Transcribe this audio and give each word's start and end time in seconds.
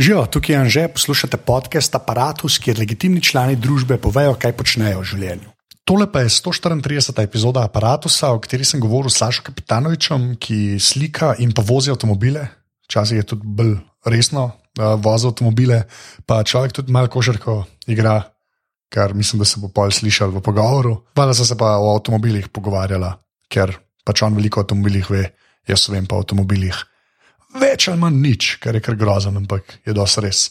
Živijo, 0.00 0.26
tukaj 0.26 0.54
je 0.54 0.58
Anže, 0.58 0.82
poslušate 0.88 1.36
podcast 1.36 1.94
Apparatus, 1.94 2.54
kjer 2.58 2.78
legitimni 2.78 3.20
člani 3.20 3.56
družbe 3.56 3.98
povejo, 4.00 4.32
kaj 4.32 4.54
počnejo 4.56 5.02
v 5.02 5.08
življenju. 5.10 5.50
Tole 5.84 6.06
pa 6.08 6.22
je 6.24 6.30
134. 6.32 7.20
epizoda 7.20 7.66
Apparatusa, 7.68 8.30
o 8.32 8.38
kateri 8.40 8.64
sem 8.64 8.80
govoril 8.80 9.12
s 9.12 9.20
Sašo 9.20 9.44
Kapitanovičem, 9.44 10.38
ki 10.40 10.80
slika 10.80 11.34
in 11.44 11.52
pa 11.52 11.60
vozi 11.60 11.92
avtomobile. 11.92 12.46
Včasih 12.88 13.20
je 13.20 13.26
tudi 13.34 13.44
bolj 13.44 13.74
resno 14.08 14.46
uh, 14.48 14.94
vozi 14.96 15.28
avtomobile, 15.28 15.82
pa 16.24 16.40
človek 16.48 16.78
tudi 16.80 16.96
malo 16.96 17.12
košarko 17.12 17.58
igra, 17.92 18.22
kar 18.88 19.12
mislim, 19.12 19.44
da 19.44 19.50
se 19.50 19.60
bo 19.60 19.68
pol 19.68 19.92
slišal 19.92 20.32
v 20.32 20.40
pogovoru. 20.40 20.94
Hvala, 21.12 21.36
da 21.36 21.44
se 21.44 21.58
pa 21.60 21.76
o 21.76 21.92
avtomobilih 21.92 22.48
pogovarjala, 22.48 23.18
ker 23.52 23.76
pač 24.08 24.24
on 24.24 24.40
veliko 24.40 24.62
o 24.62 24.64
avtomobilih 24.64 25.12
ve, 25.12 25.26
jaz 25.68 25.90
vem 25.92 26.08
pa 26.08 26.16
o 26.16 26.24
avtomobilih 26.24 26.86
več 27.58 27.88
ali 27.88 27.98
manj 27.98 28.20
nič, 28.20 28.50
kar 28.62 28.74
je 28.74 28.84
kar 28.84 28.96
grozen, 29.00 29.36
ampak 29.40 29.80
je 29.86 29.94
dosti 29.96 30.26
res. 30.26 30.42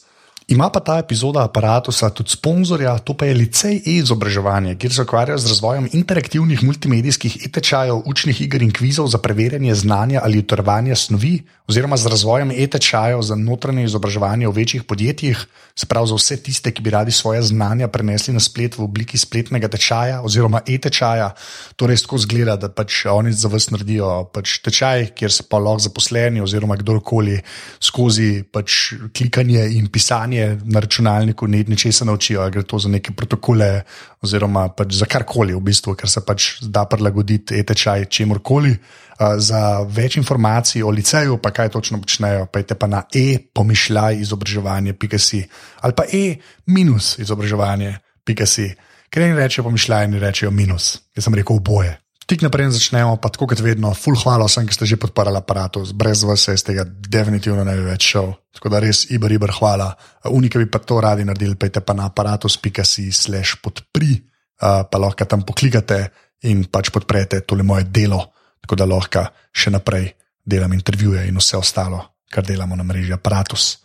Ima 0.50 0.70
pa 0.74 0.80
ta 0.80 0.98
epizoda 0.98 1.44
aparata 1.46 2.10
tudi 2.10 2.30
sponzorja, 2.34 2.98
to 3.06 3.14
pa 3.14 3.26
je 3.26 3.34
Licej 3.38 3.76
e-izobraževanje, 3.86 4.76
kjer 4.82 4.94
se 4.94 5.04
ukvarja 5.06 5.38
z 5.38 5.48
razvojem 5.48 5.90
interaktivnih 5.94 6.64
multimedijskih 6.64 7.36
e-tečajev, 7.46 8.02
učnih 8.10 8.42
iger 8.42 8.66
in 8.66 8.72
kvizov 8.74 9.08
za 9.14 9.22
preverjanje 9.22 9.76
znanja 9.76 10.22
ali 10.24 10.40
utrvanje 10.42 10.96
snovi, 10.96 11.44
oziroma 11.70 11.98
z 11.98 12.10
razvojem 12.10 12.52
e-tečajev 12.52 13.22
za 13.22 13.36
notranje 13.36 13.84
izobraževanje 13.84 14.48
v 14.48 14.56
večjih 14.58 14.84
podjetjih, 14.84 15.46
se 15.76 15.86
pravi 15.86 16.08
za 16.08 16.16
vse 16.18 16.38
tiste, 16.42 16.72
ki 16.74 16.82
bi 16.82 16.90
radi 16.90 17.12
svoje 17.12 17.44
znanja 17.46 17.88
prenesli 17.88 18.34
na 18.34 18.40
splet 18.40 18.78
v 18.78 18.84
obliki 18.84 19.18
spletnega 19.18 19.70
tečaja 19.70 20.24
oziroma 20.26 20.64
e-tečaja. 20.66 21.30
Torej, 21.76 22.02
tako 22.04 22.18
zgleda, 22.18 22.58
da 22.58 22.72
pač 22.74 23.06
oni 23.06 23.32
za 23.32 23.48
vas 23.54 23.70
naredijo 23.70 24.10
pač 24.34 24.58
tečaj, 24.66 25.12
kjer 25.14 25.32
se 25.32 25.46
pa 25.50 25.62
lahko 25.62 25.86
zaposleni 25.86 26.42
oziroma 26.42 26.76
kdorkoli 26.82 27.38
skozi 27.80 28.44
pač 28.52 28.96
klikanje 29.14 29.70
in 29.78 29.88
pisanje 29.94 30.39
na 30.64 30.80
računalniku 30.80 31.48
ne 31.48 31.64
ničesar 31.68 32.08
naučijo, 32.08 32.50
gre 32.50 32.64
to 32.64 32.80
za 32.80 32.90
neke 32.90 33.12
protokole, 33.12 33.84
oziroma 34.22 34.70
pač 34.70 34.96
za 35.00 35.06
karkoli, 35.06 35.54
v 35.54 35.62
bistvu, 35.62 35.96
ker 36.00 36.10
se 36.10 36.24
pač 36.26 36.50
da 36.62 36.86
prilagoditi 36.90 37.60
e-tečaj 37.60 38.06
čemorkoli. 38.06 38.72
Uh, 38.72 39.10
za 39.38 39.84
več 39.84 40.16
informacij 40.18 40.84
o 40.84 40.90
liceju, 40.90 41.38
pa 41.44 41.52
kaj 41.52 41.70
točno 41.70 42.02
počnejo, 42.02 42.46
pejte 42.54 42.76
pa 42.76 42.88
na 42.88 43.04
e-pomišljaj 43.12 44.16
izobraževanje.si 44.24 45.44
ali 45.82 45.94
pa 45.94 46.04
e-izobraževanje.si. 46.04 48.76
Ker 49.10 49.24
ne 49.26 49.36
rečejo 49.36 49.64
pomišljaj, 49.66 50.08
ne 50.08 50.20
rečejo 50.20 50.52
minus. 50.52 51.02
Jaz 51.18 51.24
sem 51.26 51.36
rekel 51.36 51.56
oboje. 51.58 52.00
Tik 52.30 52.46
naprej 52.46 52.70
začnemo, 52.78 53.18
pa 53.18 53.32
tako 53.34 53.48
kot 53.50 53.62
vedno, 53.66 53.90
full 53.98 54.14
hvala 54.14 54.46
vsem, 54.46 54.68
ki 54.70 54.76
ste 54.78 54.86
že 54.86 55.02
podparili 55.02 55.42
aparatus, 55.42 55.96
brez 55.98 56.22
vas 56.22 56.46
je 56.46 56.54
iz 56.54 56.62
tega 56.62 56.86
definitivno 56.86 57.64
ne 57.66 57.74
bi 57.74 57.88
več 57.90 58.06
šel. 58.14 58.30
Tako 58.54 58.70
da 58.70 58.82
res, 58.84 59.08
iber, 59.10 59.34
iber, 59.34 59.50
hvala. 59.58 59.88
Unike 60.30 60.62
bi 60.62 60.70
pa 60.70 60.78
to 60.78 61.00
radi 61.02 61.26
naredili, 61.26 61.58
pejte 61.58 61.82
pa 61.82 61.98
na 61.98 62.06
aparatus.si 62.06 63.10
slash 63.10 63.58
podpri, 63.66 64.22
pa 64.62 64.98
lahko 65.02 65.26
tam 65.26 65.42
poklikate 65.42 66.04
in 66.46 66.68
pač 66.70 66.94
podprete 66.94 67.42
tole 67.50 67.66
moje 67.66 67.90
delo, 67.90 68.22
tako 68.62 68.78
da 68.78 68.86
lahko 68.86 69.26
še 69.50 69.74
naprej 69.74 70.12
delam 70.46 70.74
intervjuje 70.78 71.26
in 71.26 71.42
vse 71.42 71.58
ostalo, 71.58 72.04
kar 72.30 72.46
delamo 72.46 72.78
na 72.78 72.86
mreži 72.86 73.18
aparatus. 73.18 73.80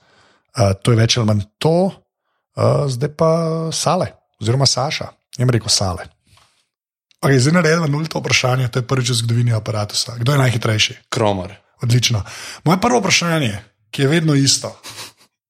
To 0.53 0.93
je 0.93 1.01
več 1.01 1.17
ali 1.17 1.33
manj 1.33 1.49
to, 1.57 1.79
zdaj 2.93 3.17
pa 3.17 3.31
sale, 3.73 4.13
oziroma 4.37 4.69
Saša, 4.69 5.09
jim 5.41 5.49
rekel 5.49 5.73
sale. 5.73 6.13
Okay, 7.25 7.41
zdaj 7.41 7.53
naredimo 7.57 7.89
nulto 7.89 8.21
vprašanje, 8.21 8.69
to 8.69 8.79
je 8.79 8.87
prvič 8.87 9.11
v 9.11 9.15
zgodovini 9.17 9.53
aparata. 9.57 9.97
Kdo 10.21 10.33
je 10.33 10.39
najhitrejši? 10.39 10.95
Kromar. 11.09 11.57
Odlično. 11.81 12.21
Moje 12.65 12.81
prvo 12.81 13.01
vprašanje, 13.01 13.65
ki 13.91 14.03
je 14.03 14.09
vedno 14.09 14.35
isto. 14.35 14.77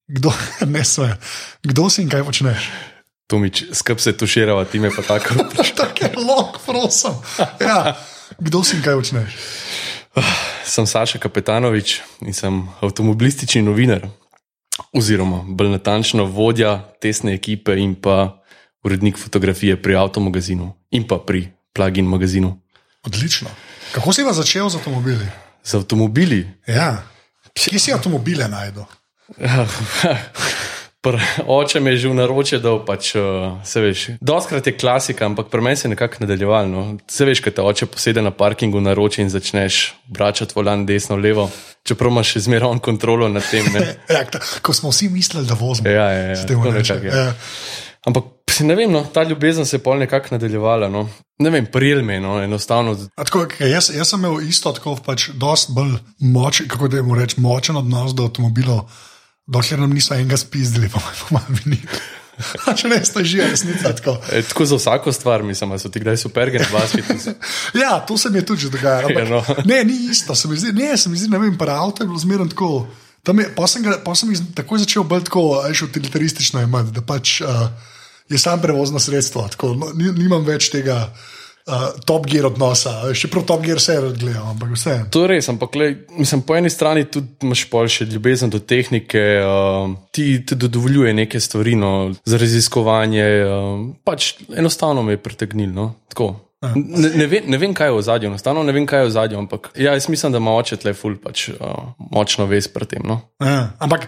Kdo, 0.06 0.30
ne 0.74 0.84
sve, 0.84 1.18
kdo 1.66 1.90
si 1.90 2.06
in 2.06 2.08
kaj 2.08 2.22
počneš? 2.22 2.70
Tomič, 3.26 3.64
skrb 3.74 3.98
se 3.98 4.14
tuširava, 4.14 4.64
ti 4.70 4.78
me 4.78 4.90
pa 4.94 5.02
tako. 5.02 5.34
tako 5.80 6.04
je 6.04 6.12
lok, 6.14 6.62
prosim. 6.62 7.18
Ja. 7.58 7.98
Kdo 8.38 8.62
si 8.62 8.76
in 8.76 8.82
kaj 8.86 8.94
počneš? 8.94 9.34
Sem 10.62 10.86
Saša 10.86 11.18
Kapetanovič 11.18 12.00
in 12.22 12.30
sem 12.30 12.68
avtomobilistični 12.86 13.66
novinar, 13.66 14.06
oziroma 14.94 15.42
bolj 15.42 15.74
natančno 15.74 16.30
vodja 16.30 16.78
tesne 17.02 17.34
ekipe 17.34 17.74
in 17.74 17.98
pa 17.98 18.44
urednik 18.86 19.18
fotografije 19.18 19.82
pri 19.82 19.98
avtomagazinu 19.98 20.70
in 20.94 21.08
pa 21.08 21.18
pri 21.18 21.48
plug-in 21.74 22.06
magazinu. 22.06 22.54
Odlično. 23.04 23.50
Kako 23.92 24.12
si 24.12 24.24
pa 24.24 24.32
začel 24.32 24.70
z 24.70 24.80
avtomobili? 24.80 25.26
Z 25.64 25.74
avtomobili? 25.74 26.46
Ja. 26.66 27.02
Kje 27.54 27.78
si 27.78 27.92
avtomobile 27.92 28.48
najdel? 28.48 28.86
Oče 31.46 31.80
me 31.80 31.90
je 31.90 31.96
že 31.96 32.08
v 32.08 32.16
naročju, 32.16 32.58
da 32.64 32.72
pač, 32.80 33.12
uh, 33.18 33.60
se 33.64 33.80
veš. 33.80 34.04
Doskrat 34.24 34.66
je 34.66 34.72
klasika, 34.72 35.26
ampak 35.26 35.50
pri 35.52 35.60
meni 35.60 35.76
se 35.76 35.84
je 35.86 35.90
nekako 35.92 36.24
nadaljeval. 36.24 36.68
No. 36.70 36.96
Se 37.10 37.24
veš, 37.28 37.42
kaj 37.44 37.52
te 37.58 37.62
oče 37.62 37.86
posede 37.92 38.22
na 38.24 38.30
parkingu 38.32 38.80
na 38.80 38.94
roče 38.96 39.22
in 39.22 39.28
začneš 39.30 39.94
vračati 40.08 40.56
volan 40.56 40.86
desno, 40.86 41.16
levo. 41.16 41.50
Čeprav 41.84 42.10
imaš 42.10 42.32
še 42.32 42.46
zmeraj 42.48 42.80
kontrolo 42.80 43.28
nad 43.28 43.44
tem. 43.50 43.68
ja, 44.16 44.24
ko 44.62 44.72
smo 44.72 44.94
vsi 44.94 45.10
mislili, 45.12 45.44
da 45.46 45.54
vozimo. 45.60 45.92
Ja, 45.92 46.08
ja, 46.10 46.32
ja. 46.32 46.72
Nekak, 46.72 47.04
ja. 47.04 47.12
ja. 47.12 47.34
Ampak 48.08 48.33
ne 48.60 48.74
vem, 48.74 48.92
no, 48.92 49.04
ta 49.04 49.22
ljubezen 49.22 49.66
se 49.66 49.76
je 49.76 49.82
pol 49.82 49.98
nekako 49.98 50.28
nadaljevala. 50.30 50.88
No. 50.88 51.08
Ne 51.38 51.50
vem, 51.50 51.66
prijel 51.66 52.02
me, 52.04 52.20
no, 52.20 52.36
enostavno. 52.42 52.94
Tako, 53.16 53.46
jaz, 53.58 53.90
jaz 53.94 54.08
sem 54.08 54.20
imel 54.20 54.42
isto, 54.48 54.72
tako 54.72 54.96
pač, 55.04 55.28
dosti 55.34 55.72
bolj 55.74 55.96
močen, 56.18 56.68
kako 56.68 56.88
da 56.88 57.00
jim 57.00 57.14
rečem, 57.14 57.42
močen 57.42 57.76
odnos 57.76 58.14
do 58.14 58.28
avtomobilov, 58.28 58.84
dokler 59.46 59.80
nam 59.80 59.94
niso 59.94 60.14
enega 60.14 60.36
spizdili, 60.36 60.90
pa 60.92 61.02
malo 61.30 61.56
mi 61.56 61.74
ni. 61.74 61.80
Če 62.78 62.90
ne, 62.90 62.98
sta 63.06 63.22
že 63.22 63.46
resnica. 63.46 63.92
Tako. 63.94 64.16
E, 64.32 64.42
tako 64.42 64.66
za 64.66 64.78
vsako 64.78 65.12
stvar, 65.14 65.42
mislim, 65.46 65.70
da 65.70 65.78
so 65.78 65.88
ti 65.88 66.02
kdaj 66.02 66.16
super, 66.24 66.50
gre 66.50 66.66
vas. 66.72 66.94
ja, 67.82 68.00
to 68.06 68.18
se 68.18 68.30
mi 68.30 68.38
je 68.42 68.46
tudi 68.46 68.70
dogajalo. 68.70 69.10
Ja, 69.18 69.24
no. 69.28 69.42
Ne, 69.64 69.84
ni 69.84 70.10
isto, 70.10 70.34
se 70.34 70.48
mi 70.48 70.58
zdi, 70.58 70.72
ne, 70.72 70.96
se 70.96 71.08
mi 71.08 71.18
zdi, 71.18 71.30
ne 71.30 71.38
vem, 71.38 71.56
pa 71.58 71.70
avto 71.78 72.02
je 72.02 72.08
bilo 72.08 72.18
zmerno 72.18 72.46
tako. 72.50 72.86
Pa 73.56 73.66
sem, 73.70 73.86
sem 74.14 74.32
jih 74.34 74.40
takoj 74.54 74.82
začel 74.82 75.06
bolj 75.08 75.24
tako, 75.30 75.44
ajš 75.64 75.86
utilitaristično 75.88 76.62
imati, 76.62 76.92
da 76.92 77.02
pač. 77.06 77.40
Uh, 77.40 77.92
je 78.28 78.38
sam 78.38 78.62
prevozno 78.62 78.98
sredstvo, 78.98 79.48
tako 79.50 79.74
no, 79.74 79.92
nimam 79.94 80.44
več 80.46 80.70
tega. 80.74 81.08
Uh, 81.64 81.94
top 82.04 82.26
gear 82.28 82.44
odnosa, 82.44 82.90
še 83.16 83.30
prav 83.32 83.46
top 83.48 83.62
gear 83.64 83.78
se 83.80 83.94
gledam, 84.18 84.50
ampak 84.50 84.74
vse. 84.74 84.98
To 85.08 85.22
je 85.22 85.30
res, 85.30 85.46
ampak 85.48 85.78
le, 85.80 85.86
mislim, 86.12 86.42
po 86.44 86.58
eni 86.58 86.68
strani 86.68 87.06
tudi 87.08 87.46
imaš 87.48 87.62
boljše 87.70 88.04
ljubezen 88.10 88.52
do 88.52 88.60
tehnike, 88.60 89.22
uh, 89.40 89.94
ti 90.12 90.26
ti 90.44 90.58
dovoljuje 90.60 91.14
neke 91.16 91.40
stvari 91.40 91.72
no, 91.80 92.12
za 92.28 92.36
raziskovanje. 92.36 93.24
Uh, 93.48 93.86
pač 94.04 94.34
enostavno 94.52 95.06
me 95.08 95.16
je 95.16 95.22
pritegnilo. 95.24 95.72
No, 95.72 95.88
Ne, 96.74 97.10
ne, 97.14 97.26
vem, 97.26 97.46
ne 97.50 97.58
vem, 97.60 97.74
kaj 97.76 97.90
je 97.90 97.96
v 97.96 98.02
zadju, 98.06 98.30
enostavno 98.32 98.62
ne 98.66 98.72
vem, 98.72 98.86
kaj 98.86 99.04
je 99.04 99.08
v 99.08 99.14
zadju, 99.14 99.38
ampak 99.44 99.70
ja, 99.76 99.94
jaz 99.96 100.08
mislim, 100.08 100.32
da 100.32 100.40
ima 100.42 100.54
oče 100.56 100.78
tle 100.82 100.94
ful, 100.96 101.16
pač 101.20 101.48
uh, 101.52 101.94
močno 102.12 102.46
vez 102.50 102.68
pri 102.72 102.88
tem. 102.90 103.04
No. 103.06 103.20
Ja, 103.42 103.74
ampak 103.84 104.06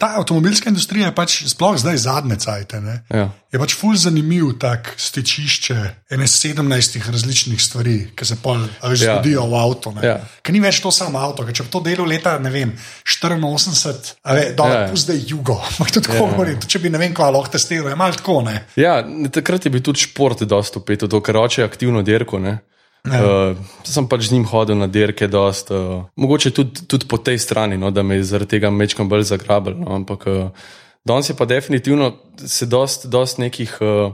ta 0.00 0.14
avtomobilska 0.20 0.72
industrija 0.72 1.10
je 1.10 1.16
pač 1.16 1.42
sploh 1.50 1.78
zdaj 1.80 2.02
zadnje 2.06 2.40
cajte. 2.42 2.82
Ja. 3.12 3.28
Je 3.52 3.60
pač 3.62 3.76
ful 3.78 3.96
zanimiv 3.96 4.56
tak 4.60 4.90
stečišče 5.00 5.76
ene 6.12 6.26
sedemnajstih 6.28 7.06
različnih 7.10 7.62
stvari, 7.62 7.96
ki 8.16 8.26
se 8.28 8.36
pol 8.42 8.58
ja. 8.60 8.94
zgodijo 8.98 9.46
v 9.50 9.60
avtu. 9.60 9.92
Ja. 10.04 10.18
Ker 10.42 10.54
ni 10.54 10.60
več 10.60 10.80
to 10.84 10.92
samo 10.94 11.22
avto, 11.22 11.46
ker 11.46 11.56
če 11.56 11.66
bi 11.66 11.72
to 11.72 11.80
delo 11.86 12.04
leta, 12.08 12.36
ne 12.42 12.52
vem, 12.52 12.74
84, 13.06 14.16
ali 14.26 14.44
pa 14.58 14.68
ja. 14.72 14.82
zdaj 14.92 15.22
jugo, 15.30 15.56
to 15.94 16.02
tako 16.02 16.18
ja. 16.18 16.26
govorim, 16.34 16.60
če 16.62 16.82
bi 16.82 16.92
ne 16.92 17.00
vem, 17.00 17.14
kaj 17.16 17.32
lahko 17.34 17.54
testiral, 17.54 17.90
je 17.92 17.98
malo 17.98 18.18
tako. 18.18 18.40
Ne? 18.46 18.58
Ja, 18.78 18.98
takrat 19.32 19.66
je 19.66 19.72
bil 19.74 19.84
tudi 19.86 20.04
šport 20.04 20.44
dosto 20.48 20.82
upet, 20.82 21.06
to, 21.06 21.22
ker 21.24 21.38
oče 21.40 21.66
aktivno 21.76 22.02
dirko. 22.06 22.40
Ne? 22.40 22.58
Ja. 23.06 23.22
Uh, 23.22 23.58
sem 23.86 24.08
pač 24.10 24.26
z 24.26 24.34
njim 24.34 24.48
hodil 24.50 24.78
na 24.80 24.88
dirke, 24.90 25.28
dost, 25.30 25.70
uh, 25.70 26.08
mogoče 26.18 26.50
tudi, 26.50 26.86
tudi 26.90 27.06
po 27.06 27.20
tej 27.22 27.38
strani, 27.38 27.78
no, 27.78 27.92
da 27.94 28.02
me 28.02 28.18
je 28.18 28.26
zaradi 28.26 28.56
tega 28.56 28.72
mečkam 28.74 29.10
bolj 29.10 29.28
zagrabil. 29.30 29.78
No, 29.78 29.94
ampak 30.00 30.26
uh, 30.26 30.68
danes 31.06 31.30
je 31.30 31.38
pa 31.38 31.46
definitivno 31.46 32.16
se 32.42 32.66
dost, 32.66 33.06
dost 33.06 33.38
nekih 33.38 33.78
uh, 33.78 34.10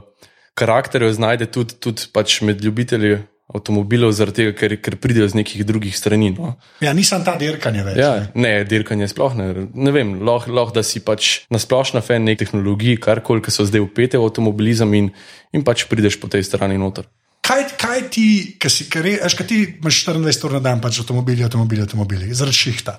karakterjev 0.53 1.15
znajde 1.17 1.49
tudi, 1.49 1.79
tudi 1.81 2.09
pač 2.13 2.41
med 2.45 2.61
ljubitelji 2.61 3.23
avtomobilov, 3.53 4.13
zaradi 4.15 4.43
tega, 4.43 4.53
ker, 4.57 4.75
ker 4.81 4.95
pridejo 5.01 5.27
z 5.29 5.41
nekih 5.41 5.65
drugih 5.67 5.97
strani. 5.97 6.31
No. 6.37 6.53
Ja, 6.81 6.93
nisem 6.95 7.25
ta 7.25 7.35
dirkanje 7.37 7.83
več. 7.85 7.97
Ja, 7.99 8.13
ne, 8.33 8.53
ne 8.61 8.67
dirkanje 8.69 9.09
sploh 9.11 9.35
ne. 9.37 9.49
Ne 9.73 9.93
vem, 9.93 10.15
lahko, 10.25 10.53
lah, 10.53 10.71
da 10.73 10.85
si 10.85 11.01
pač 11.05 11.43
nasplošno 11.53 12.01
fan 12.05 12.25
nek 12.29 12.39
tehnologij, 12.41 13.01
karkoli, 13.03 13.43
ki 13.43 13.53
so 13.53 13.65
zdaj 13.67 13.83
upete 13.83 14.21
v 14.21 14.29
avtomobilizem 14.29 14.93
in, 14.97 15.11
in 15.53 15.65
pač 15.65 15.85
prideš 15.89 16.21
po 16.21 16.31
tej 16.31 16.45
strani 16.47 16.79
noter. 16.81 17.09
Kaj, 17.43 17.65
kaj 17.75 18.05
ti, 18.13 18.27
ki 18.55 18.69
si, 18.71 18.85
veš, 18.87 19.35
kaj 19.35 19.47
ti 19.49 19.57
imaš 19.65 20.05
24 20.07 20.47
ur 20.47 20.55
na 20.55 20.61
dan, 20.63 20.79
pač 20.83 21.01
avtomobili, 21.01 21.43
avtomobili, 21.43 21.83
avtomobili, 21.83 22.31
zaradi 22.31 22.55
šihta. 22.55 22.95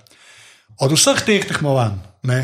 Od 0.84 0.92
vseh 0.92 1.22
teh 1.24 1.46
tekmovanj, 1.48 1.96
ne, 2.28 2.40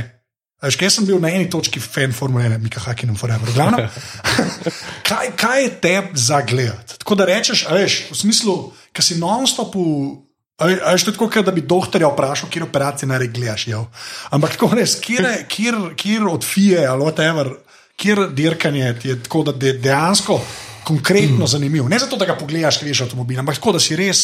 veš, 0.64 0.79
kaj 0.81 0.94
sem 0.94 1.08
bil 1.08 1.20
na 1.20 1.32
eni 1.35 1.50
točki 1.52 1.82
fan 1.82 2.17
Formule 2.17 2.47
1, 2.49 2.64
Mika 2.64 2.81
Hakin 2.81 3.12
in 3.12 3.20
Forever. 3.20 3.52
Glavno, 3.52 3.85
kaj, 5.11 5.35
kaj 5.37 5.62
je 5.62 5.75
te 5.85 5.94
za 6.14 6.41
gledati? 6.41 6.97
Tako 7.05 7.20
da 7.20 7.29
rečeš, 7.29 7.67
veš, 7.69 8.00
v 8.14 8.19
smislu, 8.23 8.56
ki 8.97 9.05
si 9.05 9.20
non-stop 9.20 9.76
v 9.76 9.87
A 10.61 10.93
je 10.93 11.05
tako, 11.12 11.43
da 11.43 11.52
bi 11.56 11.62
doktorja 11.64 12.08
vprašal, 12.12 12.50
kje 12.52 12.67
operacije 12.67 13.08
naj 13.08 13.31
gledaš. 13.32 13.62
Jo. 13.67 13.87
Ampak 14.29 14.58
tako 14.58 14.75
res, 14.76 14.99
kjer 15.00 16.26
od 16.29 16.44
FIE 16.44 16.85
ali 16.85 17.05
whatever, 17.05 17.55
kjer 17.97 18.26
dirkanje 18.29 18.94
je 19.02 19.23
tako, 19.23 19.43
da 19.49 19.67
je 19.67 19.73
dejansko 19.73 20.37
konkretno 20.85 21.44
mm. 21.44 21.50
zanimivo. 21.50 21.88
Ne 21.88 21.99
zato, 21.99 22.17
da 22.17 22.29
ga 22.29 22.37
pogledaš, 22.38 22.81
ker 22.81 22.88
veš 22.88 23.05
avtomobil, 23.06 23.38
ampak 23.41 23.61
tako, 23.61 23.77
da 23.79 23.82
si 23.82 23.99
res. 23.99 24.23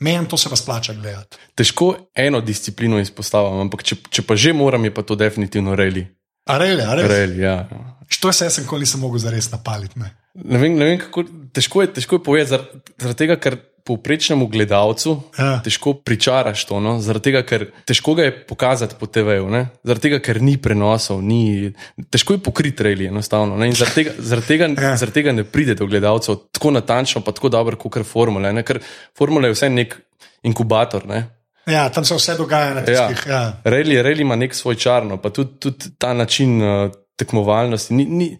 Meni 0.00 0.28
to 0.28 0.38
se 0.40 0.48
pa 0.48 0.56
splača 0.56 0.94
gledati. 0.96 1.36
Težko 1.54 1.90
eno 2.16 2.40
disciplino 2.40 2.98
izpostavljam, 2.98 3.66
ampak 3.66 3.82
če, 3.84 3.98
če 4.08 4.22
pa 4.24 4.36
že 4.36 4.54
moram, 4.56 4.84
je 4.88 4.94
pa 4.96 5.04
to 5.04 5.16
definitivno 5.16 5.74
reli. 5.76 6.06
A 6.48 6.56
reli, 6.58 6.82
a 6.82 6.94
reli. 6.96 7.08
reli 7.08 7.42
ja. 7.42 7.68
Što 8.08 8.32
se 8.32 8.44
jaz 8.44 8.58
nikoli 8.58 8.86
nisem 8.88 9.00
mogel 9.00 9.20
zares 9.20 9.50
napaliti? 9.52 10.00
Ne? 10.00 10.14
Ne 10.34 10.58
vem, 10.58 10.78
ne 10.78 10.84
vem 10.88 10.98
kako, 10.98 11.24
težko 11.52 11.82
je, 11.82 11.92
težko 11.98 12.16
je 12.16 12.22
povedati, 12.24 12.50
zaradi 12.50 13.04
zar 13.04 13.14
tega, 13.18 13.36
ker 13.36 13.58
povprečnemu 13.86 14.46
gledalcu 14.46 15.14
ja. 15.38 15.60
težko 15.64 15.94
pričaraš 15.94 16.64
to, 16.68 16.80
no? 16.80 16.98
zaradi 17.00 17.30
tega, 17.30 17.42
ker 17.46 17.66
težko 17.88 18.14
ga 18.18 18.28
je 18.28 18.34
pokazati 18.46 18.94
po 19.00 19.06
TV-ju, 19.06 19.48
zaradi 19.84 20.04
tega, 20.08 20.20
ker 20.24 20.42
ni 20.42 20.56
prenosov, 20.60 21.22
ni, 21.24 21.72
težko 22.10 22.36
je 22.36 22.42
pokriti 22.44 22.86
reili 22.86 23.08
enostavno. 23.10 23.58
Zaradi 23.72 23.94
tega, 23.94 24.14
zaradi, 24.18 24.46
tega, 24.46 24.70
ja. 24.76 24.94
zaradi 25.00 25.16
tega 25.20 25.34
ne 25.36 25.44
pride 25.44 25.74
do 25.78 25.88
gledalcev 25.90 26.40
tako 26.52 26.74
natančno, 26.76 27.24
pa 27.26 27.34
tako 27.36 27.52
dobro, 27.52 27.78
kot 27.80 27.98
kar 27.98 28.06
formule. 28.06 28.52
Ne? 28.52 28.64
Ker 28.66 28.80
formula 29.18 29.50
je 29.50 29.56
vse 29.56 29.70
nek 29.72 29.98
inkubator. 30.46 31.06
Ne? 31.08 31.24
Ja, 31.70 31.88
tam 31.92 32.04
se 32.04 32.16
vse 32.16 32.34
dogaja 32.38 32.74
na 32.74 32.84
tistih. 32.84 33.24
Ja. 33.28 33.42
Ja. 33.42 33.60
Reili 33.64 34.22
ima 34.22 34.36
nek 34.36 34.54
svoj 34.54 34.78
čarno, 34.80 35.20
pa 35.20 35.30
tudi, 35.30 35.58
tudi 35.60 35.94
ta 35.98 36.14
način 36.14 36.62
uh, 36.62 36.90
tekmovalnosti. 37.16 37.94
Ni, 37.94 38.04
ni, 38.04 38.30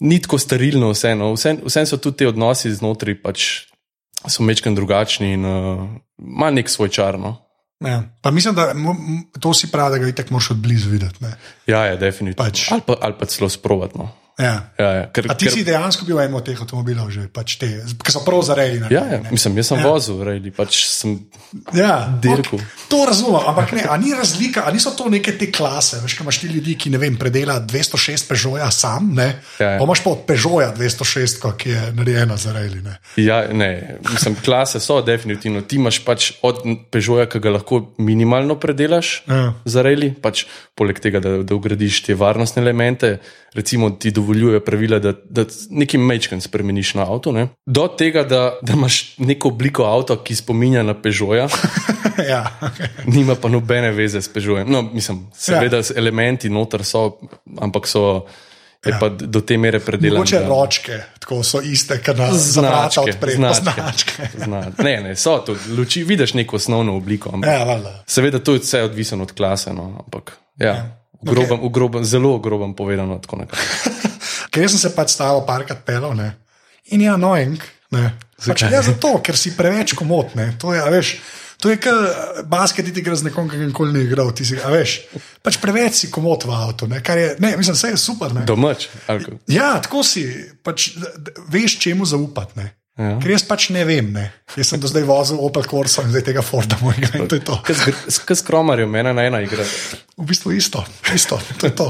ni 0.00 0.20
tako 0.22 0.38
sterilno, 0.38 0.90
vseeno. 0.90 1.32
Vse, 1.32 1.56
vse 1.64 1.86
so 1.86 1.96
tudi 1.96 2.22
ti 2.22 2.26
odnosi 2.26 2.72
znotraj 2.74 3.20
pač 3.22 3.46
so 4.28 4.42
mečken 4.42 4.74
drugačni 4.74 5.32
in 5.32 5.44
uh, 5.44 5.88
ima 6.18 6.50
nek 6.50 6.70
svoj 6.70 6.88
čarno. 6.88 7.36
Ja. 7.80 8.02
Mislim, 8.32 8.54
da 8.54 8.72
to 9.40 9.54
si 9.54 9.70
pravi, 9.70 9.98
da 9.98 10.06
ga 10.06 10.12
tako 10.12 10.34
moraš 10.34 10.50
odblizu 10.50 10.90
videti. 10.90 11.24
Ne? 11.24 11.32
Ja, 11.66 11.84
je 11.84 11.96
definitivno. 11.96 12.50
Pač. 12.50 12.72
Ali, 12.72 12.80
pa, 12.86 12.96
ali 13.00 13.14
pa 13.18 13.26
celo 13.26 13.48
sprovatno. 13.48 14.08
Ja. 14.38 14.68
Ja, 14.78 14.88
ja. 14.92 15.04
Ker, 15.16 15.30
ti 15.32 15.46
ker... 15.46 15.52
si 15.54 15.62
dejansko 15.64 16.04
bil 16.04 16.18
eno 16.20 16.36
od 16.36 16.44
teh 16.44 16.58
avtomobilov, 16.60 17.08
že, 17.08 17.24
pač 17.32 17.54
te, 17.56 17.70
ki 17.88 18.12
so 18.12 18.20
prav 18.20 18.42
zarejali. 18.44 18.90
Ja, 18.92 19.00
ja. 19.08 19.20
Mislim, 19.32 19.56
jaz 19.56 19.70
sem 19.72 19.80
ja. 19.80 19.86
vozil, 19.88 20.18
rejali, 20.28 20.52
pač 20.52 20.82
sem 20.90 21.14
ja. 21.72 21.94
dirkal. 22.20 22.60
To 22.92 22.98
razumem, 23.08 23.40
ampak 23.48 23.72
ne, 23.78 23.86
ni 24.02 24.12
razlika, 24.12 24.66
ali 24.68 24.76
niso 24.76 24.92
to 24.92 25.08
neke 25.08 25.32
te 25.40 25.48
klase. 25.48 26.02
Veš, 26.04 26.18
imaš 26.20 26.40
ti 26.42 26.50
ljudi, 26.52 26.74
ki 26.76 26.92
ne 26.92 27.00
vem, 27.00 27.16
predela 27.16 27.56
206 27.64 28.28
Peugeota 28.28 28.68
sam, 28.76 29.08
ne. 29.16 29.30
Ja, 29.56 29.78
ja. 29.78 29.80
Imaš 29.80 30.04
pa 30.04 30.12
od 30.12 30.28
Peugeota 30.28 30.68
206, 30.76 31.48
ki 31.56 31.72
je 31.72 31.86
narejena 31.96 32.36
za 32.36 32.52
rejali. 32.52 32.82
Ne. 32.84 32.98
Ja, 33.16 33.40
ne, 33.48 33.70
mislim, 34.04 34.36
klase 34.44 34.84
so 34.84 35.00
definitivno. 35.00 35.64
Ti 35.64 35.80
imaš 35.80 36.02
pač 36.04 36.34
od 36.44 36.60
Peugeota, 36.92 37.30
ki 37.32 37.40
ga 37.40 37.56
lahko 37.56 37.86
minimalno 37.96 38.60
predelaš 38.60 39.16
ja. 39.24 39.48
za 39.64 39.80
rejali, 39.80 40.12
pač 40.12 40.44
poleg 40.76 41.00
tega, 41.00 41.24
da, 41.24 41.38
da 41.40 41.56
ugradiš 41.56 42.04
te 42.04 42.20
varnostne 42.20 42.60
elemente 42.60 43.16
recimo, 43.56 43.90
ti 43.90 44.10
dovoljuje 44.26 44.60
pravila, 44.64 44.98
da, 44.98 45.12
da 45.12 45.44
nekaj 45.70 46.00
mečken 46.00 46.40
spremeniš 46.40 46.94
na 46.94 47.02
avto, 47.12 47.32
ne? 47.32 47.48
do 47.66 47.88
tega, 47.98 48.22
da, 48.22 48.58
da 48.62 48.72
imaš 48.72 49.18
neko 49.18 49.48
obliko 49.48 49.84
avta, 49.84 50.16
ki 50.24 50.34
spominja 50.34 50.82
na 50.82 50.94
Peugeot. 50.94 51.52
ja, 52.32 52.58
okay. 52.60 52.88
Nima 53.06 53.34
pa 53.34 53.48
nobene 53.48 53.92
veze 53.92 54.22
s 54.22 54.28
Peugeot. 54.28 54.66
No, 54.68 54.82
mislim, 54.82 55.26
seveda, 55.34 55.76
ja. 55.76 55.96
elementi 55.96 56.50
noter 56.50 56.84
so, 56.84 57.12
ampak 57.60 57.86
so. 57.86 58.26
Je 58.86 58.92
ja. 58.92 58.98
pa 59.00 59.08
do 59.08 59.40
te 59.40 59.56
mere 59.58 59.80
predelano. 59.80 60.20
Mogoče 60.20 60.38
da... 60.38 60.48
ročke, 60.48 60.98
tako 61.18 61.40
so 61.42 61.58
iste, 61.64 61.96
kot 62.06 62.18
na 62.20 62.28
značke. 62.32 63.14
značke. 63.34 63.82
značke. 64.44 64.82
ne, 64.82 64.92
ne, 65.02 65.16
so 65.16 65.38
tudi 65.46 65.72
luči, 65.74 66.04
vidiš 66.04 66.34
neko 66.34 66.56
osnovno 66.56 66.94
obliko. 66.96 67.32
Ampak, 67.34 67.50
ja, 67.50 68.02
seveda, 68.06 68.38
to 68.38 68.54
je 68.54 68.62
vse 68.62 68.82
odvisno 68.86 69.22
od 69.22 69.32
klase. 69.32 69.72
No, 69.74 69.88
ampak, 70.04 70.36
ja. 70.60 70.68
Ja. 70.68 70.84
V 71.22 71.32
grobem, 71.32 71.58
okay. 71.58 71.66
v 71.66 71.72
grobem, 71.72 72.04
zelo 72.04 72.38
grobem 72.38 72.74
povedano. 72.76 73.18
ker 74.56 74.72
sem 74.72 74.80
se 74.80 74.92
pač 74.96 75.12
stavil 75.12 75.44
parkrat 75.48 75.84
pelo 75.84 76.14
ne? 76.16 76.32
in 76.94 77.02
je 77.02 77.10
annoying. 77.12 77.62
Pač 78.36 78.66
ne 78.68 78.80
zato, 78.84 79.16
ker 79.24 79.36
si 79.38 79.54
preveč 79.56 79.96
komotne. 79.96 80.54
To 80.60 80.74
je, 80.74 80.84
veš. 80.92 81.16
To 81.64 81.70
je 81.72 81.78
kot 81.80 82.44
basket, 82.52 82.88
ti 82.92 83.00
greš 83.00 83.22
z 83.22 83.30
nekom, 83.30 83.46
ki 83.48 83.56
nikoli 83.56 83.94
ni 83.94 84.02
igral. 84.04 84.28
Si, 84.36 84.58
veš, 84.60 84.96
pač 85.40 85.56
preveč 85.62 86.02
si 86.02 86.10
komot 86.12 86.44
v 86.44 86.52
avtu. 86.52 86.88
Ne, 86.90 87.00
je, 87.00 87.30
ne, 87.40 87.54
mislim, 87.56 87.78
vse 87.78 87.94
je 87.94 88.00
super. 88.00 88.34
Domač. 88.44 88.90
Ja, 89.48 89.72
tako 89.80 90.04
si. 90.04 90.26
Pač, 90.60 90.90
veš, 91.48 91.78
čemu 91.80 92.04
zaupati. 92.04 92.68
Ja. 92.96 93.18
Ker 93.20 93.28
jaz 93.34 93.42
pač 93.44 93.68
ne 93.76 93.82
vem. 93.84 94.08
Ne. 94.14 94.30
Jaz 94.56 94.70
sem 94.72 94.80
do 94.80 94.88
zdaj 94.88 95.04
vozil 95.04 95.40
Opel 95.44 95.66
Corsa 95.68 96.00
in 96.06 96.14
zdaj 96.14 96.22
tega 96.30 96.40
Forda 96.44 96.78
mojega. 96.80 97.26
Kaj 98.24 98.38
skromarjo, 98.40 98.86
mena 98.88 99.12
na 99.16 99.26
ena 99.28 99.42
igra? 99.44 99.66
V 100.16 100.24
bistvu 100.24 100.54
isto, 100.56 100.80
isto. 101.12 101.36
To 101.60 101.68
to. 101.76 101.86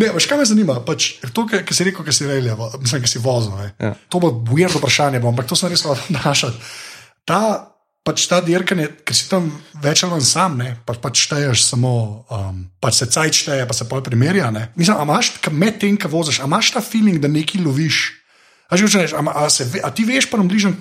ne, 0.00 0.12
veš, 0.14 0.28
kaj 0.30 0.38
me 0.38 0.46
zanima? 0.46 0.78
Pač, 0.86 1.16
to, 1.34 1.48
kar 1.50 1.74
si 1.74 1.88
rekel, 1.88 2.06
ki 2.06 2.14
si 2.14 2.28
rekel, 2.30 2.62
mislim, 2.78 3.02
ki 3.02 3.10
si 3.10 3.22
vozil. 3.24 3.58
Ja. 3.82 3.96
To 4.14 4.22
bo 4.22 4.30
bujeno 4.30 4.78
vprašanje, 4.78 5.18
bom, 5.24 5.34
ampak 5.34 5.50
to 5.50 5.58
sem 5.58 5.74
res 5.74 5.82
vprašal. 5.82 6.54
Ta, 7.26 7.40
pač 8.06 8.28
ta 8.30 8.38
dirkanje, 8.44 8.86
ker 9.02 9.18
si 9.18 9.26
tam 9.26 9.50
več 9.82 10.04
ali 10.06 10.14
manj 10.14 10.28
sam, 10.30 10.54
ne, 10.62 10.76
pač, 10.86 11.02
pač 11.02 11.24
šteješ 11.26 11.66
samo, 11.72 11.96
um, 12.30 12.62
pač 12.78 13.02
se 13.02 13.10
cajt 13.18 13.42
šteje, 13.42 13.66
pa 13.66 13.74
se 13.74 13.88
pol 13.90 14.06
primerja. 14.06 14.46
Mislim, 14.78 14.94
a 14.94 15.02
imaš, 15.02 15.34
med 15.50 15.82
tem, 15.82 15.98
ko 15.98 16.14
voziš, 16.14 16.38
a 16.38 16.46
imaš 16.46 16.70
ta 16.78 16.84
feeling, 16.86 17.18
da 17.18 17.26
nekaj 17.26 17.66
loviš. 17.66 18.00
A, 18.68 18.76
rečeš, 18.76 19.12
a, 19.16 19.22
a, 19.34 19.48
se, 19.48 19.64
a 19.80 19.88
ti 19.90 20.04
veš, 20.04 20.26
pa 20.28 20.36
nam 20.36 20.48
bližnjem, 20.48 20.76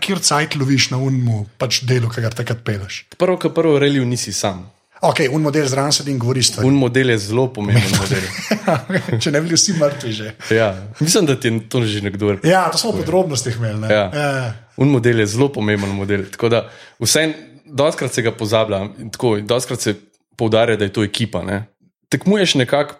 kjer 0.00 0.20
cajt 0.22 0.54
loviš 0.54 0.92
na 0.92 1.00
unmu 1.02 1.48
pač 1.58 1.82
delu, 1.82 2.06
ki 2.06 2.22
ga 2.22 2.30
takrat 2.30 2.62
peleš? 2.62 3.00
Prvo, 3.18 3.34
kar 3.42 3.50
prvo 3.50 3.74
reliju 3.82 4.06
nisi 4.06 4.32
sam. 4.32 4.62
Ok, 5.04 5.26
un 5.34 5.42
model 5.42 5.66
zraven 5.68 5.92
se 5.92 6.04
jim 6.06 6.18
govori 6.18 6.42
stvari. 6.42 6.68
Un 6.68 6.78
model 6.78 7.10
je 7.10 7.18
zelo 7.18 7.48
pomemben 7.52 7.90
model. 7.98 8.22
Če 9.22 9.32
ne 9.34 9.40
bi 9.42 9.50
bili 9.50 9.58
vsi 9.58 9.74
mrtvi 9.76 10.12
že. 10.12 10.30
ja, 10.54 10.70
mislim, 11.00 11.26
da 11.26 11.36
ti 11.40 11.50
je 11.50 11.60
to 11.68 11.82
že 11.82 12.00
nekdo 12.06 12.30
rekel. 12.36 12.50
Ja, 12.50 12.68
to 12.72 12.78
smo 12.78 12.94
v 12.94 13.02
podrobnostih 13.02 13.58
imeli. 13.58 13.90
Ja. 13.90 14.06
Ja, 14.14 14.30
ja. 14.38 14.46
Un 14.80 14.94
model 14.94 15.20
je 15.20 15.26
zelo 15.34 15.50
pomemben 15.52 15.90
model. 15.90 16.24
Tako 16.32 16.48
da 16.48 16.62
vse, 17.02 17.26
doskrat 17.66 18.14
se 18.14 18.22
ga 18.22 18.32
pozablja, 18.32 18.86
tako 19.12 19.36
doskrat 19.42 19.80
se 19.80 19.96
poudarja, 20.38 20.78
da 20.78 20.86
je 20.86 20.94
to 20.94 21.04
ekipa. 21.04 21.42
Ne? 21.42 21.64
Tekmuješ 22.08 22.54
nekako 22.62 22.96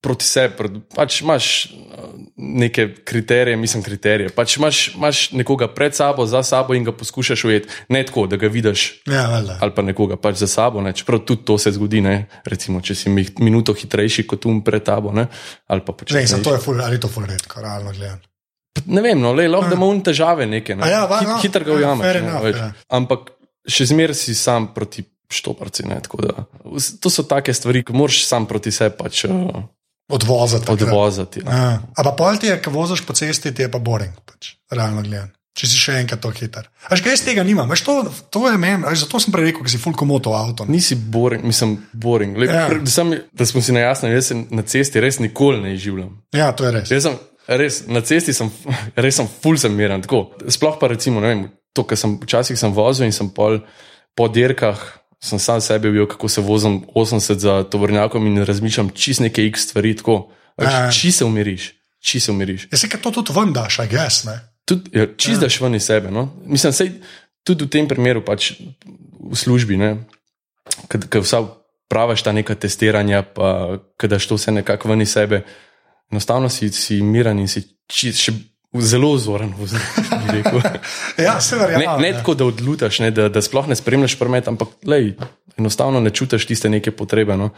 proti 0.00 0.26
sebi, 0.28 0.68
pač 0.94 1.20
imaš 1.22 1.46
uh, 1.66 2.10
neke 2.36 2.88
kriterije, 3.04 3.56
mislim, 3.56 3.82
kriterije. 3.82 4.30
Pač 4.36 4.56
imaš, 4.56 4.82
imaš 4.94 5.22
nekoga 5.32 5.68
pred 5.72 5.96
sabo, 5.96 6.26
za 6.26 6.42
sabo 6.42 6.74
in 6.74 6.84
ga 6.84 6.92
poskušaš 6.92 7.44
ujeti, 7.44 7.68
ne 7.88 8.04
tako, 8.06 8.26
da 8.26 8.36
ga 8.36 8.48
vidiš. 8.52 8.86
Ja, 9.10 9.26
ali 9.60 9.74
pa 9.74 9.82
nekoga 9.82 10.16
pač 10.16 10.36
za 10.44 10.46
sabo. 10.46 10.84
Ne. 10.84 10.92
Čeprav 10.92 11.24
tudi 11.26 11.44
to 11.44 11.58
se 11.58 11.72
zgodi, 11.72 12.00
ne. 12.00 12.26
recimo, 12.44 12.80
če 12.80 12.94
si 12.94 13.10
minuto 13.10 13.74
hitrejši 13.74 14.26
kot 14.26 14.46
um 14.46 14.62
pred 14.64 14.84
tabo. 14.84 15.12
Ne, 15.12 15.26
ne 15.68 16.42
to 16.42 16.54
je 16.54 16.62
ful, 16.62 16.80
ali 16.80 17.00
to 17.00 17.08
ful 17.08 17.26
redko, 17.26 17.60
realno 17.60 17.92
gledano. 17.92 18.22
Ne 18.86 19.00
vem, 19.02 19.18
no, 19.20 19.32
lej, 19.32 19.48
lahko 19.48 19.66
ja. 19.66 19.72
da 19.72 19.76
imamo 19.76 20.02
težave, 20.04 20.46
nekaj, 20.46 20.76
ne. 20.76 20.90
ja, 20.90 21.06
Hit, 21.08 21.30
hitro 21.46 21.64
ga 21.64 21.76
ujameš. 21.78 22.18
Ja. 22.52 22.70
Ampak 22.92 23.32
še 23.66 23.88
zmeraj 23.88 24.18
si 24.20 24.34
sam 24.36 24.68
proti 24.74 25.06
štoparci. 25.32 25.86
Ne, 25.88 26.00
da, 26.04 26.44
to 27.00 27.10
so 27.10 27.24
take 27.26 27.54
stvari, 27.56 27.82
ki 27.86 27.96
moraš 27.96 28.22
sam 28.28 28.46
proti 28.46 28.70
sebi 28.74 28.94
pač, 28.98 29.24
uh, 29.26 29.64
odvoziti. 30.08 30.70
odvoziti 30.70 31.42
ja. 31.46 31.78
Ampak 31.96 32.16
pol 32.18 32.38
ti 32.40 32.50
je, 32.50 32.58
ko 32.62 32.70
voziš 32.70 33.02
po 33.06 33.16
cesti, 33.16 33.54
ti 33.54 33.66
je 33.66 33.70
pa 33.70 33.78
boring, 33.82 34.14
pač, 34.26 34.54
realno 34.70 35.02
gledano. 35.02 35.32
Če 35.56 35.68
si 35.70 35.78
še 35.80 35.94
enkrat 36.02 36.20
to 36.20 36.28
hiter. 36.36 36.66
Až 36.92 37.00
kaj 37.00 37.14
iz 37.16 37.22
tega 37.24 37.40
nimam, 37.40 37.70
Veš, 37.72 37.80
to, 37.86 37.92
to 38.28 38.42
je 38.44 38.58
meni, 38.60 38.84
zato 39.00 39.16
sem 39.22 39.32
prej 39.32 39.46
rekel, 39.48 39.64
da 39.64 39.72
si 39.72 39.80
full 39.80 39.96
komoto 39.96 40.34
avto. 40.36 40.66
Ne? 40.68 40.74
Nisi 40.76 40.98
boring, 41.00 41.46
mislim, 41.48 41.78
boring. 41.96 42.36
Le, 42.36 42.48
ja. 42.50 42.66
pre, 42.68 42.82
da, 42.84 43.46
smo 43.48 43.62
si 43.64 43.72
na 43.72 43.86
jasnem, 43.86 44.12
jaz 44.12 44.28
se 44.28 44.36
na 44.36 44.66
cesti 44.68 45.00
res 45.00 45.16
nikoli 45.24 45.62
ne 45.64 45.72
življam. 45.80 46.12
Ja, 46.36 46.50
to 46.52 46.68
je 46.68 46.74
res. 46.76 46.92
Jaz 46.92 47.08
sem, 47.08 47.16
res 47.48 47.80
na 47.88 48.04
cesti 48.04 48.36
sem, 48.36 48.52
res 49.06 49.16
sem 49.16 49.32
full 49.32 49.56
sem 49.62 49.72
miren. 49.72 50.04
Sploh 50.04 50.76
pa 50.76 50.92
recimo, 50.92 51.24
ne 51.24 51.32
vem, 51.32 51.46
to, 51.72 51.86
kar 51.88 51.96
sem 52.04 52.18
včasih 52.20 52.60
sem 52.60 52.76
vozil 52.76 53.08
in 53.08 53.16
sem 53.16 53.32
pol 53.32 53.62
po 54.16 54.28
dirkah 54.32 54.84
sem 55.22 55.38
sam 55.38 55.60
sebe 55.60 55.90
bil, 55.90 56.06
kako 56.06 56.28
se 56.28 56.40
vozim 56.40 56.82
80 56.94 57.38
za 57.38 57.62
tovornjakom 57.70 58.26
in 58.26 58.44
razmišljam 58.44 58.90
čist 58.90 59.20
neke 59.20 59.46
x 59.46 59.68
stvari. 59.68 59.96
Či 60.92 61.12
se 61.12 61.24
umiriš, 61.24 61.72
či 62.00 62.20
se 62.20 62.30
umiriš. 62.32 62.68
Ja, 62.72 62.78
se 62.78 62.88
to 63.02 63.10
tudi 63.10 63.32
ven 63.36 63.52
daš, 63.52 63.78
aj 63.78 63.88
ges. 63.88 64.24
Ja, 64.92 65.06
čist 65.16 65.40
daš 65.40 65.60
ven 65.60 65.74
iz 65.74 65.84
sebe. 65.84 66.10
No? 66.10 66.28
Mislim, 66.46 66.72
sej, 66.72 66.92
tudi 67.44 67.64
v 67.64 67.70
tem 67.70 67.88
primeru, 67.88 68.24
pač 68.24 68.52
v 69.20 69.36
službi, 69.36 69.78
ki 70.90 71.22
vsa 71.22 71.44
praviš 71.88 72.22
ta 72.26 72.32
neka 72.32 72.54
testiranja, 72.54 73.22
pa 73.22 73.78
kadaš 73.96 74.26
to 74.26 74.38
vse 74.38 74.52
nekako 74.52 74.90
ven 74.90 75.06
iz 75.06 75.14
sebe, 75.14 75.44
enostavno 76.10 76.48
si, 76.48 76.70
si 76.72 77.02
miren 77.02 77.38
in 77.38 77.48
si 77.48 77.62
čist 77.86 78.30
zelo 78.74 79.16
zoren, 79.18 79.54
bi 80.26 80.38
rekel. 80.38 80.60
ja, 81.26 81.38
se 81.40 81.58
verjamem. 81.60 81.86
Ne, 81.86 82.02
ne 82.02 82.12
ja. 82.12 82.18
tako, 82.18 82.34
da 82.34 82.50
odlutaš, 82.50 83.00
ne, 83.04 83.10
da, 83.14 83.28
da 83.32 83.42
sploh 83.42 83.68
ne 83.70 83.78
spremljaš 83.78 84.18
promet, 84.18 84.48
ampak 84.50 84.74
lej, 84.86 85.14
enostavno 85.56 86.02
ne 86.02 86.10
čutiš 86.10 86.46
tiste 86.46 86.70
neke 86.72 86.90
potrebe. 86.90 87.36
No. 87.36 87.50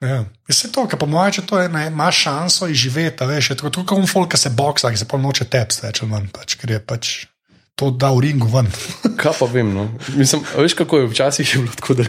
Ja. 0.00 0.24
Je 0.48 0.70
to, 0.72 0.86
kar 0.88 0.98
po 1.00 1.06
mojem, 1.10 1.38
če 1.38 1.46
to 1.46 1.58
je, 1.60 1.68
ne, 1.68 1.86
imaš 1.90 2.22
šanso 2.24 2.70
izživeti, 2.72 3.26
veš, 3.28 3.52
je 3.52 3.58
tako, 3.60 3.84
kot 3.84 4.08
folk, 4.08 4.30
ki 4.32 4.40
se 4.40 4.52
boksa, 4.56 4.92
ki 4.92 5.02
se 5.02 5.08
pol 5.08 5.20
noče 5.20 5.46
tepsti, 5.52 5.86
več 5.86 6.00
ali 6.00 6.12
manj, 6.14 6.30
pač, 6.32 6.56
ker 6.60 6.72
je 6.76 6.80
pač. 6.80 7.12
To 7.74 7.90
da 7.90 8.10
v 8.12 8.24
ringu 8.26 8.48
ven. 8.52 8.68
Kaj 9.20 9.38
pa 9.38 9.48
vem? 9.50 9.72
No? 9.74 9.88
Mislim, 10.16 10.42
veš, 10.56 10.74
kako 10.78 11.02
je 11.02 11.10
včasih 11.12 11.54
je 11.54 11.60
bilo 11.62 11.74
tako, 11.76 11.94
da 11.94 12.04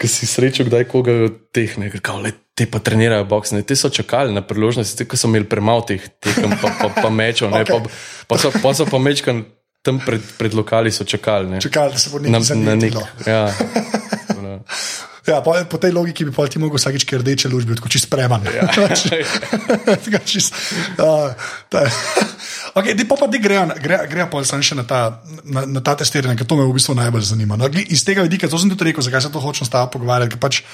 ko 0.00 0.08
si 0.08 0.26
srečal, 0.26 0.66
kdaj 0.66 0.88
koga 0.90 1.12
od 1.28 1.38
teh 1.52 1.78
nekaj, 1.78 2.32
te 2.54 2.66
pa 2.70 2.78
trenirajo 2.78 3.24
boks, 3.28 3.54
ne? 3.56 3.62
te 3.62 3.76
so 3.76 3.90
čakali 3.92 4.34
na 4.34 4.42
priložnosti, 4.44 5.08
ki 5.08 5.16
so 5.16 5.30
imeli 5.30 5.48
premalo 5.48 5.84
teh 5.88 6.04
tekem, 6.20 6.56
pa, 6.60 6.72
pa, 6.80 6.92
pa 7.02 7.10
mečev, 7.10 7.48
okay. 7.52 7.68
pa, 7.68 7.80
pa, 8.28 8.40
so, 8.40 8.52
pa 8.62 8.74
so 8.76 8.88
pa 8.88 9.00
mečkali 9.00 9.44
tam 9.82 9.98
pred, 9.98 10.22
pred 10.38 10.54
lokali, 10.54 10.92
so 10.94 11.04
čakali. 11.04 11.56
Ne? 11.56 11.60
Čakali, 11.60 11.92
da 11.92 11.98
se 11.98 12.10
bo 12.12 12.20
nekaj 12.22 12.52
zgodilo. 12.52 13.06
Ja. 13.26 13.48
Ja, 15.26 15.38
po, 15.38 15.54
po 15.54 15.78
tej 15.78 15.94
logiki 15.94 16.24
bi 16.26 16.34
ti 16.34 16.58
lahko 16.58 16.76
vsakeč 16.76 17.06
rdeče 17.06 17.48
luči, 17.48 17.66
tako 17.78 17.88
čist 17.88 18.10
preman. 18.10 18.42
Ja. 18.42 18.66
čist, 20.32 20.54
uh, 20.98 21.30
okay, 22.78 22.98
pa 23.06 23.14
pa 23.14 23.28
ti 23.30 23.38
grejo, 23.38 23.68
grejo 23.78 24.08
gre 24.10 24.26
pa 24.26 24.42
še 24.42 24.74
na 24.74 24.82
ta, 24.82 25.22
na, 25.46 25.62
na 25.66 25.80
ta 25.80 25.94
testiranje, 25.94 26.34
ker 26.42 26.46
to 26.46 26.58
me 26.58 26.66
v 26.66 26.74
bistvu 26.74 26.98
najbolj 26.98 27.22
zanima. 27.22 27.54
No, 27.54 27.70
iz 27.70 28.02
tega 28.02 28.26
vidika, 28.26 28.50
to 28.50 28.58
sem 28.58 28.74
tudi 28.74 28.90
rekel, 28.90 29.06
zakaj 29.06 29.22
se 29.22 29.30
to 29.30 29.38
hočem 29.38 29.62
s 29.62 29.70
tabo 29.70 29.94
pogovarjati, 29.94 30.34
ker 30.34 30.42
pač 30.42 30.64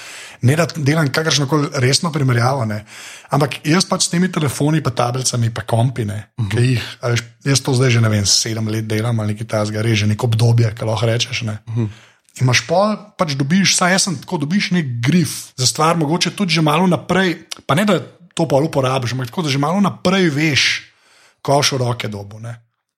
ne 0.41 0.57
da 0.57 0.65
delam 0.65 1.13
kakršno 1.13 1.45
koli 1.45 1.69
resno 1.85 2.09
primerjavo. 2.09 2.65
Ne. 2.65 2.81
Ampak 3.29 3.61
jaz 3.69 3.85
pač 3.85 4.09
s 4.09 4.13
temi 4.15 4.33
telefoni, 4.33 4.81
pa 4.81 4.89
tablicami, 4.89 5.53
pa 5.53 5.61
kompine, 5.61 6.33
uh 6.37 6.41
mhm. 6.41 6.49
-huh. 6.49 6.57
ki 6.57 6.67
jih, 6.73 7.23
jaz 7.53 7.61
to 7.61 7.77
zdaj 7.77 7.89
že 7.91 8.01
ne 8.01 8.09
vem, 8.09 8.25
sedem 8.25 8.67
let 8.67 8.89
delam 8.89 9.19
ali 9.19 9.37
nekaj 9.37 9.47
tasga, 9.47 9.85
reže 9.85 10.09
neko 10.09 10.25
obdobje, 10.25 10.73
ki 10.73 10.85
lahko 10.85 11.05
rečeš. 11.05 11.45
Ne. 11.45 11.61
Uh 11.67 11.73
mhm. 11.73 11.85
-huh. 11.85 12.08
Imaš 12.41 12.63
pa, 12.67 13.11
pač 13.19 13.35
dobiš, 13.39 13.75
saj 13.75 13.91
jaz 13.95 14.07
sem 14.07 14.15
tako, 14.21 14.39
dobiš 14.45 14.71
nek 14.71 14.87
grif 15.03 15.51
za 15.59 15.67
stvar, 15.67 15.97
mogoče 15.99 16.31
tudi 16.35 16.55
že 16.55 16.63
malo 16.63 16.87
naprej, 16.87 17.35
pa 17.67 17.75
ne 17.75 17.85
da 17.85 17.99
to 18.33 18.47
pa 18.47 18.61
uporabiš, 18.63 19.13
ampak 19.13 19.31
tako, 19.31 19.43
da 19.47 19.49
že 19.51 19.59
malo 19.59 19.81
naprej 19.83 20.29
veš, 20.31 20.63
ko 21.43 21.59
še 21.63 21.79
roke 21.79 22.07
dobo. 22.07 22.39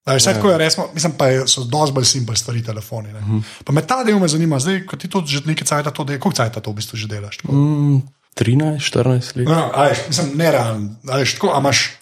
Vse 0.06 0.34
tako 0.34 0.52
je 0.54 0.58
resno, 0.58 0.88
mislim 0.94 1.14
pa, 1.18 1.30
so 1.50 1.64
dosti 1.64 1.94
bolj 1.94 2.06
simpel 2.10 2.36
stvari 2.36 2.64
telefoni. 2.64 3.10
Uh 3.10 3.22
mhm. 3.22 3.38
-huh. 3.38 3.64
Pa 3.66 3.74
me 3.74 3.82
ta 3.82 4.04
del 4.04 4.20
me 4.20 4.28
zanima, 4.28 4.60
zdaj, 4.60 4.86
ko 4.86 4.98
ti 4.98 5.08
to 5.08 5.24
že 5.26 5.42
nekaj 5.46 5.68
cajta 5.68 5.92
to 5.92 6.04
delaš, 6.04 6.22
koliko 6.22 6.38
cajta 6.38 6.62
to 6.62 6.72
v 6.72 6.76
bistvu 6.76 6.98
že 6.98 7.08
delaš? 7.08 7.44
Mm, 7.44 8.02
13, 8.36 8.80
14 8.80 9.36
let. 9.38 9.48
No, 9.48 9.72
ajš, 9.74 9.98
mislim, 10.08 10.38
nerealno. 10.38 10.90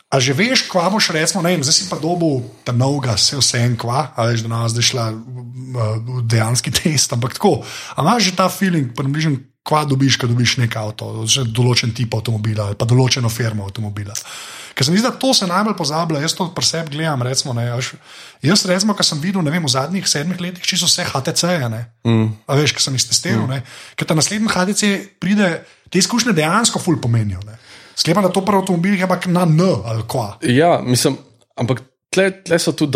A 0.09 0.17
že 0.17 0.33
veš, 0.33 0.65
kva 0.65 0.89
boš 0.89 1.11
recimo, 1.13 1.43
ne 1.45 1.53
vem, 1.53 1.61
zdaj 1.61 1.75
si 1.75 1.85
pa 1.85 1.99
dobil 2.01 2.41
ta 2.65 2.73
novega, 2.73 3.13
vse 3.13 3.37
vse 3.37 3.61
en 3.61 3.77
kva, 3.77 4.09
a 4.17 4.25
veš, 4.25 4.41
da 4.41 4.49
nas 4.49 4.73
zdaj 4.73 4.85
šla 4.89 5.05
v 5.13 6.21
dejanski 6.25 6.73
test, 6.73 7.13
ampak 7.13 7.37
tako. 7.37 7.61
A 7.93 8.01
imaš 8.01 8.31
že 8.31 8.33
ta 8.33 8.49
feeling, 8.49 8.89
približen, 8.97 9.37
kva 9.61 9.83
dobiš, 9.85 10.17
ko 10.17 10.25
dobiš 10.25 10.57
nek 10.63 10.73
avto, 10.81 11.27
določen 11.53 11.93
tip 11.93 12.15
avtomobila 12.17 12.71
ali 12.71 12.77
pa 12.79 12.87
določeno 12.89 13.29
firmo 13.29 13.67
avtomobila. 13.67 14.15
Ker 14.73 14.87
se 14.87 14.93
mi 14.93 14.97
zdi, 14.97 15.05
da 15.05 15.13
to 15.13 15.29
se 15.35 15.45
najbolj 15.45 15.75
pozablja, 15.77 16.21
jaz 16.23 16.33
to 16.37 16.47
pri 16.55 16.65
sebi 16.65 16.95
gledam. 16.95 17.21
Recimo, 17.27 17.53
ne, 17.53 17.67
aš, 17.75 17.91
jaz, 18.41 18.63
recimo, 18.69 18.95
kar 18.95 19.05
sem 19.05 19.19
videl 19.21 19.43
vem, 19.43 19.61
v 19.61 19.69
zadnjih 19.69 20.07
sedmih 20.07 20.39
letih, 20.41 20.63
čisto 20.65 20.87
vse 20.87 21.05
HTC-je. 21.09 21.69
Mm. 22.07 22.29
Veš, 22.47 22.73
ker 22.73 22.85
sem 22.85 22.95
jih 22.95 23.05
testiral. 23.11 23.43
Mm. 23.45 23.67
Ker 23.99 24.09
ta 24.09 24.17
naslednji 24.17 24.49
HTC 24.53 24.91
pride, 25.19 25.49
te 25.91 25.99
izkušnje 25.99 26.33
dejansko 26.37 26.79
ful 26.79 26.97
pomenijo. 27.03 27.43
Ne. 27.43 27.59
Sklepam, 27.99 28.23
da 28.23 28.31
to 28.31 28.43
pri 28.45 28.61
avtomobilih 28.61 28.99
je 29.01 29.07
ampak 29.07 29.27
na 29.27 29.43
N 29.43 29.61
ali 29.85 30.05
kva. 30.07 30.37
Ja, 30.47 30.79
mislim, 30.79 31.17
ampak 31.59 31.83
tle, 32.13 32.31
tle 32.47 32.59
so 32.59 32.71
tudi 32.71 32.95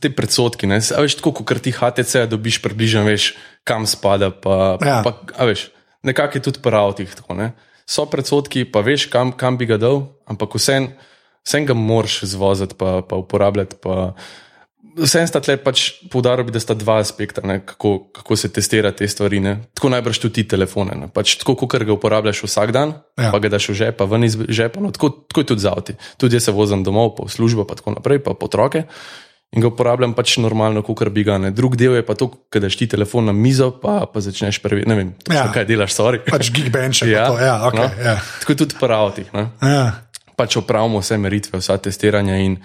te 0.00 0.10
predsotki. 0.10 0.68
Veš, 0.70 1.18
tako 1.20 1.34
kot 1.36 1.60
ti 1.60 1.74
HTC, 1.74 2.24
dobiš 2.30 2.62
približno, 2.64 3.04
veš, 3.04 3.34
kam 3.68 3.84
spada. 3.86 4.30
Pa, 4.32 4.78
ja. 4.80 5.02
pa, 5.04 5.44
veš, 5.44 5.68
nekako 6.06 6.38
je 6.38 6.46
tudi 6.48 6.64
pri 6.64 6.80
avtih. 6.80 7.12
So 7.86 8.08
predsotki, 8.10 8.64
pa 8.64 8.80
veš, 8.80 9.10
kam, 9.12 9.36
kam 9.36 9.60
bi 9.60 9.68
ga 9.68 9.76
dal, 9.78 10.06
ampak 10.26 10.56
vsem 10.56 11.68
ga 11.68 11.76
moraš 11.76 12.24
zvoziti, 12.26 12.74
pa, 12.74 13.02
pa 13.06 13.20
uporabljati. 13.20 13.78
Pa, 13.84 14.16
Vsem 14.96 15.26
sta 15.28 15.42
tle 15.44 15.58
pač 15.60 16.00
poudaril, 16.08 16.48
da 16.48 16.60
sta 16.62 16.72
dva 16.72 16.96
aspekta, 17.04 17.44
ne, 17.44 17.60
kako, 17.60 18.08
kako 18.16 18.36
se 18.40 18.48
testira 18.48 18.94
te 18.96 19.04
stvari. 19.04 19.42
Ne. 19.44 19.52
Tako 19.76 19.92
najbrž 19.92 20.22
tudi 20.24 20.40
ti 20.40 20.56
telefone. 20.56 20.96
Pač 21.12 21.36
tako, 21.42 21.56
kot 21.60 21.84
ga 21.84 21.92
uporabljaš 21.92 22.40
vsak 22.46 22.72
dan, 22.72 22.96
ja. 23.20 23.28
pa 23.28 23.40
ga 23.42 23.52
daš 23.52 23.68
v 23.74 23.76
žep, 23.82 24.00
ven 24.08 24.24
iz 24.24 24.38
žepa. 24.40 24.80
No, 24.80 24.88
tako, 24.96 25.12
tako 25.28 25.44
je 25.44 25.50
tudi 25.52 25.64
za 25.66 25.76
avti. 25.76 25.96
Tudi 26.16 26.40
jaz 26.40 26.48
se 26.48 26.56
vozim 26.56 26.80
domov, 26.86 27.12
po 27.20 27.28
službo, 27.28 27.68
pa 27.68 27.76
tako 27.76 27.92
naprej, 27.98 28.24
pa 28.24 28.32
po 28.32 28.48
otroke. 28.48 28.86
In 29.54 29.62
ga 29.62 29.68
uporabljam 29.68 30.16
pač 30.16 30.38
normalno, 30.42 30.80
kot 30.82 31.04
bi 31.12 31.22
ga. 31.28 31.36
Ne. 31.44 31.52
Drug 31.54 31.76
del 31.76 32.00
je 32.00 32.06
pa 32.06 32.16
to, 32.18 32.32
da 32.48 32.64
daš 32.64 32.80
ti 32.80 32.88
telefon 32.90 33.28
na 33.28 33.36
mizo, 33.36 33.70
pa, 33.76 34.08
pa 34.08 34.24
začneš 34.24 34.58
prvi. 34.64 34.88
Ne 34.88 34.96
vem, 34.96 35.12
ja. 35.28 35.46
kaj 35.52 35.68
delaš, 35.68 35.92
sorry. 35.92 36.24
Pač 36.24 36.50
gigbench. 36.56 37.04
ja. 37.04 37.28
ja, 37.36 37.54
okay, 37.68 37.84
no. 37.84 37.86
ja. 38.00 38.16
Tako 38.40 38.56
je 38.56 38.60
tudi 38.64 38.80
po 38.80 38.88
avtih. 38.88 39.28
Ja. 39.60 39.86
Pač 40.36 40.56
opravimo 40.56 41.04
vse 41.04 41.20
meritve, 41.20 41.60
vsa 41.60 41.76
testiranja. 41.80 42.40
In 42.42 42.58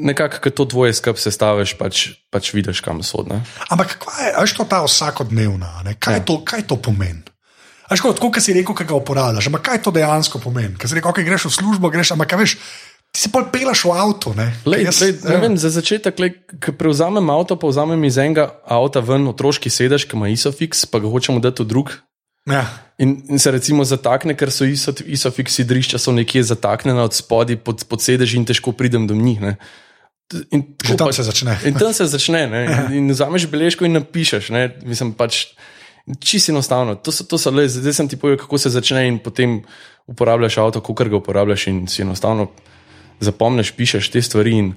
nekako, 0.00 0.40
ko 0.42 0.50
to 0.50 0.64
tvoje 0.64 0.94
skrb 0.96 1.20
sestaviš, 1.20 1.76
pač, 1.76 2.06
pač 2.32 2.52
vidiš, 2.56 2.80
kam 2.84 3.04
so. 3.06 3.22
Ne? 3.28 3.42
Ampak 3.68 3.98
kaj 4.00 4.32
je 4.32 4.56
to 4.56 4.64
ta 4.64 4.82
vsakodnevna? 4.86 5.84
Kaj, 5.98 6.22
ja. 6.22 6.38
kaj 6.44 6.64
to 6.66 6.80
pomeni? 6.80 7.24
Tako 7.90 8.14
kot 8.14 8.38
si 8.38 8.54
rekel, 8.54 8.74
kaj 8.76 8.86
ga 8.86 8.94
uporabljaš, 8.94 9.50
ampak 9.50 9.66
kaj 9.66 9.82
to 9.82 9.90
dejansko 9.90 10.38
pomeni? 10.38 10.78
Kaj 10.78 10.92
si 10.92 10.98
rekel, 11.00 11.10
kaj 11.10 11.26
greš 11.26 11.50
v 11.50 11.56
službo, 11.58 11.90
greš, 11.90 12.14
ampak 12.14 12.38
veš. 12.38 12.56
Ti 13.10 13.24
se 13.26 13.28
pa 13.34 13.42
pelaš 13.42 13.82
v 13.82 13.90
avtu. 13.90 14.30
Lej, 14.70 14.84
Jaz, 14.86 15.00
lej, 15.02 15.16
ja. 15.26 15.40
vem, 15.42 15.56
za 15.58 15.66
začetek, 15.74 16.14
ko 16.62 16.70
prevzamem 16.78 17.26
avto, 17.34 17.58
pa 17.58 17.66
vzamem 17.66 17.98
iz 18.06 18.20
enega 18.22 18.54
avta 18.62 19.02
ven 19.02 19.26
otroški 19.26 19.66
sedež, 19.66 20.06
ki 20.06 20.14
ima 20.14 20.30
isofix, 20.30 20.86
pa 20.86 21.02
ga 21.02 21.10
hočemo 21.10 21.42
dati 21.42 21.66
v 21.66 21.74
drug. 21.74 21.90
Ja. 22.46 22.62
In, 23.02 23.18
in 23.26 23.42
se 23.42 23.50
recimo 23.50 23.82
zatakne, 23.82 24.38
ker 24.38 24.54
so 24.54 24.64
isofix 24.64 25.58
sidrišča 25.58 25.98
nekje 26.14 26.46
zataknjena 26.54 27.04
od 27.04 27.14
spodaj 27.18 27.58
pod, 27.66 27.82
pod 27.90 27.98
sedež 27.98 28.38
in 28.38 28.46
težko 28.46 28.72
pridem 28.72 29.10
do 29.10 29.18
njih. 29.18 29.40
Ne. 29.42 29.56
In 30.50 30.62
tam 30.96 31.12
se 31.12 31.22
začne. 31.26 31.58
In 31.66 31.74
tam 31.74 31.92
se 31.94 32.06
začne. 32.06 32.40
Ja. 32.46 32.86
In 32.94 33.10
vzameš 33.10 33.48
beležko 33.50 33.84
in 33.84 33.98
napišeš. 33.98 34.50
Ne? 34.54 34.68
Mislim, 34.86 35.12
pač, 35.18 35.50
čisto 36.22 36.52
enostavno. 36.52 36.94
To 36.94 37.12
so, 37.12 37.26
to 37.26 37.38
so 37.38 37.50
le, 37.50 37.66
zdaj 37.68 37.94
sem 37.94 38.08
ti 38.08 38.16
povedal, 38.16 38.38
kako 38.44 38.58
se 38.58 38.70
začne, 38.70 39.06
in 39.08 39.18
potem 39.18 39.60
uporabljaš 40.06 40.58
avto, 40.62 40.80
kako 40.80 41.04
ga 41.04 41.16
uporabljaš, 41.18 41.66
in 41.66 41.86
si 41.90 42.02
enostavno 42.02 42.50
zapomniš, 43.20 43.74
pišeš 43.76 44.10
te 44.10 44.22
stvari. 44.22 44.72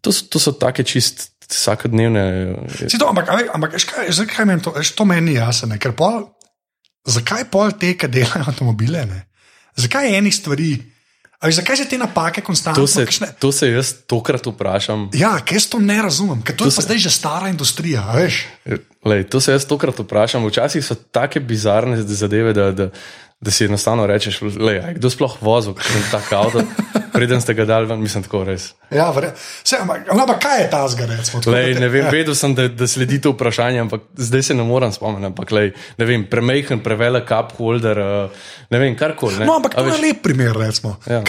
To 0.00 0.12
so, 0.14 0.26
to 0.30 0.38
so 0.38 0.54
take 0.54 0.86
čist 0.86 1.30
vsakodnevne. 1.48 2.54
To, 2.98 3.08
ampak, 3.10 3.30
ampak 3.54 3.76
kaj, 3.82 4.12
zakaj 4.14 4.46
meni 4.46 4.62
to, 4.62 4.74
to 4.94 5.04
meni 5.04 5.34
jasno? 5.34 5.74
Zakaj 7.08 7.48
pol 7.50 7.72
te, 7.80 7.94
ki 7.98 8.10
delajo 8.12 8.46
avtomobile? 8.46 9.06
Ne? 9.08 9.24
Zakaj 9.78 10.16
enih 10.18 10.34
stvari? 10.34 10.76
Ali 11.38 11.52
zakaj 11.52 11.76
se 11.76 11.84
te 11.88 11.98
napake 11.98 12.40
konstantno? 12.40 12.86
To, 12.86 13.26
to 13.38 13.52
se 13.52 13.70
jaz 13.70 13.92
tokrat 14.10 14.46
vprašam. 14.46 15.08
Ja, 15.14 15.36
ker 15.46 15.62
to 15.70 15.78
ne 15.78 16.00
razumem, 16.02 16.42
ker 16.42 16.56
to, 16.56 16.66
to 16.66 16.72
je 16.72 16.74
se... 16.80 16.82
zdaj 16.82 16.98
že 16.98 17.12
stara 17.14 17.48
industrija. 17.48 18.02
Lej, 19.06 19.24
to 19.30 19.40
se 19.40 19.54
jaz 19.54 19.66
tokrat 19.66 19.98
vprašam. 20.02 20.46
Včasih 20.50 20.82
so 20.84 20.98
take 20.98 21.40
bizarne 21.40 22.02
zadeve, 22.02 22.52
da, 22.52 22.72
da, 22.72 22.88
da 23.40 23.54
si 23.54 23.68
enostavno 23.70 24.06
rečeš, 24.06 24.40
da 24.58 24.72
je 24.72 24.94
kdo 24.98 25.10
sploh 25.14 25.38
vozil 25.40 25.78
tako 26.10 26.36
avto, 26.36 26.64
preden 27.18 27.42
ste 27.42 27.54
ga 27.58 27.66
dal 27.66 27.88
ven, 27.90 27.98
mislim, 28.02 28.22
tako 28.26 28.44
res. 28.46 28.70
Ja, 28.94 29.08
vse, 29.10 29.80
ampak, 29.82 30.06
ampak 30.14 30.38
kaj 30.44 30.62
je 30.62 30.68
ta 30.70 30.82
zgorec? 30.92 31.32
Ne 31.50 31.88
vem, 31.90 32.04
ja. 32.04 32.12
vedel 32.14 32.36
sem, 32.38 32.54
da, 32.54 32.68
da 32.70 32.86
sledi 32.90 33.18
to 33.24 33.34
vprašanje, 33.34 33.82
ampak 33.88 34.06
zdaj 34.28 34.46
se 34.50 34.56
ne 34.58 34.66
morem 34.68 34.94
spomniti. 34.94 35.32
Ampak, 35.32 35.52
lej, 35.56 35.72
ne 35.98 36.08
vem, 36.08 36.28
premehen, 36.30 36.82
prevelik 36.84 37.26
cup 37.28 37.56
holder, 37.58 37.98
uh, 37.98 38.46
ne 38.70 38.82
vem, 38.84 38.94
karkoli. 38.98 39.42
No, 39.42 39.58
ampak 39.58 39.74
to 39.74 39.86
je 39.90 39.98
lep 40.06 40.22
primer, 40.22 40.54
recimo. 40.56 40.94
Ja. 41.10 41.24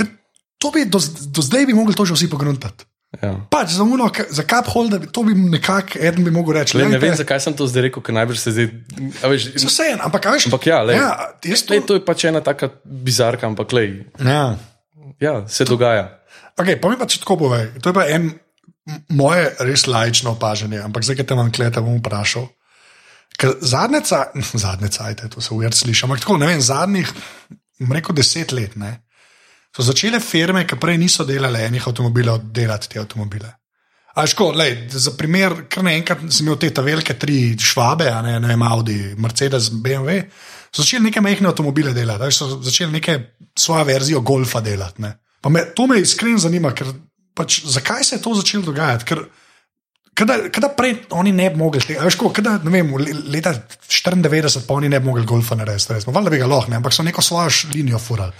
To 0.60 0.72
bi 0.76 0.86
do, 0.92 1.00
do 1.34 1.42
zdaj 1.42 1.66
bi 1.66 1.74
mogli 1.74 1.96
to 1.96 2.06
že 2.06 2.18
vsi 2.20 2.30
pogruntati. 2.30 2.86
Ja. 3.10 3.32
Pač 3.50 3.74
za, 3.74 3.82
uno, 3.82 4.06
za 4.30 4.44
cup 4.46 4.68
holder, 4.70 5.08
to 5.10 5.24
bi 5.26 5.34
nekako 5.34 5.98
eden 5.98 6.28
bi 6.28 6.32
mogel 6.32 6.60
reči. 6.60 6.78
Le, 6.78 6.86
ne 6.92 7.00
vem, 7.02 7.16
zakaj 7.18 7.42
sem 7.42 7.56
to 7.58 7.66
zdaj 7.66 7.88
rekel, 7.88 8.04
ker 8.06 8.14
najbrž 8.14 8.38
se 8.38 8.54
zdaj. 8.54 8.68
Vse 9.58 9.88
je, 9.88 9.96
ampak 9.98 10.28
kaj 10.28 10.36
veš? 10.38 10.46
Ampak 10.52 10.68
ja, 10.70 10.84
le, 10.86 10.94
ja 11.00 11.10
to... 11.42 11.74
Le, 11.74 11.80
to 11.90 11.98
je 11.98 12.04
pač 12.06 12.28
ena 12.30 12.44
taka 12.46 12.70
bizarka, 12.86 13.50
ampak 13.50 13.74
le. 13.74 13.86
Ja. 14.22 14.44
Ja, 15.20 15.42
se 15.48 15.66
dogaja. 15.66 16.08
Okay, 16.60 16.80
pa 16.82 16.92
mi 16.92 17.00
pa 17.00 17.08
če 17.08 17.22
tako 17.24 17.38
povej. 17.46 17.70
To 17.84 17.92
je 17.92 17.96
pa 17.96 18.06
en 18.12 18.32
moje 19.14 19.52
res 19.68 19.86
lajično 19.88 20.34
opažanje, 20.36 20.82
ampak 20.84 21.06
zdaj, 21.06 21.20
ki 21.20 21.28
te 21.30 21.38
vam 21.38 21.52
klete, 21.54 21.84
bom 21.84 22.00
vprašal. 22.00 22.50
Zadnjica, 23.62 24.26
zadnjica, 24.66 25.12
ajte, 25.12 25.30
to 25.36 25.42
se 25.42 25.54
uvir 25.56 25.76
sliši, 25.76 26.08
ampak 26.08 26.26
tako, 26.26 26.40
ne 26.42 26.50
vem, 26.52 26.62
zadnjih, 26.64 27.14
rekel 27.92 28.18
deset 28.18 28.52
let, 28.52 28.76
ne 28.80 28.98
so 29.76 29.86
začele 29.86 30.20
firme, 30.20 30.66
ki 30.68 30.78
prej 30.80 30.98
niso 31.00 31.26
delale 31.26 31.64
enih 31.68 31.88
avtomobilov, 31.88 32.50
delati 32.54 32.90
te 32.90 33.02
avtomobile. 33.02 33.52
Ško, 34.26 34.52
lej, 34.58 34.74
za 34.90 35.14
primer, 35.18 35.54
kar 35.72 35.84
naenkrat 35.86 36.22
sem 36.34 36.48
imel 36.48 36.58
te 36.60 36.84
velike 36.84 37.14
tri 37.20 37.56
švabe, 37.62 38.10
ne, 38.26 38.40
ne 38.42 38.52
vem, 38.52 38.64
Audi, 38.66 38.98
Mercedes, 39.18 39.70
BMW, 39.72 40.24
so 40.74 40.84
začeli 40.84 41.08
neke 41.08 41.22
mehke 41.22 41.46
avtomobile 41.48 41.94
delati, 41.94 42.32
so 42.36 42.50
začeli 42.58 42.92
neke 42.98 43.20
svojo 43.58 43.86
verzijo 43.88 44.22
golfa 44.22 44.62
delati. 44.66 45.06
Me, 45.50 45.66
to 45.76 45.88
me 45.88 46.02
iskreno 46.02 46.42
zanima, 46.42 46.74
ker 46.76 46.90
pač, 47.38 47.62
zakaj 47.70 48.04
se 48.04 48.18
je 48.18 48.24
to 48.26 48.34
začelo 48.42 48.72
dogajati. 48.72 49.06
Ker, 49.06 49.24
Kada 50.20 50.68
prej 50.76 50.98
oni 51.16 51.32
ne 51.32 51.46
bi 51.48 51.56
mogli 51.56 51.80
tega, 51.80 52.04
veš, 52.04 52.18
kada, 52.36 52.58
ne 52.66 52.74
vem, 52.74 52.90
leta 53.32 53.54
94 53.88 54.66
pa 54.68 54.76
oni 54.76 54.90
ne 54.92 55.00
bi 55.00 55.08
mogli 55.08 55.24
golfa 55.24 55.56
narediti, 55.56 56.12
valjda 56.12 56.34
bi 56.34 56.42
ga 56.42 56.50
lahko, 56.50 56.74
ampak 56.76 56.92
so 56.92 57.06
neko 57.08 57.24
svojo 57.24 57.48
linijo 57.72 58.02
furali. 58.04 58.34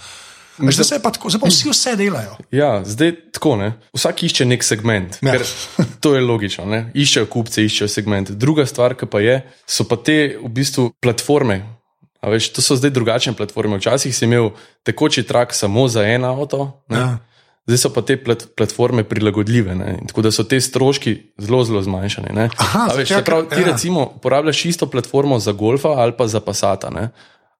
Veš, 0.58 0.74
Zdaj, 0.74 0.84
se 0.84 0.94
je 0.94 1.02
pa 1.02 1.10
tako, 1.10 1.30
zdaj 1.30 1.40
pa 1.40 1.48
vsi 1.48 1.70
vse 1.70 1.96
delajo. 1.96 2.36
Ja, 2.52 2.82
zdaj 2.84 3.12
tako 3.32 3.56
ne. 3.56 3.72
Vsak 3.96 4.22
išče 4.22 4.44
nek 4.44 4.64
segment. 4.64 5.16
Ja. 5.22 5.32
Ker, 5.32 5.44
to 6.00 6.14
je 6.14 6.20
logično. 6.20 6.64
Ne? 6.66 6.90
Iščejo 6.94 7.26
kupce, 7.26 7.64
iščejo 7.64 7.88
segment. 7.88 8.30
Druga 8.30 8.66
stvar, 8.66 8.94
ki 8.94 9.06
pa 9.06 9.20
je, 9.24 9.40
so 9.66 9.84
pa 9.88 9.96
te 9.96 10.36
v 10.42 10.48
bistvu 10.48 10.90
platforme. 11.00 11.62
A 12.20 12.28
Veš, 12.28 12.50
to 12.52 12.60
so 12.60 12.76
zdaj 12.76 12.90
drugačne 12.92 13.32
platforme. 13.32 13.78
Včasih 13.80 14.12
si 14.12 14.24
imel 14.28 14.50
tekoči 14.84 15.22
trak 15.24 15.54
samo 15.56 15.88
za 15.88 16.04
en 16.04 16.24
avto, 16.28 16.82
ne? 16.92 16.98
Ja. 16.98 17.08
zdaj 17.64 17.78
so 17.78 17.90
pa 17.94 18.02
te 18.02 18.16
plat, 18.20 18.44
platforme 18.56 19.04
prilagodljive. 19.08 19.74
Ne? 19.74 19.96
Tako 20.10 20.22
da 20.22 20.30
so 20.34 20.44
te 20.44 20.60
stroški 20.60 21.16
zelo, 21.38 21.64
zelo 21.64 21.80
zmanjšani. 21.82 22.32
ne. 22.34 22.48
Aha, 22.58 22.90
veš, 22.96 23.08
pravi, 23.24 23.46
ker- 23.46 23.54
ti 23.54 23.60
ja. 23.62 23.72
recimo 23.72 24.04
uporabljaš 24.16 24.64
isto 24.64 24.86
platformo 24.90 25.38
za 25.38 25.52
golfa 25.52 25.88
ali 25.88 26.12
pa 26.12 26.26
za 26.26 26.40
pasata. 26.40 26.90
Ne? 26.90 27.08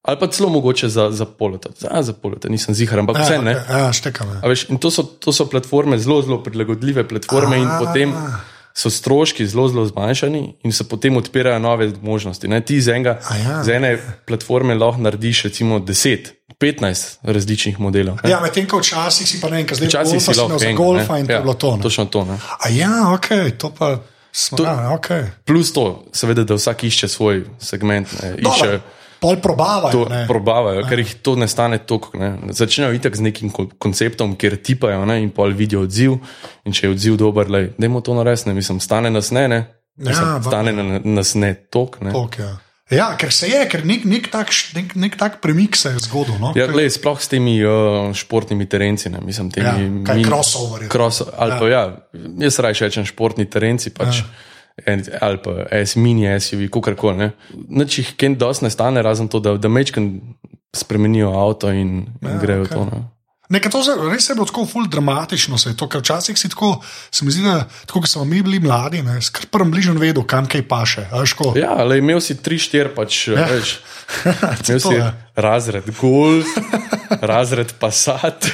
Ali 0.02 0.16
pa 0.16 0.26
celo 0.26 0.48
mogoče 0.48 0.88
za, 0.88 1.10
za 1.10 1.24
polota. 1.26 1.68
Za, 1.74 2.02
za 2.02 2.12
polota, 2.12 2.48
nisem 2.48 2.74
zihar, 2.74 2.98
ampak 2.98 3.16
Ja, 3.16 3.22
vse 3.22 3.38
ne. 3.38 3.54
okay, 3.54 3.78
ja, 3.78 3.92
štekam. 3.92 4.28
A 4.34 4.48
Veš, 4.48 4.68
in 4.68 4.78
to 4.78 4.88
so, 4.88 5.02
to 5.02 5.28
so 5.30 5.44
platforme, 5.44 5.98
zelo, 5.98 6.22
zelo 6.22 6.38
prilagodljive 6.38 7.04
platforme, 7.04 7.58
in 7.58 7.68
A. 7.68 7.78
potem 7.78 8.14
so 8.74 8.88
stroški 8.88 9.44
zelo, 9.46 9.68
zelo 9.68 9.84
zmanjšani, 9.86 10.54
in 10.62 10.72
se 10.72 10.84
potem 10.84 11.16
odpirajo 11.16 11.58
nove 11.58 11.92
možnosti. 12.02 12.48
Ne? 12.48 12.60
Ti 12.60 12.80
z, 12.80 12.88
enega, 12.90 13.18
ja. 13.38 13.60
z 13.62 13.68
ene 13.70 13.90
platforme 14.24 14.74
lahko 14.74 15.00
narediš 15.00 15.42
recimo 15.44 15.78
10, 15.80 16.18
15 16.56 17.18
različnih 17.22 17.80
modelov. 17.80 18.16
ne. 18.24 18.30
Ja, 18.30 18.40
medtem 18.40 18.64
ko 18.66 18.78
včasih 18.78 19.28
si 19.28 19.40
pa 19.40 19.48
ne 19.48 19.56
vem, 19.56 19.66
kaj 19.66 19.76
zdaj 19.76 19.88
Včasih 19.88 20.22
si 20.22 20.32
lahko 20.32 20.58
za 20.58 20.72
golfa 20.72 21.12
ne. 21.14 21.20
in 21.20 21.26
to 21.26 21.32
je 21.32 21.40
bilo 21.40 21.54
to. 21.54 21.76
ne. 21.76 21.82
Točno 21.82 22.04
to. 22.06 22.24
Ne? 22.24 22.38
A 22.58 22.68
ja, 22.70 23.12
ok, 23.12 23.28
to 23.58 23.68
pa 23.70 23.98
smo. 24.32 24.56
To- 24.56 24.64
Ja, 24.64 24.90
okay. 24.92 25.28
Plus 25.44 25.72
to, 25.72 26.04
seveda, 26.12 26.44
da 26.44 26.54
vsak 26.54 26.84
išče 26.84 27.08
svoj 27.08 27.44
segment, 27.58 28.08
ne? 28.22 28.36
išče. 28.40 28.80
Pol 29.20 29.36
probavajo. 29.36 29.92
To 29.92 30.08
ne. 30.08 30.24
probavajo, 30.26 30.80
ker 30.88 30.98
jih 30.98 31.14
to 31.20 31.36
ne 31.36 31.44
stane 31.44 31.78
toliko. 31.78 32.16
Ne. 32.16 32.30
Začnejo 32.50 32.92
itak 32.92 33.12
z 33.12 33.20
nekim 33.20 33.50
ko- 33.50 33.68
konceptom, 33.78 34.32
kjer 34.34 34.56
tipajo 34.56 35.04
ne, 35.04 35.18
in 35.20 35.28
pol 35.30 35.52
vidijo 35.52 35.82
odziv. 35.84 36.16
In 36.64 36.72
če 36.72 36.86
je 36.86 36.90
odziv 36.90 37.16
dober, 37.16 37.46
da 37.46 37.58
je 37.58 37.76
to 38.02 38.14
nares, 38.14 38.46
ne 38.46 38.54
mislim, 38.54 38.80
stane 38.80 39.10
nas 39.10 39.30
ne, 39.30 39.44
ne. 39.48 39.60
Mislim, 39.96 40.26
Ja, 40.26 40.42
stane 40.42 40.72
na- 40.72 41.00
nas 41.04 41.34
ne 41.34 41.52
tok. 41.68 42.00
Ne. 42.00 42.12
Tok, 42.12 42.38
ja. 42.38 42.56
ja, 42.90 43.16
ker 43.16 43.28
se 43.30 43.48
je, 43.48 43.60
ker 43.68 43.84
nek, 43.84 44.04
nek, 44.04 44.30
tak, 44.32 44.48
nek, 44.74 44.94
nek 44.96 45.16
tak 45.16 45.40
premik 45.40 45.76
se 45.76 45.90
je 45.90 45.98
zgodil. 46.00 46.40
No? 46.40 46.52
Ja, 46.56 46.64
glej, 46.66 46.88
sploh 46.90 47.20
s 47.20 47.28
temi 47.28 47.60
uh, 47.60 48.08
športnimi 48.10 48.64
terenci, 48.66 49.10
ne, 49.10 49.20
mislim, 49.20 49.50
temi 49.52 49.68
Ja, 49.68 49.74
kaj 50.04 50.16
min- 50.16 50.24
crossoverji. 50.24 50.88
Cross, 50.88 51.22
ali 51.36 51.52
ja. 51.52 51.58
pa 51.58 51.64
ja, 51.68 51.82
jaz 52.40 52.58
raje 52.58 52.80
rečem 52.80 53.04
športni 53.04 53.44
terenci, 53.44 53.92
pač, 53.92 54.24
ja. 54.24 54.48
Ali 55.20 55.38
pa 55.44 55.66
S, 55.84 55.96
mini 55.96 56.40
SUV, 56.40 56.68
kakorkoli. 56.72 57.16
ne. 57.16 57.30
Nič 57.68 57.98
jih 57.98 58.12
kaj 58.16 58.36
dosti 58.40 58.64
ne 58.64 58.70
stane, 58.70 59.02
razen 59.02 59.28
to, 59.28 59.40
da, 59.40 59.56
da 59.56 59.68
mečken 59.68 60.20
spremenijo 60.76 61.32
avto 61.34 61.70
in, 61.70 62.06
in 62.22 62.28
ja, 62.28 62.38
grejo 62.38 62.64
okay. 62.64 62.74
to. 62.74 62.84
Ne. 62.84 63.02
Nekaj 63.50 63.66
to 63.68 63.82
za- 63.82 63.98
res 64.06 64.24
je 64.24 64.34
bilo 64.34 64.46
tako 64.46 64.62
ful 64.64 64.86
dramatično, 64.86 65.58
se 65.58 65.68
je 65.68 65.76
to, 65.76 65.86
ker 65.86 66.00
včasih 66.00 66.38
si 66.38 66.48
tako, 66.48 66.78
se 67.10 67.24
mi 67.24 67.30
zdi, 67.30 67.42
da 67.42 67.56
tako, 67.82 68.00
ko 68.00 68.06
smo 68.06 68.24
mi 68.24 68.38
bili 68.40 68.60
mladi, 68.60 69.02
ne, 69.02 69.16
skrpem 69.20 69.66
bližnjo 69.68 69.94
vedel, 69.94 70.22
kam 70.24 70.46
kaj 70.46 70.62
paše. 70.64 71.08
Ja, 71.56 71.74
ali 71.76 71.98
imel 71.98 72.20
si 72.20 72.36
tri, 72.36 72.56
štiri, 72.56 72.88
pač, 72.90 73.28
ja. 73.28 73.44
veš, 73.44 73.80
To 74.64 74.68
imel 74.68 74.80
si 74.80 74.94
je. 74.94 75.10
razred 75.36 75.90
Golf, 75.96 76.46
razred 77.24 77.72
Passat, 77.74 78.46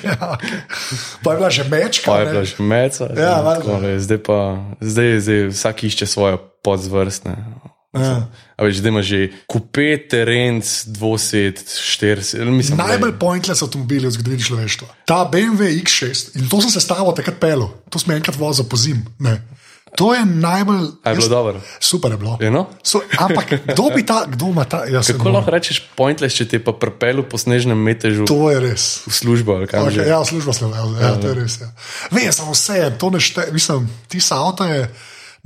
Pa 1.22 1.30
je 1.30 1.36
bila 1.36 1.50
že 1.50 1.64
mečka. 1.66 2.06
pa 2.06 2.18
je 2.18 2.24
ne. 2.24 2.32
bila 2.32 2.44
že 2.44 2.56
Meca. 2.58 3.04
Ja, 3.12 3.40
valjda. 3.42 3.60
tako, 3.62 3.76
ne, 3.78 3.92
zdaj 3.98 4.18
pa 4.18 4.38
zdaj, 4.80 5.20
zdaj 5.20 5.40
vsak 5.46 5.84
išče 5.84 6.06
svojo 6.06 6.36
podzvrstne. 6.62 7.36
Ja. 7.96 8.28
A 8.56 8.64
veš, 8.64 8.78
zdaj 8.78 8.88
ima 8.88 9.02
že 9.02 9.18
kupe, 9.44 9.98
terenc, 10.00 10.64
dvosed, 10.86 11.60
štirsed. 11.60 12.40
Najbolj 12.72 13.14
pointless 13.14 13.60
avtomobili 13.60 14.06
v 14.06 14.12
zgodovini 14.12 14.42
človeštva. 14.42 14.88
Ta 15.04 15.24
BMW 15.24 15.76
X6 15.80 16.36
in 16.36 16.48
to 16.48 16.60
sem 16.60 16.70
se 16.70 16.80
stavil 16.80 17.12
takrat 17.12 17.36
pelo, 17.36 17.84
to 17.86 17.98
smo 17.98 18.12
enkrat 18.12 18.34
vozili 18.34 18.64
po 18.64 18.76
zim. 18.76 19.04
Ne. 19.18 19.42
To 19.94 20.12
je 20.12 20.24
najbolj. 20.24 21.00
A 21.00 21.10
je 21.10 21.14
bilo 21.14 21.24
jaz- 21.24 21.30
dobro? 21.30 21.56
Super 21.80 22.10
je 22.10 22.18
bilo. 22.18 22.36
Je, 22.36 22.50
no? 22.50 22.68
So, 22.82 23.00
ampak 23.16 23.64
kdo 23.64 23.88
bi 23.88 24.04
ta, 24.04 24.28
kdo 24.28 24.52
ima 24.52 24.64
ta? 24.64 24.84
Jaz 24.84 25.08
Kako 25.08 25.30
lahko 25.30 25.48
rečeš 25.50 25.80
pointless, 25.96 26.36
če 26.36 26.44
te 26.46 26.58
pa 26.60 26.72
prepelu 26.72 27.24
po 27.24 27.40
snežnem 27.40 27.76
metežu 27.78 28.24
To 28.24 28.52
je 28.52 28.60
res. 28.60 29.00
v 29.04 29.12
službo? 29.14 29.56
ali 29.56 29.64
kam 29.64 29.88
Okay, 29.88 29.96
že? 29.96 30.04
ja, 30.04 30.20
služba 30.20 30.52
sem 30.52 30.68
imel, 30.68 31.00
ja, 31.00 31.16
to 31.16 31.28
je 31.28 31.34
res. 31.34 31.60
Ja. 31.60 31.72
Veš, 32.12 32.28
samo 32.34 32.52
vse, 32.52 32.92
to 32.92 33.08
ne 33.08 33.20
šteje, 33.20 33.48
mislim, 33.52 33.88
ti 34.04 34.20
sa 34.20 34.36
avto 34.38 34.68
je, 34.68 34.84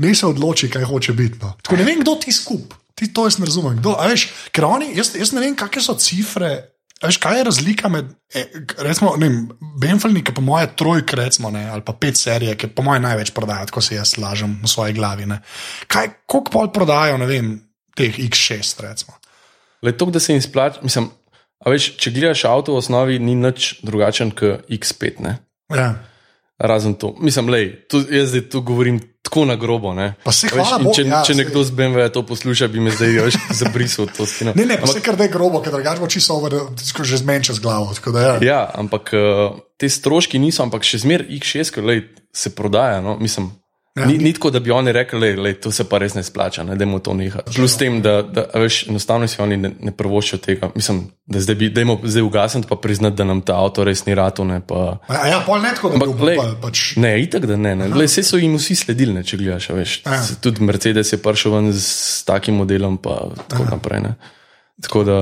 ne 0.01 0.15
se 0.17 0.27
odloči, 0.27 0.71
kaj 0.73 0.89
hoče 0.89 1.15
biti. 1.17 1.39
No. 1.43 1.55
Tako 1.63 1.81
ne 1.81 1.87
vem, 1.87 2.01
kdo 2.01 2.17
ti 2.21 2.33
skup, 2.33 2.75
ti 2.97 3.11
to 3.13 3.27
jaz 3.29 3.39
ne 3.41 3.49
razumem. 3.49 3.79
Kdo, 3.81 3.95
a 4.01 4.09
veš, 4.11 4.29
ker 4.55 4.67
oni, 4.69 4.93
jaz, 4.97 5.15
jaz 5.19 5.35
ne 5.37 5.45
vem, 5.45 5.57
kakšne 5.59 5.85
so 5.85 5.97
cifre. 6.01 6.53
Veš, 7.01 7.17
kaj 7.17 7.39
je 7.39 7.45
razlika 7.49 7.89
med, 7.89 8.11
eh, 8.37 8.51
recimo, 8.85 9.15
Benfalni, 9.81 10.21
ki 10.25 10.35
po 10.37 10.45
moje 10.45 10.69
trojk, 10.77 11.15
recimo, 11.17 11.49
ne, 11.51 11.65
ali 11.73 11.85
pa 11.85 11.95
pet 11.97 12.19
serije, 12.21 12.59
ki 12.61 12.69
po 12.77 12.85
moje 12.85 13.01
največ 13.01 13.33
prodajajo, 13.37 13.71
tako 13.71 13.81
se 13.81 13.97
jaz 13.97 14.19
lažem 14.21 14.59
v 14.63 14.69
svoji 14.69 14.93
glavi. 14.99 15.27
Ne. 15.27 15.41
Kaj, 15.89 16.11
koliko 16.27 16.53
pol 16.53 16.69
prodajajo, 16.73 17.17
ne 17.23 17.29
vem, 17.29 17.55
teh 17.97 18.19
X6, 18.29 18.85
recimo. 18.85 19.17
Le 19.83 19.97
to, 19.97 20.11
da 20.13 20.21
se 20.21 20.33
jim 20.33 20.43
splača. 20.45 20.85
Mislim, 20.85 21.09
a 21.65 21.73
veš, 21.73 21.95
če 22.01 22.13
gledaš 22.13 22.45
avto, 22.49 22.77
v 22.77 22.83
osnovi 22.85 23.19
ni 23.19 23.35
nič 23.37 23.81
drugačen 23.85 24.33
kot 24.37 24.69
X5. 24.69 25.25
Ne? 25.25 25.39
Ja. 25.73 25.95
Razen 26.61 26.99
to. 27.01 27.15
Mislim, 27.21 27.49
lej, 27.49 27.73
to, 27.89 28.03
jaz 28.13 28.35
zdaj 28.35 28.49
to 28.53 28.61
govorim 28.61 29.01
tako 29.31 29.45
na 29.45 29.55
grobo. 29.57 29.95
Ne? 29.95 30.15
Pa 30.27 30.35
veš, 30.35 30.51
hvala 30.51 30.81
in 30.81 30.89
Bogu, 30.91 30.97
če, 30.99 31.05
ja, 31.07 31.23
če 31.23 31.39
nekdo 31.39 31.63
z 31.63 31.71
BMW 31.71 32.11
to 32.11 32.27
posluša, 32.27 32.67
bi 32.67 32.83
me 32.83 32.91
zdaj 32.91 33.15
veš, 33.31 33.39
zabrisal 33.63 34.11
to 34.11 34.27
steno. 34.27 34.57
Ne, 34.59 34.67
ne, 34.67 34.81
pa 34.83 34.91
se 34.91 34.99
kar 34.99 35.15
da 35.15 35.29
je 35.29 35.31
grobo, 35.31 35.63
ker 35.63 35.71
drugače 35.71 36.03
bo 36.03 36.11
čisto 36.11 36.35
over, 36.35 36.59
že 37.07 37.23
zmenča 37.23 37.55
z 37.55 37.63
glavo. 37.63 37.95
da 37.95 38.21
Ja. 38.27 38.35
Ja, 38.43 38.61
ampak 38.75 39.15
uh, 39.15 39.55
te 39.79 39.87
stroški 39.87 40.43
niso, 40.43 40.67
ampak 40.67 40.83
še 40.83 40.99
zmeraj 41.07 41.31
X6 41.39 41.79
ki, 41.79 41.87
lej, 41.87 42.03
se 42.35 42.51
prodaja. 42.51 42.99
No? 43.05 43.15
Mislim, 43.23 43.53
Ja. 43.97 44.07
ni, 44.07 44.19
ni 44.19 44.33
tako, 44.33 44.51
da 44.51 44.61
bi 44.61 44.71
oni 44.71 44.93
rekli, 44.93 45.35
da 45.35 45.55
to 45.55 45.71
se 45.71 45.85
pa 45.85 45.99
res 45.99 46.15
ne 46.15 46.23
splača, 46.23 46.63
ne, 46.63 46.77
da 46.77 46.85
jim 46.85 47.01
to 47.01 47.15
neha. 47.15 47.41
Plus 47.57 47.75
tem, 47.77 48.03
da, 48.03 48.23
da 48.23 48.45
a 48.55 48.59
veš, 48.59 48.85
enostavno 48.87 49.27
si 49.27 49.43
oni 49.43 49.57
ne, 49.57 49.73
ne 49.81 49.91
prvoščijo 49.91 50.39
tega. 50.39 50.69
Mislim, 50.75 51.01
da 51.27 51.41
zdaj 51.41 51.55
bi 51.55 51.71
dajmo 51.71 51.99
zdaj 52.05 52.23
ugasniti, 52.23 52.69
pa 52.69 52.77
priznati, 52.77 53.17
da 53.17 53.25
nam 53.25 53.41
ta 53.41 53.57
avto 53.57 53.85
res 53.85 54.05
ni 54.07 54.15
rado. 54.15 54.45
Ne, 54.45 54.61
pa, 54.61 54.99
A 55.09 55.27
ja, 55.27 55.43
pol 55.47 55.59
ne 55.61 55.75
tako, 55.75 55.91
da 55.91 55.99
bi 55.99 56.07
upal, 56.07 56.55
pač. 56.63 56.85
Ne, 56.97 57.17
itak 57.21 57.47
da 57.47 57.57
ne. 57.57 57.75
ne. 57.77 57.89
Glej, 57.91 58.07
Vse 58.07 58.23
so 58.23 58.39
jim 58.39 58.55
vsi 58.55 58.75
sledili, 58.77 59.13
ne, 59.13 59.25
če 59.25 59.37
gledaš. 59.37 59.71
a 59.71 59.75
Veš. 59.75 59.97
Ja. 60.07 60.23
S- 60.23 60.39
Tudi 60.39 60.63
Mercedes 60.63 61.11
je 61.13 61.19
prišel 61.19 61.53
ven 61.53 61.73
s 61.75 62.23
takim 62.25 62.55
modelom, 62.55 62.95
pa 62.97 63.19
tako 63.49 63.65
naprej. 63.71 64.01
Ne. 64.01 64.15
Tako 64.81 65.05
da 65.05 65.19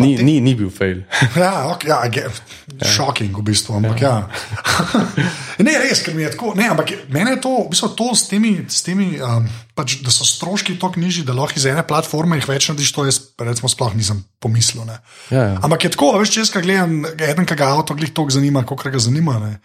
ni, 0.00 0.16
te- 0.16 0.24
ni, 0.24 0.40
ni 0.40 0.54
bil 0.56 0.70
fail. 0.72 1.02
Ja, 1.36 1.68
okay, 1.68 1.90
ja, 1.92 1.98
ge- 2.08 2.30
shocking 2.80 3.36
v 3.36 3.42
bistvu, 3.44 3.76
ampak 3.76 4.00
ja. 4.00 4.12
ja. 4.24 5.02
ne, 5.66 5.74
res, 5.82 6.00
ker 6.04 6.16
mi 6.16 6.24
je 6.24 6.32
tako. 6.32 6.54
Ne, 6.56 6.70
ampak 6.72 6.94
mene 7.12 7.36
je 7.36 7.42
to, 7.44 7.52
v 7.66 7.72
bistvu 7.74 7.90
to 7.98 8.08
s 8.16 8.26
temi, 8.30 8.54
s 8.64 8.80
temi 8.86 9.20
um, 9.20 9.44
pač, 9.76 9.98
da 10.00 10.12
so 10.14 10.24
stroški 10.24 10.78
tako 10.80 11.02
nižji, 11.04 11.26
da 11.28 11.36
lahko 11.36 11.60
iz 11.60 11.68
ene 11.68 11.84
platforme 11.86 12.40
jih 12.40 12.48
več 12.48 12.70
narediš, 12.70 12.94
to 12.96 13.04
jaz 13.04 13.20
recimo 13.44 13.68
sploh 13.68 13.92
nisem 13.98 14.24
pomislil. 14.40 14.86
Ne. 14.88 14.96
Ja, 15.28 15.44
ja. 15.52 15.56
Ampak 15.60 15.84
je 15.84 15.94
tako, 15.98 16.14
a 16.16 16.22
veš, 16.22 16.32
če 16.32 16.44
jaz 16.46 16.54
gledam, 16.56 17.02
eden, 17.14 17.44
ki 17.44 17.58
ga 17.60 17.74
avto 17.76 17.96
glih 17.98 18.14
toliko 18.16 18.38
zanima, 18.40 18.64
koliko 18.64 18.94
ga 18.96 19.04
zanima. 19.04 19.36
Ne. 19.44 19.58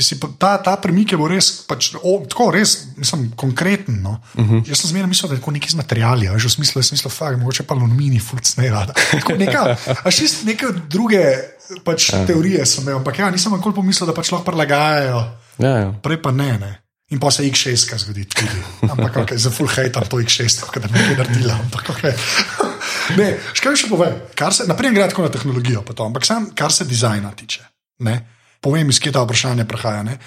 Si 0.00 0.16
Ta, 0.38 0.56
ta 0.56 0.76
premik 0.76 1.12
je 1.12 1.18
bil 1.20 1.28
res, 1.28 1.50
pač, 1.68 1.90
o, 2.00 2.24
tako 2.24 2.50
res, 2.50 2.86
mislim, 2.96 3.32
konkreten. 3.36 4.00
No. 4.02 4.20
Uh 4.34 4.40
Mhm. 4.40 4.54
-huh. 4.56 4.68
Jaz 4.68 4.78
sem 4.80 4.90
zmeraj 4.90 5.08
mislil, 5.08 5.28
da 5.28 5.34
je 5.34 5.40
tako 5.40 5.50
neki 5.50 5.70
z 5.70 5.74
materiali, 5.74 6.28
a 6.28 6.32
veš, 6.32 6.44
v 6.44 6.50
smislu, 6.50 6.78
jaz 6.80 6.86
sem 6.88 6.94
mislil, 6.96 7.10
fakt, 7.10 7.38
mogoče 7.38 7.62
pa 7.62 7.74
alumini, 7.74 8.18
fulc 8.18 8.56
ne 8.56 8.70
rada. 8.76 8.92
Tako 9.10 9.32
Neka, 9.36 9.76
a 10.04 10.10
še 10.10 10.24
neke 10.44 10.66
druge 10.88 11.20
pač, 11.84 12.12
ja. 12.12 12.26
teorije 12.26 12.66
sem 12.66 12.82
imel, 12.82 12.96
ampak 12.96 13.18
ja, 13.18 13.30
nisem 13.30 13.52
nikoli 13.52 13.74
pomislil, 13.74 14.06
da 14.06 14.14
pač 14.14 14.32
lahko 14.32 14.44
prilagajajo, 14.44 15.24
Ja, 15.58 15.68
ja. 15.68 15.92
prej 16.02 16.22
pa 16.22 16.30
ne. 16.30 16.58
ne. 16.58 16.78
In 17.10 17.20
pa 17.20 17.30
se 17.30 17.42
X6 17.44 17.98
zgodi 17.98 18.24
tudi. 18.24 18.48
Ampak 18.90 19.16
okay, 19.16 19.36
za 19.36 19.50
full 19.50 19.68
hate 19.68 19.92
tam 19.92 20.02
to 20.08 20.16
X6, 20.16 20.80
da 20.80 20.88
ne 20.88 21.08
bi 21.08 21.14
naredila. 21.16 21.54
Ampak 21.60 21.88
okay. 21.90 22.12
Ne, 23.16 23.36
škaj 23.52 23.76
še 23.76 23.88
povem, 23.88 24.14
kar 24.34 24.54
se, 24.54 24.64
naprej 24.64 24.90
gre 24.94 25.08
tako 25.08 25.22
na 25.22 25.28
tehnologijo, 25.28 25.82
pa 25.82 25.92
to, 25.92 26.04
ampak 26.04 26.24
sam, 26.24 26.50
kar 26.54 26.72
se 26.72 26.84
dizajna 26.84 27.30
tiče. 27.36 27.60
Ne, 27.98 28.26
povem, 28.62 28.90
iz 28.90 29.00
kje 29.02 29.12
ta 29.12 29.24
vprašanje 29.26 29.66
prihaja. 29.68 30.04
Ne? 30.06 30.18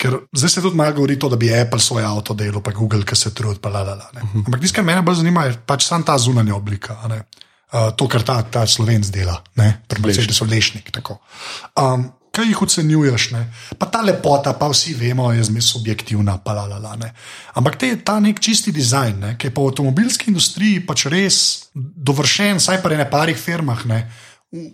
Ker 0.00 0.18
zdaj 0.34 0.50
se 0.50 0.62
tudi 0.62 0.76
malo 0.76 0.96
govori 0.96 1.18
to, 1.18 1.30
da 1.30 1.38
bi 1.38 1.52
Apple 1.54 1.80
svoj 1.80 2.04
avto 2.04 2.34
delal, 2.34 2.62
pa 2.62 2.74
Google, 2.74 3.04
ki 3.06 3.16
se 3.16 3.30
trudi, 3.34 3.60
pa 3.62 3.70
la 3.70 3.84
la 3.86 3.94
la. 3.94 4.10
ne. 4.16 4.26
Ampak 4.46 4.60
tisto, 4.60 4.80
kar 4.80 4.84
mene 4.84 5.04
bolj 5.06 5.22
zanima, 5.22 5.46
je 5.46 5.54
pač 5.66 5.86
sam 5.86 6.02
ta 6.02 6.18
zunanja 6.18 6.56
oblika. 6.56 6.98
Uh, 7.04 7.94
to, 7.96 8.08
kar 8.10 8.22
ta, 8.26 8.42
ta 8.42 8.66
slovenc 8.66 9.08
dela, 9.14 9.38
predvsem, 9.54 10.26
da 10.30 10.34
so 10.34 10.46
lešnik. 10.50 10.90
tako. 10.94 11.18
Um, 11.78 12.10
kaj 12.34 12.48
jih 12.50 12.62
ocenjuješ, 12.62 13.28
ne? 13.30 13.44
pa 13.78 13.86
ta 13.86 14.02
lepota, 14.02 14.52
pa 14.58 14.68
vsi 14.72 14.94
vemo, 14.98 15.30
je 15.32 15.44
zmes 15.46 15.70
subjektivna, 15.70 16.38
pa 16.44 16.52
la 16.52 16.66
la 16.66 16.78
la. 16.82 16.96
Ne? 16.98 17.12
Ampak 17.54 17.78
te, 17.78 17.92
ta 18.02 18.18
nek 18.20 18.40
čisti 18.42 18.74
dizajn, 18.74 19.20
ne? 19.20 19.32
ki 19.38 19.48
je 19.48 19.54
pa 19.54 19.62
v 19.62 19.70
avtomobilski 19.70 20.32
industriji 20.32 20.82
pač 20.86 21.06
res 21.12 21.38
dovršen, 21.74 22.60
saj 22.60 22.82
pa 22.82 22.90
ne 22.90 23.06
parih 23.10 23.38
firmah. 23.38 23.86
Ne? 23.90 24.00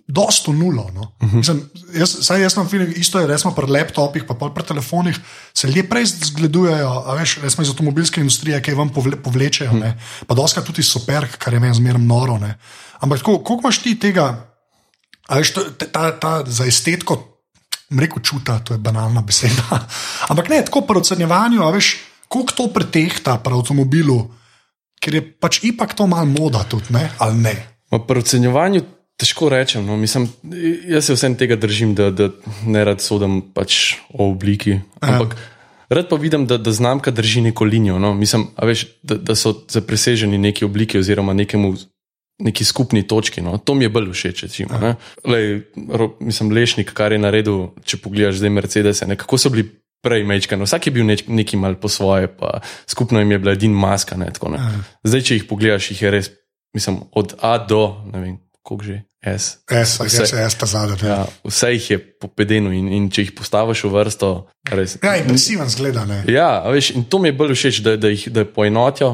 Dosto 0.09 0.53
nulo. 0.53 0.91
No. 0.95 1.01
Uh 1.21 1.29
-huh. 1.29 1.37
Mislim, 1.37 1.71
jaz, 1.95 2.17
saj 2.21 2.43
jaz 2.43 2.55
imam 2.55 2.69
feeling, 2.69 2.99
isto 2.99 3.21
je 3.21 3.27
resno 3.27 3.55
pri 3.55 3.67
laptopih, 3.67 4.25
pa 4.29 4.35
pri 4.35 4.65
telefonih, 4.65 5.19
se 5.55 5.67
ljudje 5.67 5.89
prej 5.89 6.07
zgledujejo, 6.07 7.05
veš, 7.17 7.39
resno 7.43 7.63
iz 7.63 7.71
avtomobilske 7.71 8.21
industrije, 8.21 8.63
ki 8.63 8.75
vam 8.75 8.89
povle, 8.89 9.17
povlečejo, 9.17 9.71
uh 9.71 9.77
-huh. 9.77 9.93
pa 10.27 10.35
doska 10.35 10.63
tudi 10.63 10.83
super, 10.83 11.27
kar 11.39 11.55
je 11.55 11.61
meni 11.61 11.75
zmerno 11.75 12.15
noro. 12.15 12.39
Ne. 12.39 12.59
Ampak 13.01 13.19
tako, 13.19 13.39
koliko 13.39 13.67
imaš 13.67 13.79
ti 13.79 13.99
tega? 13.99 14.53
Veš, 15.31 15.53
to, 15.53 15.65
ta, 15.93 16.19
ta 16.21 16.45
za 16.47 16.65
estetiko, 16.65 17.41
mreko 17.91 18.21
čuta, 18.21 18.59
to 18.59 18.75
je 18.75 18.79
banalna 18.79 19.23
beseda. 19.23 19.87
Ampak 20.31 20.49
ne, 20.49 20.65
tako 20.65 20.81
pri 20.81 20.99
ocenjevanju, 20.99 21.71
veš, 21.71 21.97
koliko 22.29 22.53
to 22.53 22.69
pretehta 22.73 23.39
pri 23.39 23.55
avtomobilu, 23.55 24.31
ker 25.01 25.15
je 25.15 25.39
pač 25.41 25.65
ipak 25.65 25.95
to 25.95 26.07
malo 26.07 26.27
moda 26.27 26.65
tudi, 26.65 26.85
ne? 26.91 27.11
ali 27.19 27.37
ne. 27.39 27.67
Pri 28.07 28.19
ocenjevanju 28.19 29.00
težko 29.21 29.51
rečem. 29.53 29.85
No. 29.87 29.97
Mislim, 30.01 30.29
jaz 30.89 31.11
se 31.11 31.17
vsem 31.17 31.37
tega 31.39 31.59
držim, 31.61 31.95
da, 31.99 32.11
da 32.11 32.31
ne 32.67 32.85
rad 32.89 33.05
sodim 33.05 33.41
pač 33.55 34.01
o 34.13 34.31
obliki. 34.31 34.81
Ampak 35.05 35.37
rad 35.93 36.09
pa 36.11 36.17
vidim, 36.21 36.47
da, 36.51 36.59
da 36.59 36.73
znamka 36.73 37.13
drži 37.15 37.45
neko 37.51 37.69
linijo. 37.69 37.99
No. 38.03 38.15
Mislim, 38.17 38.49
veš, 38.57 38.87
da, 39.03 39.21
da 39.21 39.37
so 39.37 39.55
zapreseženi 39.69 40.39
neki 40.39 40.65
obliki 40.69 41.01
oziroma 41.01 41.37
nekemu. 41.37 41.77
Neki 42.41 42.65
skupni 42.65 43.03
točki. 43.05 43.43
No. 43.45 43.59
To 43.61 43.75
mi 43.77 43.85
je 43.85 43.91
bolj 43.93 44.07
všeč. 44.15 44.43
Recimo. 44.47 44.95
Lej, 45.29 45.59
ro, 45.93 46.07
mislim, 46.25 46.55
lešnik, 46.57 46.95
kar 46.97 47.13
je 47.13 47.19
naredil, 47.21 47.67
če 47.85 47.99
pogledaš 48.01 48.39
zdaj 48.41 48.53
Mercedes, 48.57 49.03
ne, 49.05 49.19
kako 49.21 49.37
so 49.37 49.53
bili 49.53 49.67
prej 50.01 50.25
mečkani. 50.25 50.65
Vsak 50.65 50.89
je 50.89 50.93
bil 50.95 51.05
neč, 51.05 51.27
neki 51.29 51.61
mal 51.61 51.77
po 51.77 51.89
svoje, 51.93 52.31
pa 52.33 52.63
skupno 52.89 53.21
jim 53.21 53.37
je 53.37 53.39
bila 53.39 53.53
edina 53.53 53.77
maska. 53.77 54.17
Ne, 54.17 54.31
tako, 54.33 54.55
ne. 54.57 54.61
Zdaj, 55.05 55.27
če 55.29 55.37
jih 55.37 55.45
pogledaš, 55.53 55.91
jih 55.93 56.01
je 56.01 56.15
res, 56.17 56.31
mislim, 56.73 57.03
od 57.13 57.37
A 57.45 57.59
do, 57.61 57.83
ne 58.09 58.25
vem, 58.25 58.39
koliko 58.71 58.87
že. 58.87 58.99
S. 59.21 59.59
S, 59.69 60.01
vse, 60.01 60.25
S, 60.25 60.33
S, 60.33 60.55
ta 60.55 60.67
zadnji. 60.67 61.09
Ja, 61.09 61.27
vse 61.45 61.75
jih 61.75 61.91
je 61.91 61.99
po 61.99 62.31
pedenu 62.33 62.71
in, 62.73 62.87
in 62.89 63.11
če 63.13 63.27
jih 63.27 63.35
postaviš 63.37 63.83
v 63.85 63.91
vrsto, 63.93 64.31
res. 64.73 64.97
Ja, 65.03 65.17
impresiven 65.21 65.69
zgleda. 65.69 66.07
Ne? 66.09 66.23
Ja, 66.31 66.63
veš, 66.73 66.95
in 66.97 67.05
to 67.05 67.21
mi 67.21 67.29
je 67.29 67.37
bolj 67.37 67.53
všeč, 67.59 67.83
da, 67.85 67.99
da 68.01 68.09
jih 68.15 68.31
da 68.33 68.47
poenotijo, 68.49 69.11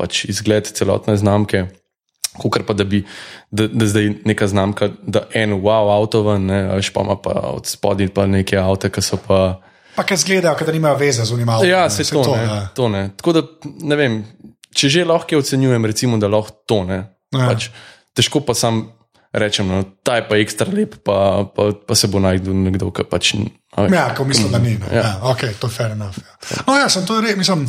pač 0.00 0.24
izgled 0.32 0.72
celotne 0.74 1.14
znamke. 1.20 1.68
Kukor 2.34 2.64
pa 2.66 2.74
da 2.74 2.82
bi, 2.82 3.04
da, 3.54 3.68
da 3.70 3.86
zdaj 3.86 4.10
neka 4.26 4.48
znamka, 4.50 4.90
da 5.06 5.28
en 5.38 5.54
wow 5.62 5.92
avto 5.94 6.24
ven, 6.26 6.48
ne, 6.50 6.60
veš 6.74 6.90
pa 6.90 7.06
ima 7.06 7.14
pa 7.14 7.36
od 7.54 7.70
spodaj 7.70 8.10
pa 8.10 8.26
neke 8.26 8.58
avto, 8.58 8.90
ki 8.90 9.04
so 9.04 9.20
pa. 9.22 9.60
Pa 9.94 10.02
kaj 10.02 10.24
zgledajo, 10.24 10.58
da 10.66 10.74
nimajo 10.74 10.98
veze 10.98 11.22
z 11.22 11.30
unima 11.30 11.60
avtom. 11.60 11.70
Ja, 11.70 11.86
se 11.86 12.02
saj 12.02 12.18
to, 12.18 12.34
ne, 12.34 12.42
ja. 12.42 12.60
to 12.74 12.90
ne. 12.90 13.04
Tako 13.14 13.38
da 13.38 13.46
ne 13.62 14.00
vem, 14.00 14.22
če 14.74 14.90
že 14.90 15.06
lahko 15.06 15.38
ocenjujem, 15.38 15.86
recimo, 15.86 16.18
da 16.18 16.26
lahko 16.34 16.64
to 16.66 16.82
ne. 16.90 17.04
Ja. 17.30 17.46
Pač, 17.46 17.70
težko 18.14 18.42
pa 18.46 18.54
sam 18.54 18.86
rečem, 19.34 19.66
no, 19.66 19.82
ta 20.06 20.20
je 20.20 20.28
pa 20.30 20.38
ekstra 20.38 20.70
lep, 20.70 20.94
pa, 21.02 21.42
pa, 21.50 21.74
pa 21.74 21.94
se 21.98 22.06
bo 22.06 22.22
najdel 22.22 22.54
nekdo, 22.54 22.92
ki 22.94 23.06
pač. 23.10 23.34
a 23.74 23.86
veš. 23.86 23.90
Ja, 23.90 24.04
ko 24.14 24.24
mislim, 24.24 24.52
da 24.54 24.62
ni. 24.62 24.76
No. 24.78 24.86
Ja. 24.94 25.02
Ja. 25.02 25.12
Okay, 25.34 25.56
to 25.58 25.66
je 25.66 25.74
fair 25.74 25.90
enough. 25.90 26.22
Ja. 26.22 26.62
No, 26.68 26.78
ja, 26.78 26.86
sem 26.88 27.06
to 27.06 27.18
rekel, 27.18 27.42
mislim, 27.42 27.66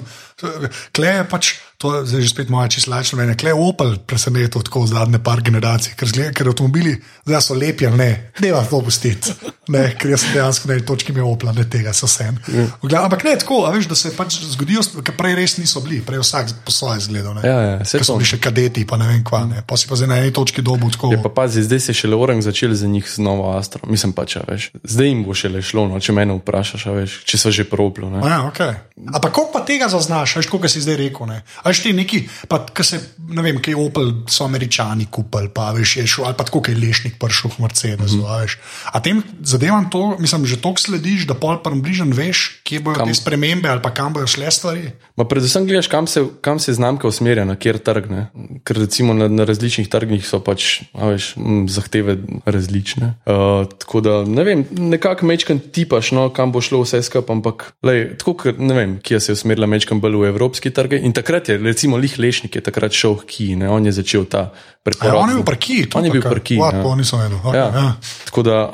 kle 0.94 1.16
je 1.18 1.24
pač, 1.26 1.56
to 1.92 2.18
je 2.18 2.24
že 2.24 2.30
spet 2.30 2.50
moja 2.50 2.70
čisto 2.70 2.92
lačna 2.92 3.20
mnenja, 3.20 3.36
kle 3.40 3.54
je 3.54 3.60
Opel 3.60 3.98
presenetil 4.06 4.64
tako 4.66 4.86
zadnje 4.88 5.20
par 5.24 5.42
generacij, 5.42 5.96
ker, 5.96 6.08
zgleda, 6.08 6.34
ker 6.36 6.50
avtomobili 6.52 6.98
zdaj 7.26 7.42
so 7.42 7.58
lepi, 7.58 7.88
ali 7.88 7.98
ne, 7.98 8.10
ne 8.40 8.52
vas 8.54 8.70
to 8.70 8.82
pustiti. 8.82 9.34
Ne, 9.68 9.96
ker 9.98 10.12
jaz 10.14 10.22
sem 10.22 10.36
dejansko 10.36 10.70
na 10.70 10.76
eni 10.78 10.86
točki 10.86 11.10
imel 11.10 11.26
Opla, 11.26 11.54
ne 11.56 11.64
tega, 11.70 11.94
so 11.94 12.06
sen. 12.08 12.38
Ja. 12.54 13.02
Ampak 13.02 13.24
ne 13.26 13.34
tako, 13.42 13.64
a 13.66 13.72
veš, 13.74 13.88
da 13.90 13.98
se 13.98 14.12
pač 14.14 14.38
zgodijo, 14.52 14.84
ker 15.02 15.16
prej 15.18 15.34
res 15.40 15.56
niso 15.58 15.82
bili, 15.82 16.04
prej 16.06 16.22
vsak 16.22 16.52
po 16.68 16.74
svoje 16.74 17.02
zgledal. 17.08 17.40
Ja, 17.42 17.56
ja, 17.62 17.80
Ker 17.82 18.06
so 18.06 18.18
bili 18.20 18.30
še 18.30 18.38
kadeti, 18.42 18.86
pa 18.86 19.00
ne 19.02 19.10
vem 19.10 19.24
kva, 19.26 19.42
ne. 19.50 19.64
pa 19.66 19.78
si 19.80 19.90
pa 19.90 19.98
zdaj 19.98 20.12
na 20.12 20.20
eni 20.22 20.34
točki 20.36 20.62
dobu 20.66 20.92
tako. 20.94 21.10
Je 21.16 21.22
pa 21.22 21.34
pazi, 21.34 21.66
zdaj 21.66 21.82
se 21.82 21.96
je 21.96 22.02
šele 22.04 22.20
orang 22.20 22.46
začel 22.46 22.78
za 22.78 22.88
njih 22.88 23.10
z 23.10 23.26
novo 23.26 23.50
astro. 23.58 23.82
Mislim 23.90 24.14
pač, 24.14 24.38
veš. 24.46 24.70
Zdaj 24.84 25.10
jim 25.10 25.26
bo 25.26 25.34
šele 25.34 25.66
šlo, 25.66 25.88
no, 25.90 25.98
če 25.98 26.14
mene 26.14 26.38
vprašaš, 26.38 26.86
veš, 27.00 27.18
če 27.26 27.42
so 27.42 27.54
že 27.56 27.66
proplo. 27.66 28.12
Ja, 28.22 28.46
okay. 28.46 28.78
A 29.10 29.18
pa 29.18 29.34
koliko 29.34 29.58
pa 29.58 29.66
tega 29.66 29.90
zaznaš, 29.90 30.38
veš, 30.38 30.52
koliko 30.52 30.70
si 30.70 30.86
zdaj 30.86 31.02
rekel? 31.02 31.26
Ne? 31.34 31.42
A 31.66 31.74
veš, 31.76 31.84
ti 31.84 31.94
neki, 31.94 32.24
pa 32.48 32.62
ki 32.66 32.84
se, 32.88 33.02
ne 33.36 33.44
vem, 33.44 33.60
kaj 33.64 33.76
Opel 33.76 34.12
so 34.32 34.48
američani 34.48 35.10
kupili, 35.12 35.52
pa 35.54 35.72
veš, 35.76 35.98
je 36.00 36.08
šel, 36.08 36.30
ali 36.30 36.38
pa 36.40 36.48
tako, 36.48 36.64
kaj 36.66 36.78
lešnik 36.80 37.20
prišel 37.20 37.52
v 37.58 37.68
Mercedes. 37.68 38.16
Mm 38.16 38.22
-hmm. 38.22 38.42
veš. 38.42 38.58
A 38.94 39.02
tem 39.02 39.24
zadevam 39.44 39.90
to, 39.90 40.18
mislim, 40.20 40.46
že 40.46 40.62
toliko 40.62 40.82
slediš, 40.82 41.28
da 41.28 41.34
pol 41.34 41.60
približno 41.64 42.16
veš, 42.16 42.62
kje 42.64 42.80
bodo 42.80 43.00
Kam? 43.00 43.08
te 43.08 43.14
spremembe 43.16 43.70
ali 43.70 43.82
pa 43.82 43.92
kam 43.94 44.14
bodo 44.14 44.28
šle 44.28 44.52
stvari. 44.52 44.92
Ma 45.16 45.26
predvsem 45.26 45.66
gledaš, 45.66 45.88
kam 45.88 46.08
se, 46.08 46.24
kam 46.42 46.60
se 46.60 46.74
znamka 46.74 47.08
usmerja, 47.08 47.46
na 47.46 47.56
kjer 47.56 47.78
trg. 47.78 48.10
Ne? 48.10 48.28
Ker 48.64 48.78
recimo 48.78 49.14
na, 49.14 49.28
na 49.28 49.44
različnih 49.44 49.90
trgih 49.90 50.28
so 50.28 50.40
pač 50.40 50.82
veš, 50.94 51.34
m, 51.38 51.68
zahteve 51.70 52.18
različne. 52.46 53.14
Uh, 53.26 53.68
tako 53.80 54.02
da 54.02 54.24
ne 54.24 54.44
vem, 54.44 54.66
nekako 54.72 55.26
mečkam 55.26 55.60
tipaš, 55.60 56.12
no, 56.12 56.30
kam 56.30 56.52
bo 56.52 56.62
šlo 56.62 56.82
vse 56.84 57.02
skupaj, 57.04 57.36
ampak 57.36 57.74
lej, 57.84 58.18
tako, 58.20 58.34
ker 58.34 58.60
ne 58.60 58.74
vem, 58.74 58.98
kje 59.00 59.20
se 59.20 59.32
je 59.32 59.40
usmerila 59.40 59.68
mečkam 59.68 60.02
bolj 60.02 60.16
v 60.22 60.30
evropski 60.34 60.72
trge. 60.72 61.00
In 61.00 61.14
takrat 61.14 61.50
je, 61.50 61.55
recimo, 61.58 61.98
Lih 61.98 62.20
Lešnik 62.20 62.56
je 62.56 62.62
takrat 62.62 62.92
šel 62.92 63.14
v 63.14 63.26
Kiji, 63.26 63.56
ne? 63.56 63.70
on 63.70 63.86
je 63.86 63.92
začel 63.92 64.26
ta 64.26 64.38
Ja, 64.38 64.52
preporod. 64.84 65.16
on 65.16 65.30
je 65.30 65.36
bil 65.36 65.44
pri 65.44 65.58
Kiji, 65.58 65.86
to 65.86 65.98
On 65.98 66.06
je 66.06 66.12
bil 66.12 66.22
What, 66.60 66.74
ja. 66.74 66.84
to 66.84 66.96
nisem 66.96 67.20
vedel. 67.20 67.38
Okay, 67.40 67.56
Ja. 67.56 67.66
ja. 67.74 67.94
Tako 68.26 68.42
da 68.42 68.74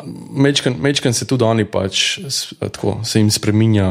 mečkam 0.78 1.14
se 1.14 1.26
tudi 1.26 1.44
oni 1.44 1.66
pač, 1.66 2.20
tako, 2.60 3.00
se 3.04 3.20
jim 3.20 3.32
spreminja 3.32 3.88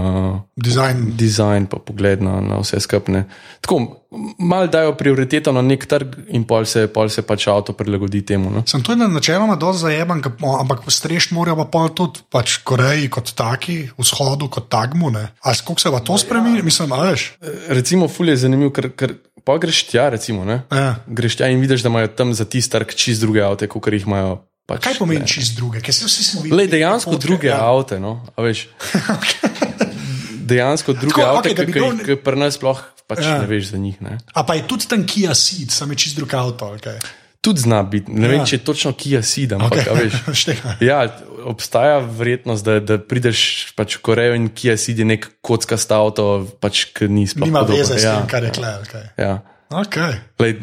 Dizajn. 0.57 1.17
dizajn, 1.17 1.67
pa 1.67 1.79
pogled 1.79 2.23
na, 2.23 2.41
na 2.41 2.59
vse 2.59 2.81
skupne. 2.81 3.25
Tako, 3.61 4.00
malo 4.39 4.67
dajo 4.67 4.95
prioriteto 4.99 5.53
na 5.53 5.63
nek 5.63 5.87
trg 5.87 6.17
in 6.35 6.45
pol 6.45 6.67
se, 6.67 6.87
pol 6.91 7.09
se 7.09 7.23
pač 7.23 7.47
avto 7.51 7.73
prilagodi 7.79 8.23
temu. 8.27 8.51
No? 8.51 8.63
Sem 8.67 8.83
tudi 8.83 9.07
načeloma 9.07 9.57
dosti 9.61 9.95
o, 10.43 10.57
ampak 10.59 10.83
strešt 10.91 11.35
morajo 11.37 11.61
pa 11.63 11.67
pol 11.71 11.89
tudi 11.95 12.25
pač 12.31 12.59
Koreji 12.67 13.11
kot 13.13 13.33
taki, 13.39 13.79
vzhodu 13.99 14.51
kot 14.51 14.69
tagmu. 14.73 15.11
Ne? 15.15 15.31
A 15.43 15.55
kako 15.55 15.79
se 15.81 15.95
pa 15.95 16.03
to 16.03 16.19
spremeni? 16.19 16.63
Mislim, 16.67 16.93
a 16.93 17.03
veš. 17.07 17.33
Recimo, 17.71 18.09
ful 18.09 18.29
je 18.29 18.37
zanimiv, 18.43 18.75
ker, 18.75 18.91
ker 18.99 19.15
pa 19.47 19.59
greš 19.63 19.87
tja, 19.91 20.11
recimo, 20.11 20.45
ne? 20.45 20.63
Ja. 20.75 21.01
greš 21.07 21.39
tja 21.39 21.49
in 21.49 21.63
vidiš, 21.63 21.87
da 21.87 21.93
imajo 21.93 22.11
tam 22.15 22.35
za 22.35 22.45
tisti 22.45 22.73
trg 22.75 22.95
čist 22.95 23.23
druge 23.23 23.43
avte, 23.47 23.71
kot 23.71 23.93
jih 23.93 24.07
imajo. 24.07 24.41
Pač, 24.71 24.85
Kaj 24.85 25.01
pomeni 25.01 25.25
ne. 25.25 25.27
čist 25.27 25.57
druge? 25.59 25.83
Vsi 25.83 26.25
smo 26.25 26.45
videli. 26.45 26.63
Le 26.63 26.71
dejansko 26.71 27.17
fotke, 27.17 27.27
druge 27.27 27.51
ja. 27.51 27.59
avte, 27.59 27.99
no, 28.03 28.21
a 28.37 28.47
veš. 28.47 28.69
Dejansko 30.51 30.93
druge 30.93 31.15
Tako, 31.17 31.41
da 31.45 31.65
bi 31.65 31.73
ki 31.73 31.73
bil- 31.73 32.03
jih 32.09 32.19
pri 32.19 32.37
nas 32.37 32.55
sploh 32.55 32.79
pač 33.07 33.23
Ja. 33.23 33.31
ja. 33.31 33.39
ne 33.39 33.47
veš 33.47 33.71
za 33.71 33.79
njih. 33.79 33.97
Ne. 34.01 34.19
A 34.33 34.43
pa 34.43 34.55
je 34.55 34.67
tudi 34.67 34.87
tam 34.87 35.03
Kia 35.05 35.35
Seed, 35.35 35.71
sam 35.71 35.91
je 35.91 35.97
čist 35.99 36.17
drug 36.17 36.31
avto. 36.33 36.67
Okay. 36.77 36.99
Tudi 37.41 37.61
zna 37.61 37.83
biti, 37.83 38.13
ne 38.13 38.21
Ja. 38.21 38.27
ja. 38.27 38.37
vem, 38.37 38.45
če 38.45 38.57
je 38.57 38.63
točno 38.63 38.93
Kia 38.93 39.23
Ceed, 39.23 39.53
ampak 39.53 39.73
Okay. 39.73 39.89
okay. 39.89 40.11
veš. 40.29 40.47
Ja, 40.83 41.09
obstaja 41.45 41.99
verjetnost, 41.99 42.61
da, 42.63 42.79
da 42.79 42.99
prideš 42.99 43.41
pač 43.73 43.97
v 43.97 44.03
Korejo 44.03 44.35
in 44.35 44.51
Kia 44.51 44.77
Ceed 44.77 44.99
je 44.99 45.05
nek 45.05 45.31
kockast 45.41 45.89
avto, 45.91 46.45
pač, 46.61 46.85
ki 46.93 47.09
ni 47.09 47.25
sploh 47.27 47.49
Nima 47.49 47.65
podoben. 47.65 47.81
veze 47.81 47.97
s 47.97 48.05
ja, 48.05 48.19
tem, 48.21 48.29
kar 48.29 48.45
je 48.45 48.51
kle. 48.53 48.75
Okay. 48.85 49.07
Ja. 49.17 49.41
Okay. 49.71 50.19
Lej, 50.39 50.59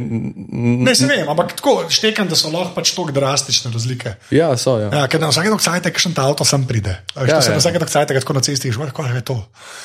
Ne, 0.84 0.92
se 0.92 1.08
vem, 1.08 1.24
ampak 1.24 1.54
tako 1.56 1.86
štekam, 1.88 2.28
da 2.28 2.36
so 2.36 2.50
lahko 2.50 2.74
pač 2.76 2.92
tako 2.92 3.12
drastične 3.12 3.72
razlike. 3.72 4.14
ja, 4.32 4.50
so. 4.58 4.74
Ja. 4.78 4.90
Ja, 4.92 5.04
ker 5.08 5.22
na 5.22 5.30
vsake 5.30 5.48
dok 5.48 5.62
cajt, 5.62 5.84
kakšen 5.86 6.12
ta 6.12 6.26
avto 6.28 6.44
sem 6.44 6.66
pride. 6.66 6.92
Ja, 7.16 7.24
Ja, 7.24 7.28
ja. 7.30 7.40
ja. 7.40 7.52
Na 7.52 7.58
vsake 7.58 7.80
dok 7.80 7.88
cajt, 7.88 8.12
tako 8.12 8.34
na 8.34 8.42
cesti, 8.42 8.68
že 8.68 8.78
kako 8.78 9.06
je 9.06 9.22
to. 9.22 9.38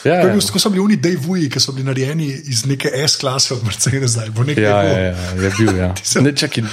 Ja, 0.02 0.18
Ko 0.18 0.26
je 0.26 0.26
ja. 0.26 0.34
bil- 0.34 0.50
Ko 0.50 0.58
so 0.58 0.70
bili 0.70 0.82
oni 0.82 0.96
Dejvuji, 0.96 1.46
ki 1.48 1.60
so 1.60 1.70
bili 1.70 1.86
narejeni 1.86 2.26
iz 2.44 2.66
neke 2.66 2.90
S-klase 2.90 3.54
od 3.54 3.62
Mercedes, 3.62 4.10
zdaj 4.10 4.30
bo 4.30 4.42
nekaj. 4.42 4.64
Ja, 4.64 4.82
ja, 4.82 4.98
ja, 4.98 5.14
je 5.38 5.50
bil. 5.54 5.70
Ja. 5.76 5.94
se- 6.02 6.18
Ne, 6.20 6.32
čakaj, 6.32 6.64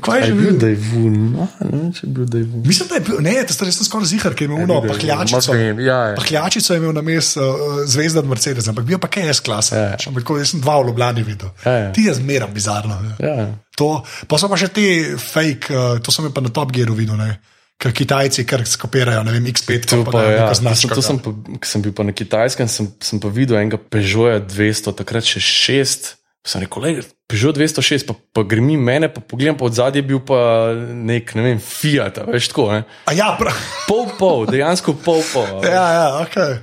Kaj 0.00 0.20
je 0.20 0.26
že 0.26 0.32
bil, 0.34 0.76
vun? 0.92 1.16
No, 1.32 1.48
ne 1.62 1.72
vem, 1.72 1.88
če 1.90 2.04
je 2.04 2.10
bil, 2.10 2.24
vun. 2.44 2.62
Mislim, 2.66 2.88
da 2.88 2.94
je 2.94 3.00
bil, 3.00 3.16
ne, 3.22 3.34
to 3.42 3.64
res 3.64 3.80
skoraj 3.80 4.06
zihar, 4.06 4.34
ker 4.34 4.44
je 4.44 4.52
imel 4.52 4.60
uno 4.62 4.82
pahljačico. 4.82 5.56
Ja, 5.56 5.72
ja. 5.80 6.14
Pahljačico 6.14 6.68
je 6.68 6.78
imel 6.78 6.92
na 6.92 7.00
mestu 7.02 7.40
uh, 7.40 7.56
zvezda 7.86 8.20
od 8.20 8.28
Mercedes, 8.28 8.68
ampak 8.68 8.84
bil 8.84 9.00
pa 9.00 9.08
kaj 9.08 9.32
S-klase. 9.32 9.72
Ja, 9.72 9.88
ja. 9.90 9.96
Ampak 10.04 10.20
tako, 10.22 10.36
jaz 10.36 10.52
sem 10.52 10.60
dva 10.60 10.76
v 10.78 10.92
Ljubljani 10.92 11.22
videl. 11.24 11.48
Ja, 11.64 11.72
ja. 11.78 11.90
Ti 11.94 12.08
je 12.08 12.14
zmeraj 12.20 12.52
bizarno. 12.54 12.98
Ja. 13.06 13.16
Ja, 13.26 13.34
ja. 13.40 13.48
To, 13.78 13.88
pa 14.30 14.38
so 14.38 14.50
pa 14.50 14.58
še 14.60 14.70
te 14.74 14.86
fake, 15.18 15.74
uh, 15.74 15.98
to 16.02 16.14
sem 16.14 16.30
pa 16.34 16.42
na 16.44 16.52
Top 16.54 16.74
Gearu 16.74 16.96
videl, 16.98 17.18
ne? 17.20 17.36
ker 17.80 17.92
Kitajci 17.92 18.44
kar 18.46 18.62
skopirajo, 18.68 19.24
ne 19.26 19.32
vem, 19.34 19.46
X5, 19.50 19.88
To 19.90 20.04
pa, 20.06 20.12
pa, 20.14 20.20
ja, 20.24 20.44
to 20.48 20.56
sem, 20.56 20.92
sem, 21.02 21.18
pa, 21.20 21.32
ko 21.34 21.68
sem 21.68 21.82
bil 21.84 21.94
pa 21.96 22.06
na 22.06 22.14
kitajskem, 22.16 22.70
sem, 22.70 22.88
sem 23.02 23.20
pa 23.20 23.28
videl 23.34 23.58
enega 23.58 23.80
Peugeota 23.82 24.38
200, 24.46 24.94
takrat 25.00 25.26
še 25.26 25.42
6. 25.42 26.12
Pa 26.44 26.52
sem 26.52 26.62
rekel, 26.64 26.80
"Glej, 26.80 27.08
Peugeot 27.24 27.56
206, 27.56 28.04
pa, 28.04 28.14
pa 28.36 28.42
gremi 28.44 28.76
mene, 28.76 29.08
pa 29.08 29.22
pogledam 29.24 29.56
po 29.56 29.70
zadnji, 29.72 30.02
bil 30.04 30.20
pa 30.28 30.36
nek, 30.76 31.32
ne 31.38 31.46
vem, 31.46 31.60
Fiat, 31.62 32.20
veš 32.28 32.50
tako, 32.52 32.66
ne? 32.74 32.82
A 33.08 33.14
ja, 33.16 33.30
prav. 33.40 33.56
Pol 33.88 34.10
pol, 34.18 34.44
dejansko 34.50 34.92
pol 35.00 35.22
pol. 35.32 35.64
Ja, 35.64 35.86
ja, 35.96 36.06
okay. 36.20 36.58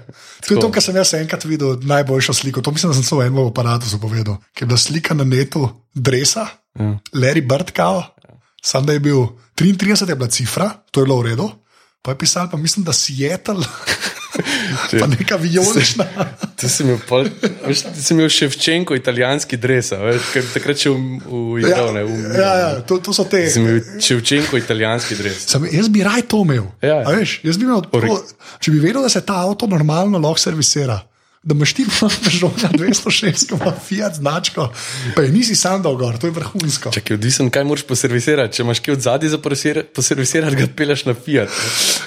To 0.45 0.53
je 0.53 0.59
to, 0.59 0.67
Tako. 0.67 0.71
kar 0.77 0.85
sem 0.85 0.99
jaz 1.01 1.13
enkrat 1.17 1.45
videl, 1.49 1.79
najboljšo 1.85 2.33
sliko. 2.33 2.61
To 2.61 2.73
mislim, 2.73 2.93
da 2.93 2.99
sem 2.99 3.05
samo 3.05 3.23
eno 3.25 3.47
aparatu 3.49 3.89
zapovedal, 3.89 4.37
ki 4.53 4.63
je 4.63 4.69
bila 4.69 4.77
slika 4.77 5.17
na 5.17 5.25
netu, 5.25 5.65
dresa, 5.93 6.45
ja. 6.77 6.93
Larry 7.13 7.41
Bird, 7.41 7.73
kao, 7.73 8.03
sam 8.61 8.85
da 8.85 8.93
je 8.93 9.01
bil 9.01 9.25
33, 9.57 10.09
je 10.09 10.15
bila 10.15 10.29
cifra, 10.29 10.69
to 10.91 11.01
je 11.01 11.09
bilo 11.09 11.19
v 11.21 11.31
redu, 11.31 11.49
pa 12.01 12.13
je 12.13 12.21
pisal, 12.21 12.49
pa 12.51 12.57
mislim, 12.57 12.85
da 12.85 12.93
Seattle, 12.93 13.65
pa 14.99 15.07
neka 15.07 15.35
vijolična. 15.41 16.05
Ti 16.61 16.69
si 16.69 16.83
imel, 16.83 16.99
pol, 17.09 17.25
veš, 17.65 17.79
ti 17.89 18.03
si 18.03 18.13
imel 18.13 18.27
Ševčenko, 18.29 18.93
italijanski 18.93 19.57
dres, 19.57 19.87
veš, 19.97 20.27
ker 20.29 20.43
takrat 20.53 20.77
še 20.77 20.91
v, 20.93 21.17
v, 21.25 21.63
Ja, 21.65 21.79
ja, 21.79 22.03
v, 22.05 22.17
ja, 22.37 22.51
ja 22.59 22.67
to, 22.85 22.99
to 23.01 23.15
so 23.17 23.25
te. 23.25 23.41
Si 23.49 23.57
imel 23.57 23.79
Ševčenko, 23.97 24.59
italijanski 24.61 25.17
dres. 25.17 25.39
Sam, 25.49 25.65
jaz 25.65 25.89
bi 25.89 26.05
raj 26.05 26.27
to 26.29 26.43
imel. 26.45 26.69
Ja. 26.85 26.99
A 27.01 27.15
Veš, 27.17 27.39
jaz 27.47 27.57
bi 27.57 27.65
imel, 27.65 27.81
to, 27.89 28.19
če 28.61 28.75
bi 28.75 28.83
vedel, 28.83 29.01
da 29.01 29.09
se 29.09 29.23
ta 29.25 29.41
avto 29.41 29.65
normalno 29.71 30.21
lahko 30.21 30.43
servisira. 30.43 30.99
Da 31.43 31.55
imaš 31.55 31.73
ti 31.73 31.85
Peugeot 31.99 32.53
206, 32.73 33.47
ki 33.47 33.55
ima 33.55 33.73
Fiat 33.87 34.15
značko, 34.15 34.73
pa 35.15 35.21
je 35.21 35.31
nisi 35.31 35.55
sam 35.55 35.81
dal 35.81 35.95
gor, 35.95 36.17
to 36.17 36.27
je 36.27 36.31
vrhunsko. 36.31 36.91
Čakaj, 36.91 37.15
odvisen, 37.15 37.49
kaj 37.49 37.63
moraš 37.63 37.83
poservisirati. 37.89 38.55
Če 38.55 38.63
imaš 38.63 38.79
kaj 38.79 38.93
od 38.93 39.01
zadaj 39.01 39.29
za 39.29 39.39
poservisirati, 39.95 40.55
ga 40.55 40.67
peleš 40.77 41.05
na 41.09 41.15
Fiat. 41.17 41.49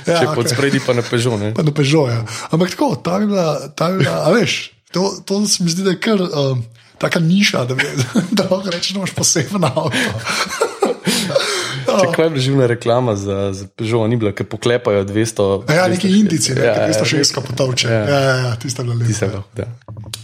Ja, 0.07 0.21
Če 0.21 0.27
okay. 0.27 0.35
pod 0.35 0.51
spredi 0.55 0.81
pa 0.87 0.95
na 0.95 1.03
Peugeot. 1.03 1.41
Ne? 1.41 1.51
Pa 1.55 1.67
na 1.67 1.75
Peugeot, 1.75 2.13
ja. 2.13 2.23
Ampak 2.55 2.77
tako, 2.77 2.95
ta 2.95 3.19
je 3.19 3.27
bila, 3.27 3.49
ta 3.75 3.91
je 3.91 3.99
bila, 4.05 4.21
a 4.23 4.31
veš, 4.37 4.71
to, 4.95 5.11
to 5.27 5.43
se 5.47 5.67
mi 5.67 5.75
zdi, 5.75 5.83
da 5.83 5.97
je 5.97 6.01
kar. 6.01 6.23
Um, 6.23 6.65
Taka 6.95 7.19
niša, 7.21 7.65
da, 7.67 7.75
bi, 7.75 7.85
da 8.39 8.47
lahko 8.47 8.71
rečeš, 8.71 8.95
da 8.95 9.01
imaš 9.03 9.11
posebno 9.19 9.67
avto. 9.67 10.71
Če 12.01 12.07
kaj 12.15 12.31
je 12.33 12.43
živna 12.49 12.67
reklama 12.67 13.15
za, 13.17 13.53
za 13.53 13.67
Peugeot, 13.77 14.09
ni 14.11 14.17
bila, 14.19 14.33
ker 14.37 14.49
poklepajo 14.49 15.05
200. 15.07 15.49
Ja, 15.75 15.87
neki 15.93 16.11
indici, 16.19 16.55
ne, 16.57 16.67
ja, 16.67 16.89
206 16.89 17.37
ja, 17.37 17.43
potovče. 17.45 17.91
Ja, 17.93 18.01
ja, 18.09 18.21
ja, 18.21 18.37
ja 18.49 18.53
tiste 18.61 18.87
le. 18.87 18.97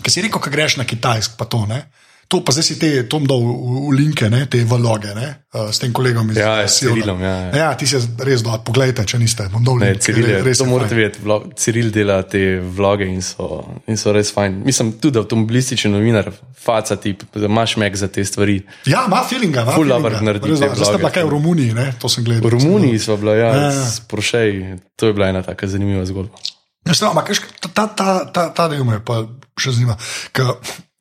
Kaj 0.00 0.14
si 0.14 0.24
rekel, 0.24 0.40
ko 0.40 0.52
greš 0.52 0.78
na 0.80 0.88
Kitajsk, 0.88 1.36
pa 1.38 1.46
to 1.50 1.66
ne? 1.68 1.84
To 2.30 2.38
pa 2.46 2.54
zdaj 2.54 2.62
si 2.62 2.74
te, 2.78 2.88
Tom, 3.10 3.24
dal 3.26 3.42
v, 3.42 3.90
v 3.90 3.94
linke, 3.98 4.28
ne, 4.30 4.44
te 4.46 4.60
vloge, 4.62 5.10
ne, 5.18 5.28
uh, 5.50 5.66
s 5.74 5.82
tem 5.82 5.90
kolegom 5.90 6.28
iz 6.30 6.38
ja, 6.38 6.62
Cirilom. 6.70 7.18
Ja, 7.18 7.32
ja. 7.50 7.54
ja, 7.58 7.70
ti 7.74 7.88
si 7.90 7.98
res 8.22 8.44
dol, 8.46 8.54
poglejte, 8.62 9.02
če 9.02 9.18
niste. 9.18 9.48
Dol, 9.50 9.80
ne, 9.82 9.96
Ciril 9.98 10.28
je, 10.30 10.36
res 10.46 10.60
to 10.62 10.66
morate 10.70 10.94
vedeti. 10.94 11.24
Ciril 11.58 11.88
dela 11.90 12.20
te 12.22 12.60
vloge 12.62 13.08
in 13.10 13.18
so, 13.18 13.64
in 13.90 13.98
so 13.98 14.14
res 14.14 14.30
fajn. 14.30 14.60
Mislim, 14.62 14.92
tudi 15.02 15.18
avtomobilistični 15.18 15.90
novinar, 15.90 16.30
faca 16.54 16.94
ti, 17.02 17.16
imaš 17.34 17.74
mek 17.82 17.98
za 17.98 18.06
te 18.14 18.22
stvari. 18.22 18.60
Ja, 18.86 19.08
ima 19.10 19.24
feelinga, 19.26 19.64
ima 19.66 19.74
feelinga. 19.74 19.98
Full 20.06 20.26
naredi. 20.28 20.58
Zdaj 20.60 20.78
ste 20.86 21.00
pa 21.02 21.10
kaj 21.16 21.26
v 21.26 21.32
Romuniji, 21.34 21.74
ne, 21.74 21.88
to 21.98 22.06
sem 22.12 22.22
gledal. 22.22 22.46
V 22.46 22.52
Romuniji 22.54 23.00
so 23.02 23.16
bila, 23.18 23.34
ja, 23.40 23.48
ja, 23.56 23.72
ja. 23.74 23.88
sprošej, 23.96 24.60
to 24.94 25.10
je 25.10 25.16
bila 25.18 25.32
ena 25.34 25.42
taka 25.42 25.66
zanimiva 25.66 26.06
zgodba. 26.06 26.38
Ja, 26.86 26.94
ampak 27.10 27.34
ta, 27.58 27.74
ta, 27.74 27.88
ta, 27.90 28.14
ta, 28.30 28.46
ta 28.54 28.68
del 28.70 28.86
me 28.86 29.02
pa 29.02 29.24
še 29.58 29.74
zanima. 29.74 29.98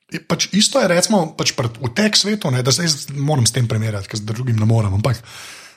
Pač 0.09 0.49
isto 0.57 0.81
je, 0.81 0.89
recimo, 0.89 1.37
pač 1.37 1.53
v 1.53 1.89
tem 1.93 2.09
svetu, 2.17 2.49
ne, 2.49 2.63
da 2.65 2.73
zdaj 2.73 3.13
moram 3.13 3.45
s 3.45 3.53
tem 3.53 3.69
primerjati, 3.69 4.09
ker 4.09 4.17
z 4.17 4.25
drugim 4.25 4.57
ne 4.57 4.65
morem. 4.65 4.93
Ampak 4.97 5.21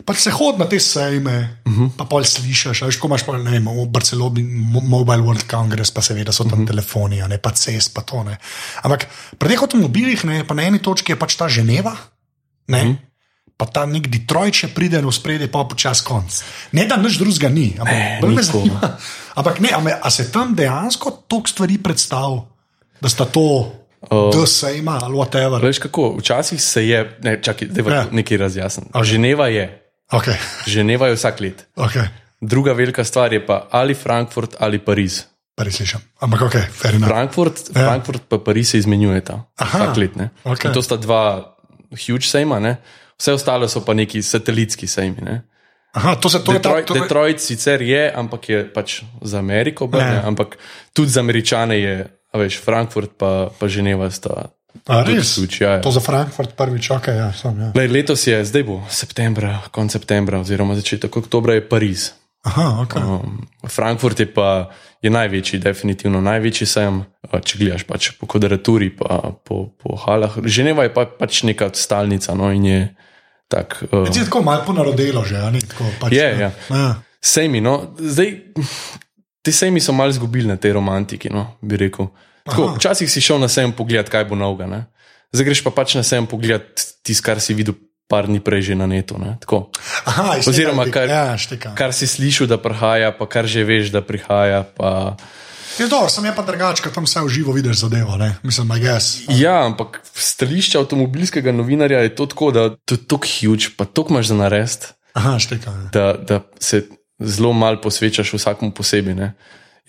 pač 0.07 0.25
se 0.25 0.33
hodi 0.33 0.62
na 0.62 0.66
te 0.66 0.81
sejme, 0.81 1.62
uh 1.64 1.73
mhm. 1.73 1.85
-huh. 1.85 1.90
pa 1.97 2.05
pol 2.05 2.25
slišiš, 2.25 2.83
veš, 2.83 2.97
ko 2.97 3.07
imaš 3.07 3.23
pa, 3.27 3.37
ne 3.38 3.51
vem, 3.51 3.68
v 3.68 3.87
Barceloni 3.92 4.42
Mobile 4.88 5.23
World 5.23 5.45
Congress, 5.47 5.90
pa 5.90 6.03
seveda 6.03 6.33
so 6.33 6.45
tam 6.45 6.53
uh 6.53 6.59
mhm. 6.59 6.64
-huh. 6.64 6.71
telefoni, 6.71 7.23
ne 7.29 7.38
pa 7.38 7.51
cest, 7.51 7.95
pa 7.95 8.03
to 8.03 8.25
ne. 8.25 8.38
Ampak 8.83 9.07
pri 9.38 9.49
teh 9.49 9.62
avtomobilih, 9.62 10.25
ne, 10.25 10.45
pa 10.45 10.55
na 10.55 10.62
eni 10.62 10.79
točki 10.79 11.12
je 11.12 11.16
pač 11.16 11.37
ta 11.37 11.49
Ženeva, 11.49 11.97
ne. 12.68 12.79
Uh 12.79 12.85
mhm. 12.85 12.92
-huh. 12.92 13.12
Pa 13.57 13.66
ta 13.66 13.87
nek 13.87 14.09
Detroit, 14.09 14.55
če 14.55 14.68
pride 14.75 14.99
v 14.99 15.12
spredje, 15.12 15.47
pa 15.47 15.64
počas 15.64 16.01
konc. 16.01 16.42
Ne, 16.73 16.87
da 16.87 16.97
nič 16.97 17.18
drugega 17.18 17.49
ni, 17.49 17.77
ampak, 17.79 17.95
eh, 17.95 18.18
ampak 19.38 19.61
ne, 19.61 19.68
a 20.03 20.11
se 20.11 20.33
tam 20.33 20.55
dejansko 20.55 21.11
toliko 21.29 21.49
stvari 21.49 21.79
predstavlja, 21.79 22.42
da 23.01 23.09
sta 23.09 23.25
to 23.25 23.82
da 24.11 24.47
se 24.47 24.79
ima, 24.79 24.99
ali 25.03 25.15
whatever. 25.15 25.62
Veš 25.62 25.79
kako, 25.79 26.15
včasih 26.19 26.62
se 26.62 26.88
je, 26.88 27.19
ne, 27.23 27.43
čakaj, 27.43 27.69
da 27.69 27.83
je 27.83 27.97
ja. 27.97 28.07
nekaj 28.11 28.37
razjasnjen. 28.37 28.87
Okay. 28.93 29.05
Ženeva 29.05 29.49
je. 29.49 29.67
Okay. 30.11 30.37
Ženeva 30.67 31.07
je 31.07 31.15
vsak 31.15 31.41
let. 31.41 31.67
Okay. 31.77 32.07
Druga 32.41 32.73
velika 32.73 33.05
stvar 33.05 33.33
je 33.33 33.47
pa 33.47 33.69
ali 33.71 33.95
Frankfurt 33.95 34.57
ali 34.59 34.79
Pariz. 34.79 35.23
Pariz 35.57 35.77
slišim. 35.77 36.01
Ampak 36.21 36.43
ok, 36.43 36.53
fair 36.73 36.95
enough. 36.95 37.09
Frankfurt, 37.09 37.61
ja. 37.69 37.73
Frankfurt 37.73 38.23
pa 38.29 38.38
Pariz 38.38 38.71
se 38.71 38.79
izmenjujeta. 38.79 39.45
Vsak 39.61 39.97
let. 39.97 40.11
Okay. 40.45 40.73
To 40.73 40.83
sta 40.83 40.97
dva 40.97 41.57
huge 42.07 42.27
sejma, 42.27 42.61
ne? 42.61 42.77
vse 43.23 43.33
ostale 43.33 43.69
so 43.69 43.85
pa 43.87 43.95
neki 43.95 44.23
satelitski 44.23 44.87
sejmi. 44.87 45.23
Ne? 45.23 45.43
Aha, 45.93 46.17
to 46.17 46.29
se 46.29 46.41
to 46.45 46.53
Detroit, 46.53 46.87
to 46.87 46.95
je. 46.95 47.01
Detroit 47.01 47.41
sicer 47.41 47.83
je, 47.83 48.12
ampak 48.17 48.49
je 48.49 48.65
pač 48.75 49.03
za 49.23 49.38
Ameriko, 49.38 49.87
brne, 49.87 50.19
ja. 50.19 50.27
ampak 50.27 50.57
tudi 50.93 51.12
za 51.12 51.21
Američane 51.21 51.79
je 51.79 51.95
A 52.33 52.40
veš, 52.40 52.59
Frankfurt 52.64 53.12
pa, 53.21 53.53
pa 53.53 53.64
Ženeva 53.68 54.09
sta. 54.09 54.51
A, 54.88 55.05
res? 55.05 55.37
Suč, 55.37 55.61
ja, 55.61 55.77
ja. 55.77 55.83
To 55.85 55.92
za 55.92 56.01
Frankfurt 56.01 56.57
prvič, 56.57 56.88
ok, 56.97 57.12
ja, 57.12 57.29
sem. 57.37 57.53
Ja. 57.61 57.68
Lej, 57.77 57.92
letos 57.92 58.25
je, 58.25 58.40
zdaj 58.40 58.64
bo 58.64 58.81
septembra, 58.88 59.61
konec 59.68 59.92
septembra, 59.92 60.40
oziroma 60.40 60.73
začetek 60.75 61.12
oktobra 61.12 61.61
je 61.61 61.68
Pariz. 61.68 62.16
Aha, 62.42 62.83
okay. 62.83 62.99
um, 62.99 63.45
Frankfurt 63.68 64.18
je 64.18 64.27
pa 64.27 64.73
je 65.03 65.11
največji, 65.11 65.61
definitivno 65.62 66.18
največji 66.23 66.66
sem, 66.66 67.03
če 67.31 67.59
gledaš 67.59 67.85
pač 67.87 68.11
po 68.18 68.27
kvadraturi, 68.31 68.90
pa 68.97 69.35
po, 69.47 69.75
po 69.79 69.99
halah. 70.07 70.35
Ženeva 70.42 70.87
je 70.87 70.92
pa, 70.95 71.07
pač 71.07 71.42
neka 71.47 71.71
stalnica. 71.75 72.35
No, 72.38 72.51
tak, 73.51 73.83
uh, 73.90 74.09
je 74.09 74.25
tako 74.25 74.42
malo 74.47 74.64
ponarodelo 74.64 75.23
že, 75.29 75.38
ali 75.38 75.61
tako 75.61 75.90
pač. 76.01 76.16
Je, 76.16 76.29
ja. 76.49 76.51
ja. 76.51 76.90
Sejmi, 77.23 77.61
no, 77.62 77.95
zdaj. 77.99 78.57
Ti 79.42 79.52
sejmi 79.52 79.81
so 79.81 79.92
malo 79.92 80.11
izgubili 80.11 80.48
na 80.48 80.57
tej 80.57 80.76
romantiki, 80.78 81.31
no, 81.31 81.57
bi 81.62 81.76
rekel. 81.76 82.12
Tako, 82.46 82.74
včasih 82.76 83.11
si 83.11 83.20
šel 83.22 83.40
na 83.42 83.48
sejem 83.50 83.72
pogled, 83.74 84.09
kaj 84.11 84.26
bo 84.31 84.38
novega. 84.38 84.66
Ne? 84.66 84.81
Zdaj 85.35 85.46
greš 85.46 85.62
pa 85.66 85.70
pač 85.74 85.94
na 85.98 86.02
sejem 86.07 86.26
pogled 86.26 86.62
tisto, 87.02 87.24
kar 87.26 87.40
si 87.42 87.55
videl 87.55 87.74
par 88.11 88.28
dni 88.28 88.42
prej 88.44 88.72
že 88.72 88.74
na 88.76 88.87
netu. 88.87 89.16
Aha, 89.16 90.37
Oziroma, 90.44 90.85
kar, 90.92 91.09
ja, 91.09 91.33
kar 91.72 91.94
si 91.96 92.05
slišal, 92.05 92.50
da 92.50 92.61
prihaja, 92.61 93.14
pa 93.16 93.24
kar 93.24 93.48
že 93.48 93.64
veš, 93.64 93.88
da 93.94 94.05
prihaja. 94.05 94.68
Pa... 94.76 95.16
Je 95.81 95.88
dobro, 95.88 96.12
sem 96.12 96.28
je 96.28 96.35
pa 96.37 96.44
drugačen, 96.44 96.85
ker 96.85 96.92
tam 96.92 97.09
vse 97.09 97.24
v 97.24 97.33
živo 97.33 97.57
vidiš 97.57 97.88
zadevo. 97.88 98.18
Mislim, 98.44 98.68
da 98.68 98.76
je 98.76 98.98
to. 99.00 99.33
Ja, 99.33 99.64
ampak 99.64 100.02
stališče 100.05 100.83
avtomobilskega 100.83 101.55
novinarja 101.57 102.05
je 102.05 102.12
to 102.12 102.28
tako, 102.28 102.50
da 102.52 102.61
je 102.68 102.76
to 102.85 103.00
tako 103.00 103.24
huge, 103.24 103.72
pa 103.78 103.88
to 103.88 104.05
imaš 104.11 104.35
za 104.35 104.37
narediti. 104.37 104.92
Aha, 105.16 105.38
štekam. 105.40 105.72
Ja. 105.72 105.88
Da, 105.92 106.07
da 106.20 106.37
se 106.61 106.85
zelo 107.24 107.52
malo 107.52 107.80
posvečaš 107.80 108.35
vsakmu 108.35 108.72
posebej. 108.76 109.14
Ne? 109.14 109.32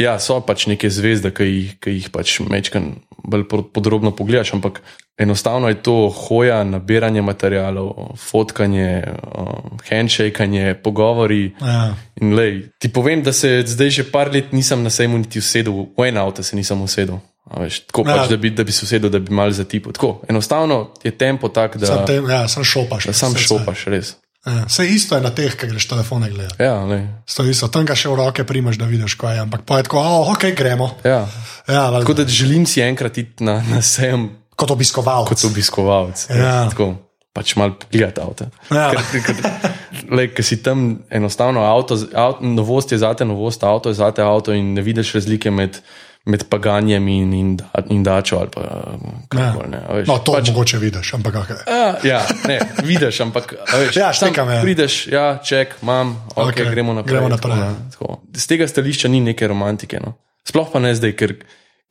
Ja, 0.02 0.18
so 0.18 0.40
pač 0.42 0.66
neke 0.66 0.90
zvezde, 0.90 1.30
ki 1.30 1.46
jih, 1.46 1.74
ki 1.78 1.92
jih 2.00 2.08
pač 2.14 2.40
mečkam 2.50 2.96
bolj 3.24 3.46
podrobno 3.74 4.12
pogledaš, 4.16 4.56
ampak 4.58 4.82
enostavno 5.22 5.70
je 5.70 5.78
to 5.86 6.10
hoja, 6.10 6.64
nabiranje 6.64 7.22
materijalov, 7.22 8.18
fotkanje, 8.18 9.04
um, 9.38 9.78
handshakanje, 9.90 10.74
pogovori. 10.84 11.54
Ja. 11.62 11.94
Lej, 12.22 12.74
ti 12.80 12.90
povem, 12.90 13.22
da 13.24 13.34
se 13.34 13.62
zdaj 13.68 13.90
že 13.90 14.08
par 14.12 14.34
let 14.34 14.52
nisem 14.52 14.84
na 14.84 14.90
sejmu 14.90 15.22
niti 15.22 15.40
usedel, 15.40 15.86
v 15.98 16.10
en 16.10 16.18
avto 16.18 16.44
se 16.44 16.56
nisem 16.56 16.82
usedel. 16.82 17.22
Veš, 17.54 17.84
tako 17.92 18.08
ja. 18.08 18.18
pač, 18.18 18.34
da 18.34 18.38
bi, 18.38 18.50
da 18.50 18.64
bi 18.64 18.72
se 18.72 18.86
usedel, 18.88 19.14
da 19.14 19.20
bi 19.20 19.34
mal 19.34 19.52
zatipal. 19.52 19.94
Tako, 19.94 20.22
enostavno 20.30 20.90
je 21.04 21.12
tempo 21.12 21.54
tak, 21.54 21.78
da. 21.78 21.86
Sam, 21.86 22.06
tem, 22.10 22.30
ja, 22.30 22.48
sam 22.48 22.64
šopaš. 22.64 23.14
Sam 23.14 23.38
šopaš, 23.38 23.86
res. 23.94 24.16
Ja, 24.46 24.66
vse 24.68 24.84
isto 24.92 25.16
je 25.16 25.24
na 25.24 25.32
teh, 25.32 25.54
ki 25.56 25.70
greš 25.72 25.86
telefone 25.88 26.28
gledati. 26.30 26.64
Ja, 26.64 26.84
isto, 27.48 27.68
tam 27.72 27.86
ga 27.88 27.96
še 27.96 28.12
v 28.12 28.18
roke 28.20 28.44
primaš, 28.44 28.76
da 28.82 28.90
vidiš, 28.90 29.16
kaj 29.16 29.38
je. 29.38 29.44
Ampak 29.46 29.64
pa 29.64 29.80
je 29.80 29.88
tako, 29.88 30.02
oh, 30.04 30.34
ok, 30.34 30.50
gremo. 30.58 30.90
Ja. 31.08 31.24
Ja, 31.68 31.88
tako 31.96 32.18
da 32.18 32.28
želim 32.28 32.68
si 32.68 32.84
enkrat 32.84 33.18
iti 33.18 33.44
na, 33.48 33.62
na 33.64 33.80
sejem. 33.82 34.34
Kot 34.60 34.76
obiskovalec. 34.76 35.32
Kot 35.32 35.48
obiskovalec. 35.48 36.28
Ja. 36.28 36.68
Tako, 36.74 36.92
pač 37.34 37.56
malo 37.56 37.80
gledati 37.88 38.22
avto. 38.22 38.50
Ja. 38.70 38.92
Ker 40.36 40.46
si 40.46 40.60
tam 40.64 41.00
enostavno 41.10 41.64
avto, 41.64 41.98
avto, 42.12 42.44
novost 42.44 42.92
je 42.92 43.00
zate, 43.00 43.26
novost 43.26 43.64
avto 43.64 43.90
je 43.90 43.98
zate 43.98 44.22
avto 44.22 44.54
in 44.54 44.74
ne 44.76 44.84
vidiš 44.84 45.16
razlike 45.22 45.52
med 45.52 45.80
med 46.26 46.44
paganjem 46.50 47.08
in, 47.08 47.34
in, 47.34 47.60
in 47.90 48.04
dačo. 48.04 48.40
Pa, 48.52 48.62
ja. 49.36 49.50
kol, 49.52 49.68
veš, 49.68 50.08
no, 50.08 50.18
to 50.24 50.36
pač, 50.38 50.52
mogoče 50.54 50.80
vidiš, 50.80 51.14
ampak 51.18 51.36
kaj. 51.50 51.64
Ja, 51.68 51.90
ja, 52.04 52.22
ne, 52.48 52.60
vidiš, 52.88 53.20
ampak 53.26 53.56
veš, 53.68 53.98
ja, 54.00 54.14
štekam, 54.16 54.52
ja. 54.56 54.62
prideš, 54.64 55.02
ja, 55.12 55.26
ček, 55.44 55.76
imam, 55.84 56.16
okay, 56.36 56.64
okay, 56.64 56.72
gremo 56.72 56.96
naprej. 56.96 57.18
Gremo 57.18 57.34
naprej 57.34 57.60
tako, 57.60 57.68
ja. 57.68 57.90
tako. 57.92 58.22
Z 58.40 58.48
tega 58.54 58.70
stališča 58.72 59.12
ni 59.12 59.20
neke 59.26 59.48
romantike. 59.52 60.00
No. 60.00 60.16
Sploh 60.48 60.72
pa 60.72 60.80
ne 60.84 60.96
zdaj, 60.96 61.16
ker, 61.20 61.36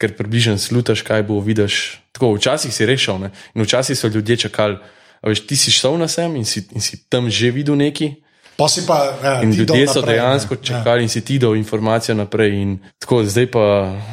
ker 0.01 0.17
približno 0.17 0.57
slutaš, 0.61 1.05
kaj 1.05 1.29
bo 1.29 1.41
vidiš. 1.45 2.01
Tako, 2.17 2.33
včasih 2.41 2.73
si 2.73 2.89
rešil 2.89 3.21
ne? 3.21 3.33
in 3.53 3.65
včasih 3.65 3.99
so 3.99 4.09
ljudje 4.09 4.49
čakali. 4.49 4.81
Veš, 5.23 5.45
ti 5.47 5.57
si 5.61 5.71
šel 5.71 6.01
na 6.01 6.09
sem 6.11 6.33
in 6.41 6.49
si, 6.49 6.65
in 6.73 6.81
si 6.81 7.05
tam 7.13 7.29
že 7.31 7.53
videl 7.53 7.77
nekaj. 7.77 8.17
Pa 8.57 8.67
pa, 8.87 8.99
ja, 9.25 9.43
in 9.43 9.53
ljudje 9.53 9.87
so 9.89 10.01
naprej, 10.01 10.17
dejansko. 10.17 10.55
Ja. 10.55 10.63
čakali 10.63 11.01
ja. 11.01 11.03
in 11.03 11.09
si 11.09 11.25
ti 11.25 11.39
dal 11.39 11.57
informacijo 11.57 12.15
naprej. 12.15 12.77
Tako, 12.99 13.25
zdaj 13.25 13.51
pa. 13.51 13.65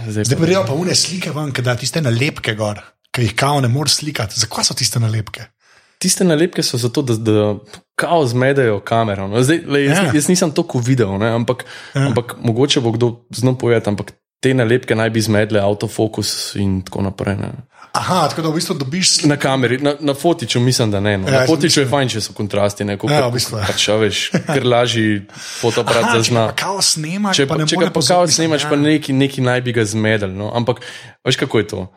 Zdaj, 0.08 0.24
zdaj 0.24 0.38
pa 0.40 0.46
grejo 0.46 0.64
pa 0.68 0.74
une 0.74 0.96
slike 0.96 1.32
ven, 1.36 1.52
da 1.52 1.76
tiste 1.76 2.02
nalepke 2.02 2.56
gor, 2.56 2.82
ki 3.12 3.28
jih 3.28 3.36
kao 3.36 3.62
ne 3.62 3.68
moreš 3.68 4.00
slikati. 4.02 4.40
Zakaj 4.40 4.70
so 4.70 4.74
tiste 4.74 5.00
nalepke? 5.00 5.50
Tiste 6.00 6.24
nalepke 6.24 6.64
so 6.64 6.78
zato, 6.80 7.02
da, 7.02 7.16
da 7.16 7.56
kao 8.00 8.24
zmedejo 8.28 8.80
kamero. 8.80 9.28
No, 9.28 9.44
zdaj, 9.44 9.66
le, 9.68 9.84
jaz, 9.84 9.98
ja. 9.98 10.12
jaz 10.16 10.30
nisem 10.32 10.52
toliko 10.56 10.80
videl, 10.80 11.18
ne, 11.20 11.34
ampak, 11.36 11.66
ja. 11.96 12.08
ampak 12.08 12.38
mogoče 12.40 12.80
bo 12.80 12.96
kdo 12.96 13.12
znal 13.36 13.58
povedati, 13.60 13.92
ampak 13.92 14.14
te 14.40 14.54
nalepke 14.54 14.96
naj 14.96 15.10
bi 15.10 15.22
zmedle 15.22 15.60
avtofokus 15.60 16.56
in 16.56 16.80
tako 16.88 17.04
naprej. 17.10 17.36
Ne. 17.42 17.52
Aha, 17.92 18.28
tako 18.30 18.42
da 18.42 18.50
v 18.50 18.60
bistvu 18.60 18.76
dobiš. 18.78 19.24
Na 19.24 19.38
kameri, 19.38 19.78
na, 19.82 19.96
na 20.00 20.14
fotiču 20.14 20.60
mislim, 20.60 20.92
da 20.92 21.00
ne. 21.00 21.18
No. 21.18 21.28
Ja, 21.28 21.40
na 21.40 21.48
fotiču 21.48 21.82
je 21.82 21.88
fajn, 21.90 22.10
če 22.14 22.22
so 22.22 22.34
kontrasti. 22.38 22.86
Ne, 22.86 22.98
ja, 23.10 23.28
v 23.28 23.34
bistvu. 23.34 23.62
Pač, 23.66 23.88
veš, 24.02 24.20
ker 24.46 24.66
lažji 24.66 25.24
fotoaparat 25.34 26.12
zazna. 26.20 26.50
Če 26.52 26.54
pa 26.54 26.66
kao 26.66 26.84
snemaš, 26.86 27.40
če 27.42 27.48
pa, 27.50 27.58
pa, 27.58 27.66
če 27.66 27.80
pa 27.82 28.04
kao 28.06 28.28
snemaš, 28.30 28.68
ja. 28.68 28.70
pa 28.70 28.78
neki, 28.78 29.16
neki 29.18 29.42
naj 29.46 29.64
bi 29.66 29.74
ga 29.74 29.88
zmedel. 29.90 30.36
No. 30.38 30.52
Ampak 30.54 30.84
veš, 31.26 31.40
kako 31.42 31.64
je 31.64 31.68
to? 31.74 31.88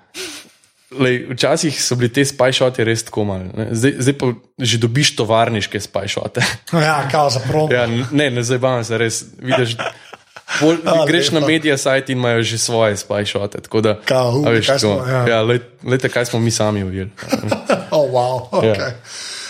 Lej, 0.92 1.22
včasih 1.32 1.76
so 1.80 1.96
bili 1.96 2.10
te 2.12 2.24
spajšote 2.28 2.84
res 2.84 3.06
tako 3.08 3.24
mali, 3.24 3.48
zdaj, 3.72 3.94
zdaj 4.04 4.16
pa 4.20 4.26
že 4.60 4.80
dobiš 4.80 5.14
tovarniške 5.16 5.80
spajšote. 5.80 6.44
Ja, 6.72 6.98
kao 7.12 7.30
za 7.32 7.40
promo. 7.40 7.72
Ja, 7.72 7.86
ne, 7.88 8.30
ne 8.30 8.42
zabavam 8.44 8.84
se 8.84 8.98
res. 9.00 9.22
Vidiš, 9.40 9.76
Pol, 10.60 10.76
A, 10.86 11.06
greš 11.06 11.30
lepa. 11.30 11.40
na 11.40 11.46
medije 11.46 11.78
sajt 11.78 12.10
in 12.10 12.18
imajo 12.18 12.42
že 12.42 12.58
svoje 12.58 12.96
spajšote. 12.96 13.58
Kao, 14.04 14.30
uh, 14.30 14.44
kaj, 14.66 14.78
smo, 14.78 15.04
ja. 15.08 15.28
Ja, 15.28 15.42
let, 15.42 15.62
lete, 15.84 16.08
kaj 16.08 16.26
smo 16.26 16.40
mi 16.40 16.50
sami 16.50 16.84
ujeli. 16.84 17.10
oh, 17.96 18.10
wow, 18.10 18.50
okay. 18.50 18.78
ja. 18.78 18.92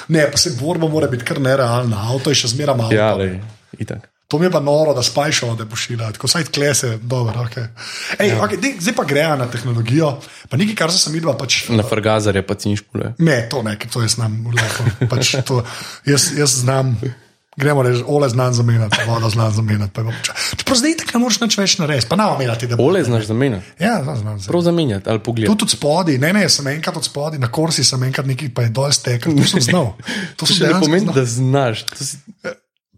Ne, 0.08 0.30
pa 0.30 0.36
se 0.36 0.56
borba 0.60 0.88
mora 0.88 1.06
biti 1.06 1.24
kar 1.24 1.40
nerealna, 1.40 2.08
avto 2.14 2.30
je 2.30 2.42
še 2.42 2.54
zmeraj 2.54 2.76
malo. 2.76 2.94
Ja, 2.94 3.14
lej, 3.14 3.38
itak. 3.78 4.12
To 4.32 4.38
mi 4.38 4.46
je 4.46 4.50
pa 4.50 4.60
noro, 4.60 4.94
da 4.94 5.02
spajšamo, 5.02 5.54
da 5.60 5.66
pošiljajo, 5.68 6.12
tako 6.12 6.28
saj 6.28 6.44
klese, 6.44 6.96
dobro. 7.02 7.44
Okay. 7.44 7.66
Ej, 8.18 8.28
ja. 8.28 8.38
okay, 8.40 8.56
dej, 8.60 8.78
zdaj 8.80 8.94
pa 8.96 9.04
grejo 9.04 9.36
na 9.36 9.46
tehnologijo, 9.46 10.14
pa 10.48 10.56
nekaj, 10.56 10.74
kar 10.74 10.92
sem 10.92 11.12
videl. 11.12 11.34
Pač, 11.36 11.66
na 11.68 11.84
Fergazar 11.84 12.36
je 12.36 12.42
pa 12.46 12.56
cinškule. 12.56 13.12
Ne, 13.18 13.36
to 13.52 13.60
ne, 13.62 13.76
to 13.92 14.00
jaz 14.00 14.16
znam, 14.16 14.38
lepo. 14.48 14.88
Pač 15.12 15.34
to, 15.44 15.60
jaz, 16.08 16.30
jaz 16.38 16.62
znam. 16.64 16.96
Gremo 17.56 17.82
reči, 17.82 18.04
ole 18.06 18.28
znam 18.28 18.54
zamenjati, 18.54 18.96
voda 19.06 19.28
znam 19.28 19.52
zamenjati. 19.52 20.00
Čeprav 20.56 20.76
zdaj 20.76 20.96
tako 20.96 21.18
ne 21.18 21.22
moreš 21.22 21.40
nič 21.40 21.58
več 21.58 21.74
narediti, 21.78 22.06
pa 22.08 22.16
nam 22.16 22.32
omenjati, 22.34 22.66
da 22.66 22.76
bo. 22.76 22.86
Ole 22.88 23.04
znaš 23.04 23.26
zamenjati. 23.28 23.66
Ja, 23.78 24.00
znam 24.02 24.16
zamenjati. 24.16 24.48
Prav 24.48 24.62
zamenjati 24.62 25.10
ali 25.10 25.18
pogledati. 25.18 25.58
Tu 25.58 25.64
od 25.64 25.70
spodaj, 25.70 26.18
ne, 26.18 26.32
ne, 26.32 26.48
sem 26.48 26.66
enkrat 26.66 26.96
od 26.96 27.04
spodaj, 27.04 27.38
na 27.38 27.50
korsi 27.52 27.84
sem 27.84 28.02
enkrat 28.02 28.26
nekaj, 28.26 28.54
pa 28.54 28.62
je 28.62 28.68
dol 28.68 28.92
stekel, 28.92 29.36
to 29.36 29.44
sem 29.44 29.60
znal. 29.60 29.92
To, 30.36 30.46
to 30.46 30.54
še 30.54 30.66
ne 30.66 30.78
pomeni, 30.80 31.12
da 31.14 31.24
znaš. 31.28 31.84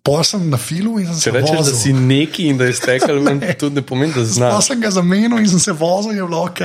Pa 0.05 0.21
sem 0.25 0.45
na 0.51 0.59
filu 0.61 0.99
in 1.01 1.09
sem 1.09 1.17
se. 1.17 1.25
Če 1.25 1.33
rečeš, 1.35 1.61
da 1.67 1.75
si 1.75 1.93
neki 1.97 2.47
in 2.53 2.61
da 2.61 2.69
je 2.69 2.77
stekel, 2.79 3.19
to 3.61 3.73
ne 3.75 3.83
pomeni, 3.83 4.15
da 4.15 4.23
znaš. 4.25 4.55
Pa 4.55 4.63
sem 4.69 4.81
ga 4.81 4.93
zamenil 4.95 5.41
in 5.41 5.51
sem 5.51 5.65
se 5.65 5.75
vozil, 5.75 6.15
je 6.15 6.23
bilo 6.23 6.45
ok. 6.45 6.63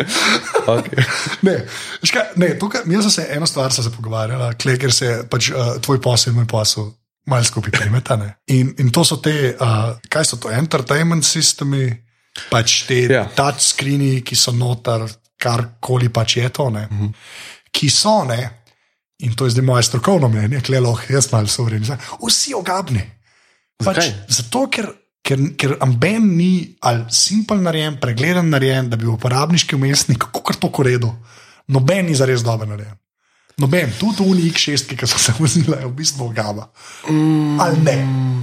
okay. 0.76 1.02
ne, 1.42 1.58
škaj, 2.04 2.30
ne, 2.36 2.54
tukaj, 2.60 2.86
jaz 2.94 3.08
sem 3.08 3.16
se 3.18 3.26
eno 3.34 3.50
stvar 3.50 3.74
se 3.74 3.90
pogovarjal, 3.96 4.54
ker 4.54 4.94
se 4.94 5.16
pač, 5.30 5.50
uh, 5.50 5.74
tvoj 5.82 5.98
posel 6.04 6.32
in 6.32 6.38
moj 6.38 6.50
posel 6.50 6.92
malo 7.28 7.44
skupaj 7.44 7.72
primeta. 7.74 8.18
In, 8.54 8.74
in 8.78 8.92
to 8.94 9.04
so 9.04 9.20
te, 9.22 9.54
uh, 9.54 9.94
kaj 10.10 10.24
so 10.24 10.40
to, 10.42 10.52
entertainment 10.54 11.26
sistemi, 11.26 11.88
pač 12.50 12.82
te 12.88 13.02
ja. 13.08 13.24
touchscreeni, 13.36 14.22
ki 14.26 14.36
so 14.38 14.54
noter, 14.56 15.06
karkoli 15.38 16.08
pač 16.10 16.36
je 16.36 16.48
to, 16.50 16.70
mm 16.70 16.76
-hmm. 16.76 17.12
ki 17.72 17.90
so 17.90 18.24
ne 18.24 18.58
in 19.18 19.34
to 19.34 19.44
je 19.44 19.50
zdaj 19.50 19.64
moje 19.64 19.82
strokovno 19.82 20.28
mnenje, 20.28 20.60
ki 20.60 20.72
je 20.72 20.80
lahko 20.80 21.12
jaz 21.12 21.32
malo 21.32 21.46
sovren, 21.46 21.84
vsi 22.26 22.54
ogabni. 22.54 23.02
Pač, 23.84 24.10
zato, 24.28 24.66
ker, 24.70 24.86
ker, 25.22 25.42
ker 25.58 25.76
amben 25.80 26.36
ni 26.36 26.76
ali 26.80 27.04
simpel 27.10 27.60
narejen, 27.62 27.98
pregleden 28.00 28.50
narejen, 28.50 28.90
da 28.90 28.96
bi 28.96 29.06
uporabniški 29.06 29.74
umestnik, 29.74 30.18
kako 30.18 30.42
kar 30.42 30.56
to 30.56 30.70
koredo. 30.70 31.12
Noben 31.68 32.06
ni 32.06 32.14
zares 32.14 32.42
dober 32.46 32.68
narejen. 32.68 32.96
Noben, 33.58 33.90
tudi 33.98 34.22
v 34.22 34.52
X6, 34.52 34.94
ki 34.94 35.06
so 35.10 35.18
se 35.18 35.34
vozili, 35.34 35.74
je 35.74 35.86
v 35.86 35.94
bistvu 35.98 36.28
ogaba. 36.30 36.68
Mm. 37.10 37.58
Ali 37.58 37.80
ne? 37.82 37.96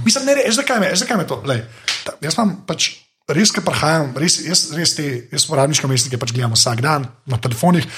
Mislim, 0.04 0.26
ne, 0.28 0.36
veš, 0.36 0.58
zakaj 0.60 0.80
me, 0.82 0.92
zakaj 0.92 1.16
me 1.16 1.24
to? 1.28 1.40
Lej, 1.48 1.62
ta, 2.04 2.18
jaz 2.20 2.36
imam 2.36 2.58
pač. 2.68 2.92
Res, 3.26 3.50
ki 3.50 3.64
prihajam, 3.64 4.12
res, 4.22 4.36
jaz, 4.44 4.68
res 4.76 4.92
te, 4.94 5.06
jaz 5.32 5.48
uporabniške 5.48 5.88
umestnike 5.88 6.20
pač 6.22 6.30
gledam 6.36 6.52
vsak 6.54 6.84
dan 6.84 7.08
na 7.26 7.40
telefonih. 7.42 7.88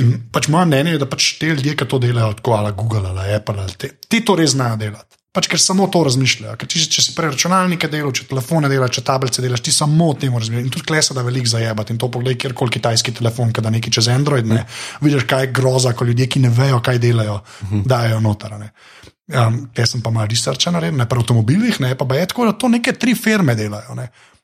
In 0.00 0.16
pač 0.34 0.48
moje 0.50 0.66
mnenje 0.66 0.96
je, 0.96 1.02
da 1.04 1.06
pač 1.06 1.28
te 1.38 1.52
ljudje, 1.52 1.76
ki 1.78 1.86
to 1.86 2.00
delajo, 2.02 2.32
tako 2.40 2.56
ali 2.56 2.72
Google 2.74 3.12
ali 3.12 3.36
Apple, 3.36 3.60
ali 3.62 3.76
te, 3.78 3.92
ti 4.08 4.24
to 4.26 4.34
res 4.40 4.56
znajo 4.56 4.80
delati. 4.80 5.17
Pač 5.32 5.46
ker 5.52 5.60
samo 5.60 5.86
to 5.92 6.00
razmišljajo. 6.06 6.56
Če, 6.64 6.82
če 6.88 7.02
si 7.04 7.14
prej 7.16 7.34
računalnike 7.34 7.90
delal, 7.92 8.14
če 8.16 8.24
telefone 8.30 8.70
delaš, 8.72 8.94
če 8.96 9.02
tablice 9.04 9.44
delaš, 9.44 9.60
ti 9.66 9.74
samo 9.74 10.08
o 10.10 10.14
tem 10.16 10.32
razmišljaš. 10.32 10.64
In 10.64 10.72
tudi 10.72 10.86
klesa, 10.88 11.16
da 11.16 11.24
veliko 11.26 11.52
zajebati. 11.52 11.92
In 11.92 12.00
to 12.00 12.08
pogledaj, 12.12 12.38
kjerkoli 12.44 12.72
kitajski 12.78 13.12
telefon, 13.20 13.52
kada 13.52 13.70
neki 13.74 13.92
čez 13.92 14.08
Android, 14.12 14.48
ne, 14.48 14.62
vidiš, 15.04 15.26
kaj 15.28 15.44
je 15.44 15.52
groza, 15.60 15.92
ko 15.92 16.08
ljudje, 16.08 16.30
ki 16.32 16.42
ne 16.46 16.52
vejo, 16.54 16.80
kaj 16.84 17.02
delajo, 17.02 17.42
dajo 17.84 18.22
noter. 18.24 18.56
Um, 18.56 19.60
jaz 19.76 19.92
sem 19.92 20.00
pa 20.00 20.10
malo 20.10 20.32
naredil, 20.72 20.96
ne 20.96 21.04
pa 21.04 21.18
v 21.18 21.20
avtomobilih, 21.20 21.80
ne 21.84 21.92
pa 21.92 22.08
je 22.16 22.26
tako, 22.32 22.48
da 22.48 22.56
to 22.56 22.72
neke 22.72 22.96
tri 22.96 23.12
firme 23.14 23.52
delajo. 23.54 23.98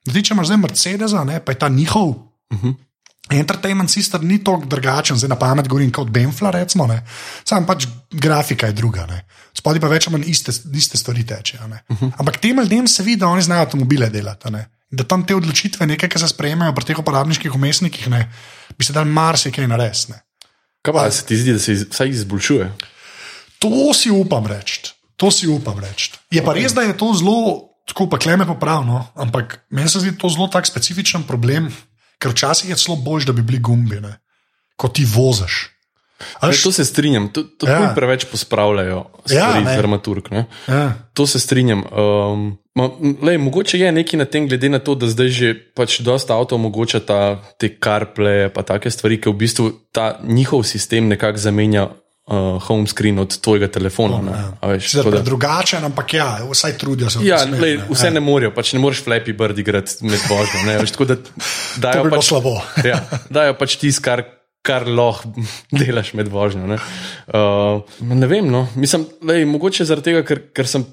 Zdaj, 0.04 0.22
če 0.22 0.34
imaš 0.36 0.52
zdaj 0.52 0.60
Mercedesa, 0.60 1.24
ne, 1.24 1.40
pa 1.40 1.56
je 1.56 1.58
ta 1.64 1.72
njihov. 1.72 2.12
Uh 2.52 2.60
-huh. 2.60 2.74
Entertainment 3.32 3.90
system 3.90 4.26
ni 4.28 4.36
tako 4.44 4.66
drugačen, 4.68 5.16
zdaj 5.16 5.28
na 5.32 5.38
pamet 5.40 5.68
govorim 5.68 5.92
kot 5.92 6.10
Benfla, 6.12 6.50
recimo, 6.50 6.84
samo 7.44 7.66
pač 7.66 7.86
grafika 8.12 8.66
je 8.66 8.76
druga. 8.76 9.06
Spodaj 9.56 9.80
pa 9.80 9.88
več 9.88 10.06
ali 10.06 10.18
manj 10.18 10.28
iste, 10.28 10.52
iste 10.76 11.00
stvari 11.00 11.24
teče. 11.26 11.58
Uh 11.58 11.64
mhm. 11.64 11.78
-huh. 11.88 12.12
Ampak 12.18 12.36
tem 12.36 12.60
ljudem 12.60 12.88
se 12.88 13.02
vidi, 13.02 13.20
da 13.20 13.26
oni 13.26 13.42
znajo 13.42 13.62
avtomobile 13.62 14.10
delati. 14.10 14.48
Da 14.90 15.04
tam 15.04 15.26
te 15.26 15.34
odločitve, 15.34 15.86
nekaj, 15.86 16.08
ki 16.08 16.18
se 16.18 16.28
sprejemajo 16.28 16.74
pri 16.74 16.84
teh 16.84 16.98
uporabniških 16.98 17.54
umestnikih, 17.54 18.08
ne, 18.08 18.32
bi 18.78 18.84
se 18.84 18.92
dal 18.92 19.04
marsikaj 19.04 19.66
narediti. 19.66 20.12
Kaj 20.82 20.94
pa 20.94 21.10
se 21.10 21.24
ti 21.24 21.36
zdi, 21.36 21.52
da 21.52 21.58
se 21.58 21.72
vsaj 21.90 22.08
izboljšuje? 22.08 22.72
To 23.58 23.94
si 23.94 24.10
upam 24.10 24.46
reči. 24.46 24.92
To 25.16 25.30
si 25.30 25.48
upam 25.48 25.78
reči. 25.78 26.12
Je 26.30 26.44
pa 26.44 26.52
res, 26.52 26.74
da 26.74 26.82
je 26.82 26.96
to 26.96 27.14
zelo, 27.14 27.70
tako 27.86 28.10
pa 28.10 28.18
kleme 28.18 28.46
popravno, 28.46 29.06
ampak 29.14 29.64
meni 29.70 29.88
se 29.88 30.00
zdi 30.00 30.18
to 30.18 30.28
zelo 30.28 30.48
tak 30.48 30.66
specifičen 30.66 31.22
problem 31.22 31.72
ker 32.24 32.32
včasih 32.32 32.72
je 32.72 32.80
celo 32.80 32.96
bolj, 32.96 33.28
da 33.28 33.36
bi 33.36 33.44
bili 33.44 33.60
gumbi, 33.60 34.00
ne? 34.00 34.16
ko 34.80 34.88
ti 34.88 35.04
voziš. 35.04 35.68
Ne, 36.42 36.54
to 36.62 36.72
se 36.72 36.84
strinjam, 36.84 37.28
to, 37.28 37.42
to 37.42 37.66
ja. 37.68 37.92
preveč 37.94 38.24
pospravljajo, 38.30 39.04
stvari, 39.26 39.64
ja, 39.66 39.76
dramaturg. 39.76 40.28
Ja. 40.66 40.92
To 41.12 41.26
se 41.26 41.38
strinjam. 41.38 41.82
Um, 41.90 42.46
ma, 42.74 42.88
lej, 43.22 43.38
mogoče 43.38 43.78
je 43.78 43.92
nekaj 43.92 44.18
na 44.18 44.24
tem, 44.24 44.48
glede 44.48 44.70
na 44.72 44.78
to, 44.78 44.94
da 44.94 45.10
zdaj 45.10 45.28
že 45.28 45.52
pač 45.76 45.98
dosta 46.06 46.38
avto 46.38 46.56
omogoča 46.56 47.02
ta, 47.04 47.20
te 47.58 47.74
karple, 47.76 48.48
pa 48.54 48.62
take 48.62 48.90
stvari, 48.90 49.20
ki 49.20 49.34
v 49.34 49.40
bistvu 49.42 49.68
ta 49.92 50.14
njihov 50.22 50.64
sistem 50.64 51.10
nekako 51.12 51.38
zamenja 51.38 51.88
uh, 52.26 52.62
home 52.62 52.86
screen 52.86 53.18
od 53.18 53.40
tvojega 53.40 53.68
telefona. 53.68 54.20
No, 54.22 54.32
ja. 54.32 54.68
veš, 54.68 54.92
da... 54.92 55.22
Drugačen, 55.22 55.84
ampak 55.84 56.14
ja, 56.14 56.28
vsaj 56.50 56.78
trudijo 56.78 57.10
se. 57.10 57.18
Ja, 57.22 57.38
smer, 57.44 57.60
lej, 57.60 57.76
vse 57.90 58.10
ne, 58.10 58.20
ne 58.20 58.24
morajo, 58.24 58.54
pač 58.56 58.72
ne 58.76 58.80
moreš 58.82 59.04
flappy 59.04 59.36
bird 59.36 59.58
igrati 59.58 60.00
med 60.06 60.24
božjo. 60.28 60.64
Ne, 60.66 60.78
veš, 60.80 60.96
da, 61.04 61.18
dajo 61.88 62.08
pač, 62.10 62.26
slabo. 62.30 62.56
ja, 62.90 63.02
dajo 63.30 63.58
pač 63.60 63.78
tisto, 63.82 64.04
kar. 64.06 64.26
Kar 64.64 64.86
lahko 64.88 65.28
delaš 65.76 66.14
med 66.16 66.30
vožnjo. 66.32 66.64
Ne, 66.64 66.78
uh, 67.36 67.98
ne 68.00 68.28
vem, 68.30 68.46
no. 68.48 68.62
mislim, 68.80 69.02
je 69.28 69.44
mogoče 69.44 69.84
zaradi 69.84 70.08
tega, 70.08 70.22
ker, 70.24 70.40
ker 70.56 70.70
sem. 70.70 70.86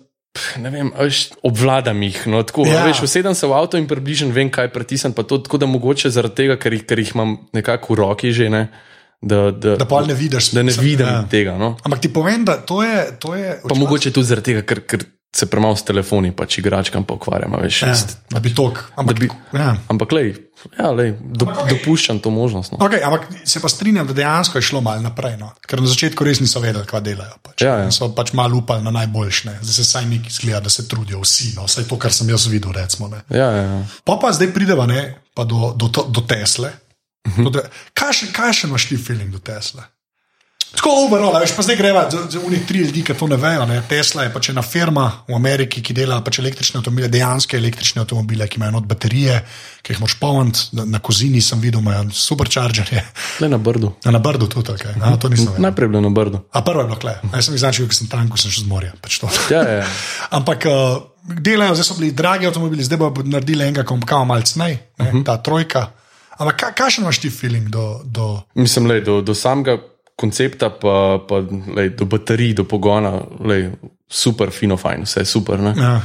Vem, 0.60 0.90
veš, 0.92 1.22
obvladam 1.48 2.04
jih. 2.04 2.18
No, 2.28 2.42
tako, 2.44 2.66
ja. 2.68 2.84
veš, 2.84 3.00
usedem 3.08 3.32
se 3.36 3.48
v 3.48 3.56
avto 3.56 3.80
in 3.80 3.88
približno 3.88 4.28
vem, 4.36 4.52
kaj 4.52 4.74
pritisnem. 4.76 5.16
Tako 5.16 5.56
da 5.56 5.72
mogoče 5.72 6.12
zaradi 6.12 6.42
tega, 6.42 6.60
ker 6.60 6.76
jih, 6.76 6.84
ker 6.84 7.00
jih 7.00 7.16
imam 7.16 7.38
nekako 7.56 7.96
v 7.96 8.00
roki 8.02 8.34
že. 8.36 8.50
Ne, 8.52 8.66
uh, 8.68 8.91
da, 9.22 9.52
da, 9.52 9.76
da 9.76 10.02
ne 10.08 10.14
vidiš, 10.14 10.52
da 10.52 10.64
ne 10.64 10.74
vidim 10.80 11.08
ja. 11.08 11.24
tega. 11.30 11.58
No? 11.58 11.76
Ampak 11.84 12.02
ti 12.02 12.14
povem, 12.14 12.46
da 12.46 12.58
to 12.58 12.84
je. 12.84 13.18
To 13.20 13.36
je 13.36 13.62
pa 13.70 13.76
mogoče 13.76 14.12
tudi 14.12 14.28
zaradi 14.28 14.54
tega, 14.54 14.66
ker, 14.66 14.82
ker 14.86 15.06
se 15.36 15.46
premalo 15.46 15.76
s 15.76 15.86
telefoni, 15.88 16.34
pač 16.36 16.58
igračkam 16.60 17.06
pa 17.08 17.16
ukvarjam. 17.16 17.56
Veš, 17.62 17.82
ja, 17.88 17.94
da 18.34 18.40
bi 18.44 18.52
tok. 18.56 18.82
Ampak, 19.00 19.20
bi, 19.20 19.30
ja. 19.56 19.76
ampak 19.88 20.12
lej, 20.12 20.34
ja, 20.76 20.90
lej, 20.92 21.14
do, 21.22 21.46
ampak, 21.46 21.62
okay. 21.64 21.78
dopuščam 21.78 22.20
to 22.20 22.34
možnost. 22.36 22.74
No. 22.74 22.82
Okay, 22.84 23.00
ampak 23.06 23.30
se 23.48 23.62
pa 23.64 23.72
strinjam, 23.72 24.10
da 24.10 24.18
dejansko 24.18 24.60
je 24.60 24.68
šlo 24.68 24.82
malo 24.84 25.06
naprej. 25.06 25.38
No? 25.40 25.54
Ker 25.64 25.80
na 25.80 25.88
začetku 25.88 26.28
res 26.28 26.44
niso 26.44 26.60
vedeli, 26.60 26.84
kaj 26.90 27.06
delajo. 27.06 27.40
Pač. 27.46 27.64
Ja, 27.64 27.78
ja. 27.86 27.94
So 27.96 28.12
pač 28.18 28.34
malo 28.36 28.60
upali 28.60 28.84
na 28.84 28.92
najboljše. 28.98 29.56
Zdaj 29.62 29.78
se 29.78 29.88
saj 29.88 30.10
neki 30.12 30.36
zgleda, 30.36 30.66
da 30.68 30.74
se 30.74 30.88
trudijo 30.90 31.24
vsi. 31.24 31.54
No? 31.56 31.70
Vsaj 31.70 31.88
to, 31.88 32.02
kar 32.02 32.12
sem 32.12 32.30
jaz 32.34 32.50
videl. 32.52 32.76
Recimo, 32.76 33.08
ja, 33.14 33.48
ja, 33.48 33.64
ja. 33.64 33.82
Pa 34.04 34.20
pa 34.20 34.34
zdaj 34.36 34.52
prideva 34.52 34.90
ne, 34.90 35.14
pa 35.38 35.48
do, 35.48 35.72
do, 35.78 35.88
do, 35.88 36.10
do 36.12 36.28
Tesle. 36.28 36.76
Uh 37.28 37.38
-huh. 37.38 37.70
Kaj 38.34 38.54
še 38.54 38.68
imaš 38.68 38.90
ti 38.90 38.98
feeling 38.98 39.32
do 39.32 39.40
Tesla? 39.40 39.88
Tako 40.72 40.90
overall, 41.06 41.36
veš, 41.40 41.52
pa 41.56 41.64
zdaj 41.68 41.76
greva 41.76 42.06
za, 42.10 42.40
unih 42.48 42.62
tri 42.68 42.80
ljudi, 42.80 43.04
ki 43.04 43.14
to 43.14 43.28
ne 43.28 43.36
vejo. 43.36 43.66
Ne? 43.68 43.82
Tesla 43.90 44.24
je 44.24 44.32
pač 44.32 44.50
ena 44.54 44.62
firma 44.64 45.04
v 45.28 45.36
Ameriki, 45.36 45.82
ki 45.84 45.94
dela 45.94 46.22
pač 46.24 46.40
električne 46.40 46.80
avtomobile, 46.80 47.10
dejansko 47.12 47.58
električne 47.58 48.02
avtomobile, 48.06 48.48
ki 48.48 48.60
imajo 48.60 48.80
baterije, 48.88 49.42
ki 49.84 49.94
jih 49.94 50.00
moš 50.00 50.16
polniti. 50.22 50.64
Na, 50.80 50.86
na 50.96 51.04
kozini 51.04 51.42
sem 51.44 51.60
videl, 51.60 51.84
imajo 51.84 52.08
superchargerje. 52.16 53.04
Le 53.44 53.52
na 53.52 53.60
brdu. 53.60 53.92
A 54.06 54.16
na 54.16 54.24
brdu 54.24 54.48
tudi, 54.48 54.72
okay. 54.72 54.96
-huh. 54.96 55.20
to 55.20 55.30
nisem 55.30 55.46
videl. 55.46 55.62
Najprej 55.62 55.88
bilo 55.88 56.02
na 56.02 56.10
brdu. 56.10 56.40
A 56.52 56.62
prvo 56.62 56.82
je 56.82 56.88
bilo 56.88 57.00
kle. 57.00 57.20
Jaz 57.34 57.46
sem 57.46 57.54
jih 57.54 57.60
značil, 57.60 57.88
ker 57.88 57.96
sem 57.96 58.08
tam, 58.08 58.30
ko 58.30 58.38
sem 58.38 58.52
šel 58.52 58.64
z 58.64 58.68
morja. 58.68 58.94
Pač 59.02 59.20
ja, 59.52 59.62
ja. 59.70 59.88
Ampak. 60.38 60.66
Uh, 60.66 61.12
Delajo, 61.22 61.76
zdaj 61.76 61.86
so 61.86 61.94
bili 62.00 62.12
dragi 62.12 62.48
avtomobili, 62.48 62.84
zdaj 62.84 62.98
bodo 62.98 63.22
naredili 63.24 63.64
enega, 63.64 63.84
ko 63.84 63.96
bo 63.96 64.26
malce 64.26 64.60
nej, 64.60 64.80
uh 65.00 65.06
-huh. 65.06 65.26
ta 65.26 65.38
trojka. 65.38 65.92
Ampak 66.42 66.74
kakšen 66.78 67.06
imaš 67.06 67.22
ti 67.22 67.30
feeling 67.30 67.70
do? 67.70 68.02
do... 68.06 68.42
Mislim, 68.58 68.90
da 68.90 69.00
do, 69.06 69.22
do 69.22 69.36
samega 69.38 69.78
koncepta, 70.18 70.70
pa, 70.70 71.22
pa 71.28 71.42
lej, 71.76 71.94
do 71.98 72.06
baterij, 72.10 72.56
do 72.62 72.66
pogona, 72.70 73.14
lej, 73.46 73.72
super, 74.10 74.52
fino, 74.54 74.78
fajn, 74.78 75.06
vse 75.10 75.26
super. 75.26 75.62
Ja. 75.78 76.00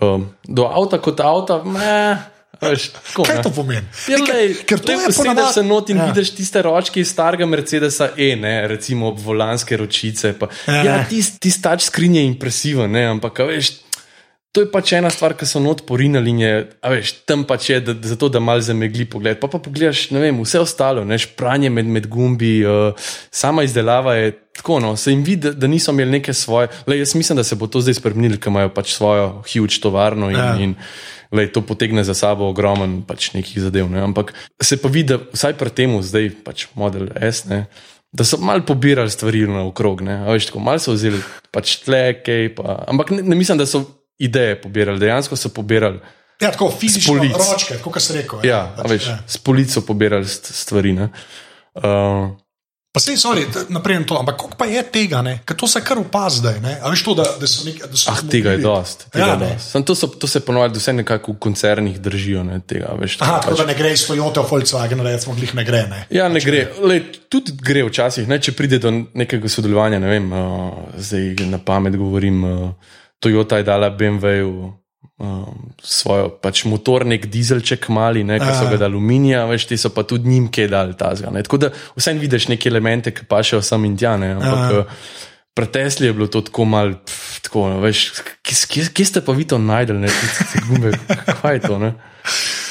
Um, 0.00 0.28
do 0.44 0.68
avta 0.68 1.00
kot 1.02 1.20
avta, 1.24 1.62
ne. 1.64 2.18
Veš, 2.58 2.88
tako, 2.90 3.22
Kaj 3.22 3.42
to 3.46 3.50
pomeni? 3.54 3.86
Ja, 4.10 4.18
lej, 4.18 4.56
ker 4.66 4.80
to 4.82 4.92
je 4.92 5.10
ponavadi, 5.14 5.38
da 5.38 5.50
se 5.54 5.62
noti 5.62 5.94
in 5.94 6.00
ja. 6.00 6.08
vidiš 6.10 6.32
tiste 6.34 6.62
ročke 6.62 7.00
iz 7.00 7.12
starega 7.12 7.46
Mercedesa, 7.46 8.10
e, 8.18 8.32
ne, 8.36 8.54
recimo 8.68 9.12
volanske 9.14 9.76
ročice. 9.78 10.32
Pa, 10.38 10.48
ja, 10.66 10.80
ja 10.82 10.96
tisti 11.06 11.38
tis 11.46 11.60
touch 11.62 11.86
screen 11.86 12.16
je 12.18 12.24
impresiven, 12.26 12.90
ne, 12.90 13.04
ampak 13.12 13.44
veš. 13.46 13.76
To 14.56 14.64
je 14.64 14.70
pač 14.72 14.94
ena 14.96 15.10
stvar, 15.12 15.34
ki 15.36 15.44
so 15.44 15.60
not 15.60 15.82
porinili 15.86 16.32
in 16.32 16.38
je, 16.40 16.52
veš, 16.80 17.10
tam 17.28 17.42
pač 17.44 17.68
je, 17.68 17.80
da, 17.84 17.92
zato 18.08 18.30
da 18.32 18.40
malo 18.40 18.62
zamegli 18.64 19.04
pogled. 19.04 19.36
Pa 19.42 19.50
pa 19.52 19.60
pogledaš, 19.60 20.06
ne 20.16 20.22
vem, 20.22 20.38
vse 20.40 20.62
ostalo, 20.64 21.04
ne, 21.04 21.18
špranje 21.20 21.68
med, 21.70 21.84
med 21.84 22.08
gumbi, 22.08 22.62
uh, 22.64 22.96
sama 23.30 23.66
izdelava 23.68 24.16
je 24.16 24.32
tako, 24.56 24.78
no, 24.80 24.94
se 24.96 25.12
jim 25.12 25.20
vidi, 25.22 25.52
da 25.52 25.68
niso 25.68 25.92
imeli 25.92 26.16
neke 26.16 26.32
svoje. 26.34 26.72
Lej, 26.88 27.04
jaz 27.04 27.12
mislim, 27.14 27.36
da 27.36 27.44
se 27.44 27.58
bo 27.60 27.68
to 27.68 27.82
zdaj 27.84 27.98
spremenilo, 28.00 28.40
ker 28.40 28.50
imajo 28.50 28.72
pač 28.74 28.96
svojo 28.96 29.28
huge 29.44 29.78
tovarno 29.84 30.32
in, 30.32 30.40
Ja. 30.40 30.56
in 30.56 30.74
lej, 31.30 31.52
to 31.52 31.60
potegne 31.60 32.00
za 32.04 32.16
sabo 32.16 32.48
ogromen 32.48 33.02
pač 33.04 33.34
nekih 33.36 33.60
zadev. 33.68 33.92
Ne. 33.92 34.00
Ampak 34.00 34.32
se 34.64 34.80
pa 34.80 34.88
vidi, 34.88 35.12
da 35.12 35.20
vsaj 35.28 35.58
pri 35.60 35.70
tem, 35.70 35.92
zdaj 36.02 36.32
pač 36.42 36.66
model 36.74 37.12
S. 37.20 37.44
Ne, 37.44 37.66
Da 38.08 38.24
so 38.24 38.38
malo 38.40 38.64
pobirali 38.64 39.10
stvari 39.12 39.42
naokrog, 39.44 40.00
ne, 40.00 40.14
a 40.24 40.32
veš, 40.32 40.46
tako 40.48 40.62
malo 40.64 40.80
so 40.80 40.94
vzeli 40.96 41.18
pač 41.52 41.74
tleke, 41.84 42.54
pa, 42.56 42.86
ampak 42.88 43.10
ne, 43.12 43.20
ne 43.20 43.36
mislim, 43.36 43.58
da 43.60 43.66
so 43.68 43.82
ideje 44.18 44.60
pobirali, 44.60 44.98
dejansko 44.98 45.36
so 45.36 45.48
pobirali, 45.50 46.00
Ja, 46.38 46.52
tako 46.52 46.70
fizično, 46.70 47.18
ročke, 47.18 47.78
kot 47.82 47.98
se 47.98 48.14
reko. 48.14 48.38
ja, 48.44 48.74
a 48.76 48.82
veš, 48.82 49.06
ja. 49.06 49.18
s 49.26 49.38
polico 49.38 49.80
pobirali 49.82 50.24
st- 50.24 50.52
stvari. 50.54 50.92
Ne. 50.92 51.08
Uh, 51.74 52.30
Pa 52.88 53.00
sej, 53.00 53.16
sorry, 53.16 53.44
t- 53.44 53.68
naprej 53.68 53.98
na 53.98 54.04
to, 54.04 54.16
ampak 54.16 54.36
koliko 54.36 54.56
pa 54.56 54.64
je 54.64 54.80
tega, 54.82 55.20
ne? 55.22 55.38
Ker 55.44 55.54
to 55.54 55.66
se 55.66 55.78
kar 55.78 55.98
opazi 55.98 56.40
zdaj, 56.40 56.56
ne? 56.58 56.78
A 56.80 56.88
veš 56.88 57.02
to, 57.04 57.12
da, 57.14 57.26
da 57.36 57.46
so 57.46 57.66
neki. 57.66 57.82
Ah, 58.06 58.22
tega 58.24 58.50
je 58.50 58.58
dost. 58.58 59.04
Tega 59.12 59.18
Ja, 59.20 59.28
ja, 59.28 59.36
ne. 59.36 59.50
dost. 59.52 59.70
Sam 59.70 59.82
to, 59.82 59.94
so, 59.94 60.08
to 60.08 60.26
se 60.26 60.40
ponovadi 60.40 60.78
vse 60.78 60.92
nekako 60.94 61.32
v 61.32 61.38
koncernih 61.38 61.98
držijo. 62.00 62.42
Ne, 62.42 62.60
tega, 62.60 62.94
veš, 62.94 63.18
Aha, 63.20 63.38
tako 63.38 63.52
pač, 63.52 63.58
da 63.58 63.66
ne 63.66 63.74
gre 63.74 63.92
iz 63.92 64.02
Toyota, 64.02 64.42
Volkswagen, 64.42 65.00
recimo, 65.00 65.34
glih 65.34 65.52
ne 65.54 65.64
gre. 65.64 65.82
Ne? 65.86 66.00
ja, 66.10 66.26
ne 66.28 66.40
gre. 66.40 66.64
Lej, 66.80 67.00
tudi 67.28 67.52
gre 67.54 67.84
včasih, 67.84 68.26
ne, 68.26 68.38
če 68.40 68.52
pride 68.52 68.78
do 68.78 68.90
nekega 69.12 69.46
sodelovanja. 69.48 69.98
Ne 69.98 70.08
vem, 70.08 70.32
uh, 70.32 70.40
zdaj 70.96 71.44
na 71.46 71.58
pamet 71.60 71.94
govorim. 71.94 72.40
Uh, 72.42 72.94
Toyota 73.20 73.58
je 73.58 73.66
dala 73.66 73.90
BMW-ju. 73.90 74.74
Um, 75.18 75.72
svojo 75.82 76.28
pač 76.38 76.60
motornik, 76.70 77.24
dizelček 77.26 77.88
mali, 77.90 78.20
ne, 78.22 78.36
ki 78.38 78.52
so 78.54 78.68
ga 78.70 78.76
dali 78.78 78.92
aluminija, 78.92 79.40
veš, 79.50 79.64
ti 79.66 79.78
so 79.78 79.90
pa 79.90 80.04
tudi 80.06 80.30
njim 80.30 80.46
kaj 80.54 80.68
dali 80.70 80.94
tazga. 80.94 81.32
Ne. 81.34 81.42
Tako 81.42 81.58
da 81.58 81.70
vsem 81.96 82.20
vidiš 82.22 82.46
neke 82.52 82.70
elemente, 82.70 83.10
ki 83.10 83.26
pa 83.26 83.40
še 83.42 83.58
sem 83.66 83.88
in 83.88 83.96
tja. 83.98 84.14
Ne, 84.20 84.36
ampak 84.36 84.76
Ja. 84.76 84.84
Pri 85.58 85.66
Tesli 85.66 86.06
je 86.06 86.14
bilo 86.14 86.28
to 86.30 86.44
tako 86.46 86.64
mal, 86.70 86.92
pf, 87.02 87.40
tako, 87.48 87.64
no, 87.72 87.80
veš, 87.82 88.04
kje, 88.46 88.54
kje, 88.70 88.84
kje 88.94 89.04
ste 89.08 89.22
pa 89.26 89.34
vi 89.34 89.42
to 89.42 89.58
najdel, 89.58 89.98
ne, 89.98 90.06
te, 90.06 90.60
gumbe, 90.68 90.92
kaj 91.42 91.58
je 91.58 91.62
to, 91.66 91.78
ne. 91.82 91.90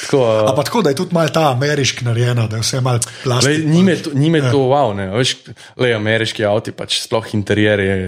Tako, 0.06 0.22
uh, 0.24 0.48
A 0.48 0.54
pa 0.56 0.64
tako, 0.64 0.80
da 0.86 0.94
je 0.94 0.96
tudi 0.96 1.12
malo 1.12 1.28
ta 1.28 1.50
ameriški 1.52 2.06
narejena, 2.08 2.46
da 2.48 2.56
je 2.56 2.64
vse 2.64 2.80
malo 2.80 3.02
plastično. 3.24 3.68
njime, 3.68 3.92
je 3.92 4.02
to- 4.02 4.14
njime 4.16 4.40
je 4.40 4.50
to 4.50 4.62
wow, 4.72 4.94
ne, 4.96 5.10
veš, 5.12 5.34
le 5.76 5.92
ameriški 5.92 6.46
avti, 6.48 6.72
pač 6.72 7.02
sploh 7.04 7.28
interjer 7.36 7.80
je 7.84 7.98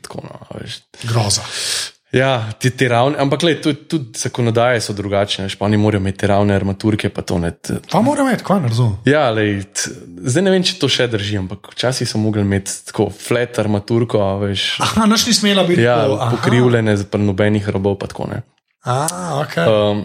tako, 0.00 0.24
no, 0.24 0.40
veš. 0.56 0.80
Groza. 1.04 1.44
Ja, 2.12 2.52
ti, 2.58 2.68
ti 2.70 2.88
ravni, 2.88 3.16
ampak 3.18 3.42
le, 3.42 3.54
tudi, 3.56 3.86
tudi 3.88 4.18
zakonodaje 4.20 4.80
so 4.80 4.92
drugačne, 4.92 5.46
veš, 5.46 5.54
pa 5.56 5.64
oni 5.64 5.78
morajo 5.80 6.00
imeti 6.00 6.26
ravne 6.28 6.52
armaturke, 6.52 7.08
pa 7.08 7.22
to 7.24 7.38
ne. 7.38 7.52
Pa 7.88 8.02
mora 8.04 8.20
imeti, 8.22 8.44
kaj 8.44 8.60
ne 8.60 8.68
razumem. 8.68 8.98
ja, 9.08 9.30
lej, 9.30 9.62
t, 9.72 9.88
zdaj 10.28 10.42
ne 10.42 10.50
vem, 10.50 10.62
če 10.62 10.76
to 10.76 10.88
še 10.88 11.06
drži, 11.08 11.38
ampak 11.38 11.72
včasih 11.72 12.04
so 12.04 12.20
mogli 12.20 12.44
imeti 12.44 12.68
tako 12.86 13.06
flat 13.08 13.56
armaturko, 13.58 14.20
a 14.20 14.34
veš. 14.36 14.66
Aha, 14.80 15.06
noč 15.06 15.24
ni 15.26 15.32
smela 15.32 15.64
biti 15.64 15.80
Ja, 15.82 16.02
tako, 16.02 16.18
aha. 16.20 16.30
pokrivljene 16.36 16.96
z 16.96 17.08
nobenih 17.16 17.68
robov, 17.68 17.96
pa 17.96 18.06
tako 18.06 18.28
ne. 18.28 18.42
A, 18.84 19.06
okay. 19.40 19.64
Um, 19.64 20.04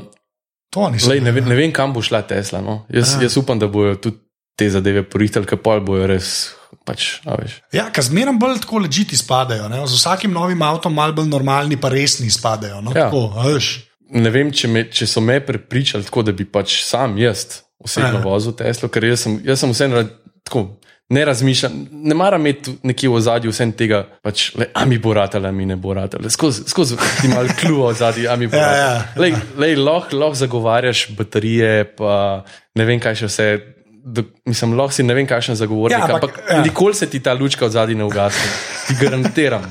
to 0.69 0.87
nisem. 0.89 1.11
lej, 1.11 1.21
ne, 1.21 1.31
ne 1.33 1.55
vem, 1.55 1.73
kam 1.73 1.91
bo 1.91 1.99
šla 1.99 2.21
Tesla. 2.23 2.61
No. 2.61 2.85
Jaz, 2.87 3.17
Ja. 3.17 3.27
jaz 3.27 3.35
upam, 3.37 3.59
da 3.59 3.67
bojo 3.67 3.95
tudi 3.97 4.23
te 4.57 4.69
zadeve 4.73 5.03
porihtali, 5.05 5.45
ker 5.45 5.59
pol 5.61 5.83
bojo 5.85 6.07
res. 6.09 6.31
Pač. 6.87 7.19
Ja, 7.75 7.89
ker 7.91 8.03
zmeraj 8.03 8.35
bolj 8.39 8.61
tako 8.63 8.79
ležiti 8.83 9.15
izpadajo. 9.15 9.67
Ne? 9.71 9.81
Z 9.87 9.95
vsakim 9.99 10.31
novim 10.35 10.61
avtom 10.63 10.93
malo 10.95 11.13
bolj 11.15 11.27
normalni, 11.29 11.77
pa 11.79 11.91
resni 11.91 12.27
izpadajo. 12.27 12.79
No? 12.81 12.91
Ja. 12.95 13.07
Tako, 13.11 13.43
ne 14.17 14.31
vem, 14.31 14.51
če, 14.55 14.67
me, 14.71 14.85
če 14.87 15.07
so 15.07 15.19
me 15.23 15.39
prepričali 15.43 16.07
tako, 16.07 16.23
da 16.23 16.31
bi 16.31 16.45
pač 16.47 16.81
sam 16.87 17.17
jaz 17.19 17.61
osebno 17.83 18.19
Ja. 18.19 18.23
vozil 18.23 18.55
Teslo, 18.55 18.87
ker 18.89 19.03
jaz 19.03 19.25
sem, 19.27 19.39
jaz 19.45 19.59
sem 19.63 19.71
vseeno 19.71 20.03
tako. 20.47 20.65
Ne 21.09 21.21
razmišljam, 21.23 21.75
ne 22.03 22.15
maram 22.19 22.41
imeti 22.43 22.73
nekje 22.83 23.07
v 23.07 23.19
zadju 23.23 23.51
vsem 23.53 23.71
tega, 23.71 24.01
pač, 24.23 24.49
le, 24.59 24.65
a 24.75 24.83
mi 24.83 24.97
bo 24.99 25.13
ratala, 25.15 25.53
mi 25.55 25.63
ne 25.65 25.77
bo 25.79 25.93
ratala. 25.95 26.27
Skozi, 26.27 26.65
skozi 26.67 26.97
ti 27.21 27.29
malo 27.31 27.47
kljuvo 27.55 27.87
v 27.87 27.95
zadju, 27.95 28.25
a 28.27 28.35
mi 28.35 28.49
bo 28.51 28.59
Ja, 28.59 28.65
ratala. 28.67 28.91
ja. 28.91 29.13
Lej, 29.15 29.37
lej, 29.55 29.75
lahko 29.79 30.19
lahko 30.19 30.35
zagovarjaš 30.35 31.05
baterije, 31.15 31.85
pa 31.95 32.43
ne 32.75 32.85
vem, 32.85 32.99
kaj 32.99 33.21
še 33.23 33.29
vse. 33.31 33.47
Do, 34.07 34.23
mislim, 34.47 34.77
lahko 34.79 34.95
si 34.95 35.03
ne 35.03 35.11
vem, 35.17 35.27
kakšen 35.27 35.57
zagovornik, 35.59 35.97
Ja, 35.97 36.05
ampak, 36.07 36.23
ampak, 36.37 36.51
ja. 36.51 36.61
nikoli 36.63 36.95
se 36.95 37.09
ti 37.11 37.19
ta 37.19 37.33
lučka 37.35 37.67
v 37.67 37.73
zadju 37.75 37.97
ne 37.97 38.05
ugasne. 38.07 38.51
Ti 38.87 38.95
garantiram. 39.01 39.65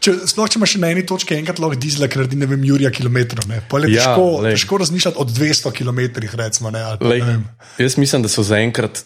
Če, 0.00 0.14
sploh 0.26 0.48
če 0.50 0.58
imaš 0.58 0.74
na 0.82 0.90
eni 0.94 1.04
točki 1.06 1.36
enkrat 1.36 1.60
lahko 1.62 1.78
dizel, 1.78 2.06
ker 2.10 2.22
naredi 2.22 2.38
ne 2.40 2.48
vem, 2.50 2.62
Jurija 2.66 2.90
kilometrov. 2.94 3.44
Ja, 3.46 3.60
težko, 3.62 4.24
glej. 4.40 4.56
težko 4.56 4.78
razmišljati 4.82 5.20
od 5.20 5.30
200 5.36 5.72
km, 5.76 6.00
recimo. 6.40 6.72
Ne, 6.74 6.82
pa, 6.98 7.06
Lej, 7.12 7.20
ne 7.22 7.26
vem. 7.36 7.44
jaz 7.78 7.96
mislim, 8.00 8.24
da 8.24 8.32
so 8.32 8.42
zaenkrat 8.46 9.04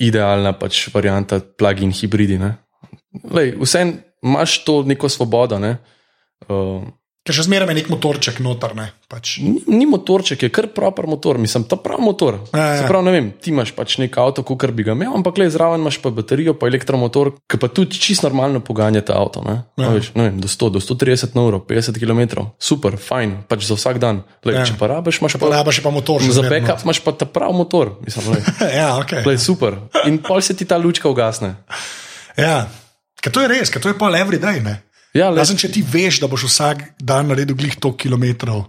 idealna 0.00 0.54
pač 0.56 0.88
varianta 0.94 1.38
plug-in 1.40 1.92
hibridi. 1.94 2.40
Lej, 3.30 3.54
Vsem 3.60 3.98
imaš 4.24 4.56
to 4.64 4.80
neko 4.88 5.08
svobodo. 5.12 5.60
Ne? 5.62 5.76
Uh, 6.48 6.82
Ker 7.20 7.36
še 7.36 7.44
zmeraj 7.44 7.68
je 7.68 7.74
nek 7.76 7.88
motorček 7.92 8.38
noter. 8.40 8.72
Ne, 8.72 8.86
pač. 9.04 9.34
ni, 9.44 9.60
ni 9.68 9.84
motorček, 9.84 10.40
je 10.40 10.48
kar 10.48 10.70
proper 10.72 11.04
motor, 11.04 11.36
mislim, 11.36 11.66
ta 11.68 11.76
pravi 11.76 12.00
motor. 12.00 12.38
Ja, 12.56 12.80
ja. 12.80 13.00
Ne 13.04 13.12
vem, 13.12 13.26
ti 13.36 13.52
imaš 13.52 13.74
pač 13.76 13.98
nek 14.00 14.16
avto, 14.16 14.40
kot 14.40 14.64
bi 14.72 14.86
ga 14.88 14.96
imel, 14.96 15.12
ampak 15.20 15.36
le 15.36 15.50
zraven 15.52 15.84
imaš 15.84 16.00
pa 16.00 16.08
baterijo, 16.16 16.56
pa 16.56 16.70
elektromotor, 16.72 17.34
ki 17.44 17.60
pa 17.60 17.68
tudi 17.68 18.00
čisto 18.00 18.24
normalno 18.24 18.64
poganja 18.64 19.04
ta 19.04 19.20
avto. 19.20 19.44
Ne? 19.44 19.68
Ja. 19.76 19.92
Veš, 19.92 20.14
ne 20.16 20.30
vem, 20.30 20.40
do 20.40 20.48
100, 20.48 20.72
do 20.72 20.80
130 20.80 21.36
evrov, 21.36 21.68
50 21.68 22.00
km, 22.00 22.48
super, 22.56 22.96
fajn, 22.96 23.44
pač 23.52 23.68
za 23.68 23.76
vsak 23.76 24.00
dan. 24.00 24.24
Lej, 24.40 24.56
Ja. 24.60 24.64
Če 24.64 24.80
pa 24.80 24.88
rabiš, 24.88 25.20
imaš 25.20 25.36
Pa 25.36 25.52
še 25.68 25.84
pa 25.84 25.92
motor. 25.92 26.24
za 26.24 26.44
backup 26.44 26.84
imaš 26.88 27.04
pa 27.04 27.12
ta 27.12 27.28
pravi 27.28 27.52
motor. 27.52 28.00
Mislim. 28.00 28.40
Ja, 28.80 28.96
okay. 28.96 29.20
Glej, 29.20 29.44
super. 29.44 29.76
In 30.08 30.24
pol 30.24 30.40
se 30.40 30.56
ti 30.56 30.64
ta 30.64 30.80
lučka 30.80 31.08
ugasne. 31.08 31.60
ja. 32.36 32.64
Ker 33.20 33.28
to 33.32 33.44
je 33.44 33.48
res, 33.52 33.68
ker 33.68 33.84
to 33.84 33.92
je 33.92 33.96
pa 34.00 34.08
every 34.16 34.40
day. 34.40 34.64
Ne? 34.64 34.80
Ja, 35.16 35.30
Razen 35.34 35.58
če 35.58 35.72
ti 35.74 35.82
veš, 35.82 36.20
da 36.22 36.28
boš 36.30 36.46
vsak 36.46 36.84
dan 37.02 37.32
naredil 37.32 37.58
glih 37.58 37.74
toliko 37.78 37.98
kilometrov. 38.04 38.64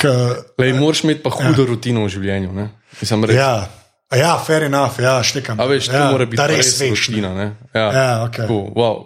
K, 0.00 0.10
lej, 0.58 0.74
moraš 0.74 1.04
imeti 1.06 1.22
pa 1.22 1.30
hudo 1.30 1.62
ja. 1.62 1.68
rutino 1.70 2.02
v 2.02 2.10
življenju. 2.10 2.50
Ne? 2.56 2.68
Mislim, 2.98 3.26
res, 3.30 3.38
ja. 3.38 3.50
ja, 3.62 3.84
A 4.14 4.16
ja, 4.16 4.38
fair 4.38 4.62
enough, 4.62 5.00
ja, 5.02 5.16
štekam. 5.26 5.58
A 5.58 5.66
veš, 5.66 5.88
to 5.90 5.96
ja, 5.96 6.10
mora 6.12 6.26
biti 6.28 6.44
res 6.46 6.68
res 6.68 6.76
veš. 6.78 7.08
ne. 7.08 7.16
rutina. 7.16 7.30
Ne? 7.34 7.46
Ja, 7.74 7.86
Ja, 7.90 8.08
okej. 8.28 8.46
Tako, 8.46 8.60
wow. 8.76 9.02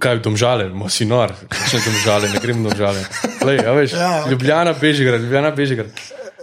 Kaj 0.00 0.20
v 0.20 0.22
domžale, 0.22 0.68
mo 0.70 0.86
si 0.86 1.04
nor, 1.10 1.32
kakšne 1.50 1.80
domžale, 1.82 2.30
ne 2.30 2.40
grem 2.40 2.62
v 2.62 2.70
domžale. 2.70 3.02
Lej, 3.42 3.60
veš, 3.66 3.96
Ja, 3.98 4.10
okay. 4.22 4.30
Ljubljana, 4.30 4.72
Bežigrad, 4.78 5.24
Ljubljana, 5.24 5.50
Bežigrad. 5.50 5.90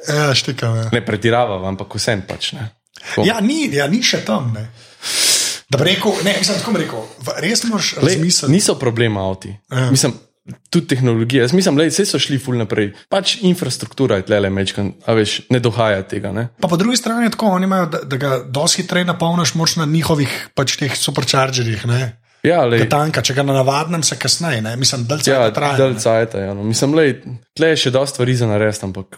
Ja, 0.09 0.33
štekam. 0.35 0.75
Ja. 0.77 0.85
Ne 0.91 1.01
pretiravam, 1.05 1.63
ampak 1.71 1.95
vsem 1.95 2.25
pač 2.27 2.51
ne. 2.57 2.67
Tako. 2.99 3.25
Ja, 3.25 3.39
ni, 3.41 3.65
ja, 3.71 3.87
ni 3.87 4.03
še 4.03 4.21
tam. 4.27 4.51
Ne. 4.53 4.67
Da 5.73 5.79
bi 5.79 5.89
rekel, 5.89 6.13
ne, 6.23 6.35
mislim, 6.39 6.59
tako 6.59 6.71
bi 6.71 6.83
rekel, 6.83 7.01
res 7.39 7.63
moraš 7.63 7.95
razmisliti. 7.97 8.51
niso 8.51 8.75
problem 8.75 9.17
avti. 9.17 9.51
Ja. 9.71 9.89
Mislim, 9.91 10.13
tudi 10.69 10.87
tehnologija. 10.87 11.43
Jaz 11.43 11.53
mislim, 11.53 11.77
da 11.77 11.85
so 11.91 12.19
šli 12.19 12.39
ful 12.39 12.57
naprej. 12.57 12.91
Pač 13.09 13.37
infrastruktura 13.41 14.17
je 14.19 14.25
tlele 14.27 14.49
mečkan, 14.49 14.93
a 15.05 15.13
veš, 15.13 15.41
ne 15.49 15.59
dohaja 15.59 16.01
tega. 16.03 16.31
Ne? 16.31 16.47
Pa 16.61 16.67
po 16.67 16.77
drugi 16.77 16.97
strani 16.97 17.25
je 17.25 17.31
tako, 17.31 17.45
oni 17.47 17.63
imajo, 17.63 17.85
da, 17.85 18.01
da 18.03 18.17
ga 18.17 18.39
dosti 18.45 18.81
hitreje 18.81 19.05
napolniš 19.05 19.53
moč 19.53 19.75
na 19.75 19.85
njihovih 19.85 20.49
pač 20.55 20.75
teh 20.77 20.95
superchargerjih. 20.95 21.85
Ne. 21.85 22.01
Ja, 22.43 22.65
lej, 22.67 22.89
Tanka, 22.91 23.21
če 23.23 23.33
ga 23.33 23.43
na 23.43 23.53
navadnem 23.53 24.03
se 24.03 24.17
kasneje, 24.19 24.61
ne. 24.61 24.75
mislim, 24.75 25.05
da 25.07 25.15
Ja, 25.15 25.47
se 25.47 25.53
traja. 25.53 25.77
dalj 25.77 25.95
cajta. 25.95 26.39
Ja, 26.39 26.53
no. 26.53 26.63
Mislim, 26.63 26.91
da 26.91 27.05
tle 27.55 27.69
je 27.69 27.77
še 27.77 27.91
dosta 27.91 28.13
stvari 28.13 28.35
za 28.35 28.47
narediti, 28.47 28.83
ampak 28.83 29.15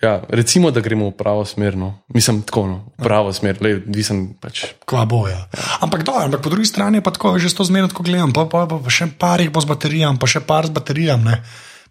ja, 0.00 0.22
recimo, 0.28 0.70
da 0.70 0.80
gremo 0.80 1.08
v 1.10 1.16
pravo 1.16 1.44
smer. 1.44 1.76
No. 1.76 1.94
Mislim, 2.14 2.42
tako, 2.42 2.66
no, 2.66 2.78
v 2.98 3.04
pravo 3.04 3.32
smer, 3.32 3.60
le, 3.60 3.76
odvisen 3.82 4.34
pač. 4.40 4.64
Kva 4.88 5.04
bo, 5.08 5.24
ja. 5.28 5.44
Ampak, 5.84 6.04
do, 6.06 6.16
ampak 6.16 6.40
po 6.40 6.52
drugi 6.52 6.68
strani 6.68 7.00
je 7.00 7.04
pa 7.04 7.12
tako, 7.14 7.36
že 7.38 7.52
to 7.52 7.64
zmerno, 7.64 7.92
ko 7.92 8.06
gledam, 8.06 8.32
pa, 8.32 8.48
pa, 8.48 8.64
pa, 8.70 8.80
pa 8.80 8.90
še 8.90 9.10
par 9.18 9.44
jih 9.44 9.52
bo 9.52 9.60
z 9.60 9.68
baterijami, 9.70 10.20
pa 10.20 10.26
še 10.30 10.44
par 10.44 10.68
z 10.68 10.74
baterijami. 10.76 11.36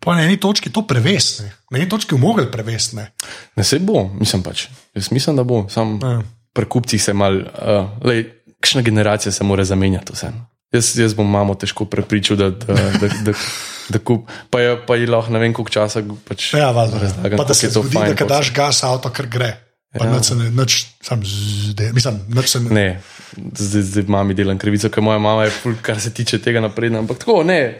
Pa 0.04 0.18
na 0.18 0.28
eni 0.28 0.36
točki 0.36 0.68
to 0.68 0.84
prevesne, 0.84 1.54
na 1.72 1.80
eni 1.80 1.88
točki 1.88 2.18
mogel 2.20 2.50
prevesne. 2.52 3.14
Ne 3.56 3.64
se 3.64 3.80
bo, 3.80 4.10
mislim 4.20 4.44
pač. 4.44 4.68
Jaz 4.98 5.14
mislim, 5.16 5.40
da 5.40 5.48
bo. 5.48 5.64
Sam 5.72 5.96
Ja. 6.04 6.20
pri 6.54 6.66
kupcih 6.70 7.02
se 7.02 7.14
mal, 7.14 7.40
uh, 7.40 7.88
lej, 8.04 8.26
kakšna 8.60 8.82
generacija 8.82 9.32
se 9.32 9.44
mora 9.44 9.64
zamenjati 9.64 10.14
vse. 10.14 10.34
Jaz, 10.74 11.00
jaz 11.00 11.14
bom 11.14 11.30
mamo 11.30 11.56
težko 11.56 11.86
prepričal, 11.86 12.38
da, 12.38 12.50
da, 12.50 12.74
da, 13.00 13.08
da, 13.26 13.34
da 13.90 14.00
kup. 14.00 14.28
Pa 14.50 14.60
je, 14.60 14.78
pa 14.80 14.96
je 14.96 15.08
lahko 15.08 15.32
ne 15.32 15.40
vem, 15.40 15.54
koliko 15.54 15.72
časa 15.72 16.00
pač 16.24 16.54
Ja, 16.54 16.72
valjda. 16.72 17.00
razlagam, 17.00 17.38
Pa 17.38 17.44
da 17.44 17.54
se 17.54 17.70
zgodi, 17.70 17.94
fajn. 17.94 18.10
da 18.10 18.16
kad 18.16 18.28
daš 18.28 18.54
gas, 18.54 18.84
avto 18.84 19.10
kar 19.10 19.28
gre. 19.28 19.58
Pa 19.94 20.06
Ja. 20.06 20.12
nič 20.12 20.26
se 20.26 20.36
ne, 20.36 20.50
nič, 20.50 20.88
sam 21.02 21.22
zde, 21.22 21.92
mislim, 21.94 22.22
nič 22.28 22.48
se 22.50 22.60
ne. 22.60 22.70
Ne, 22.72 22.88
zdaj, 23.54 23.82
zdaj 23.84 24.04
mami 24.08 24.34
delam 24.34 24.58
krivico, 24.58 24.90
ker 24.90 25.04
moja 25.04 25.20
mama 25.20 25.44
je 25.44 25.52
ful, 25.52 25.76
kar 25.82 26.00
se 26.02 26.10
tiče 26.10 26.40
tega 26.40 26.62
napredna. 26.62 27.00
Ampak 27.00 27.18
tako, 27.20 27.44
ne. 27.44 27.78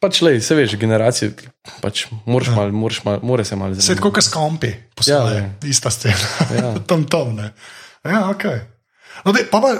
Pač 0.00 0.18
le, 0.20 0.40
se 0.40 0.54
veš, 0.54 0.74
generacije, 0.76 1.30
pač 1.80 2.06
moraš 2.26 2.48
Ja. 2.48 2.54
mal, 2.54 2.72
moraš 2.72 3.04
mal, 3.04 3.20
mora 3.22 3.44
se 3.44 3.56
malo 3.56 3.74
Se 3.74 3.92
je 3.92 3.96
tako, 3.96 4.10
kot 4.10 4.24
s 4.24 4.28
kompi, 4.28 4.74
posloje, 4.94 5.36
ja, 5.36 5.40
Ja, 5.40 5.50
ista 5.62 5.90
scena. 5.90 6.26
Ja. 6.52 6.74
tam 6.88 7.04
tam, 7.04 7.36
ne. 7.36 7.52
Ja, 8.04 8.28
ok. 8.30 8.44
No, 9.24 9.32
dej, 9.32 9.46
pa 9.46 9.60
pa, 9.62 9.70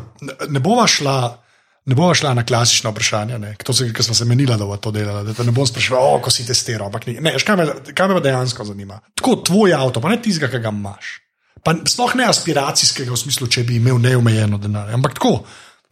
ne 0.48 0.60
bova 0.60 0.86
šla. 0.86 1.39
Ne 1.88 1.96
bova 1.96 2.14
šla 2.14 2.34
na 2.36 2.44
klasično 2.46 2.90
vprašanje, 2.92 3.38
ne. 3.38 3.54
ki 3.56 4.02
smo 4.02 4.14
se 4.14 4.24
menila, 4.24 4.56
da 4.60 4.66
bo 4.68 4.76
to 4.76 4.90
delala. 4.92 5.22
Da 5.22 5.44
ne 5.44 5.52
bom 5.52 5.66
spraševala, 5.66 6.16
oh, 6.16 6.20
ko 6.22 6.30
si 6.30 6.44
testiral. 6.46 6.92
Ne, 7.06 7.32
veš, 7.32 7.46
kaj, 7.48 7.56
me, 7.56 7.94
kaj 7.96 8.08
me 8.08 8.20
dejansko 8.20 8.64
zanima. 8.68 9.00
Tako 9.16 9.40
tvoj 9.48 9.74
avto, 9.74 10.00
pa 10.00 10.12
ne 10.12 10.20
tistega, 10.22 10.50
ki 10.52 10.60
ga 10.60 10.72
imaš. 10.74 11.16
Pa 11.64 11.74
sploh 11.88 12.14
ne 12.16 12.28
aspiracijskega 12.28 13.12
v 13.12 13.20
smislu, 13.20 13.48
če 13.48 13.64
bi 13.68 13.80
imel 13.80 14.00
neomejeno 14.00 14.60
denar. 14.60 14.92
Ampak 14.96 15.16
tako, 15.16 15.40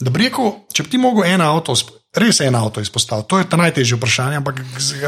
da 0.01 0.13
bi 0.13 0.27
rekel, 0.27 0.53
če 0.73 0.85
bi 0.85 0.93
ti 0.93 1.01
mogel 1.01 1.29
en 1.29 1.45
avto, 1.45 1.77
res 2.19 2.41
en 2.45 2.57
avto 2.57 2.85
izpostaviti, 2.85 3.29
to 3.29 3.41
je 3.41 3.49
ta 3.51 3.59
najtežje 3.61 3.99
vprašanje, 3.99 4.41
ampak 4.41 4.61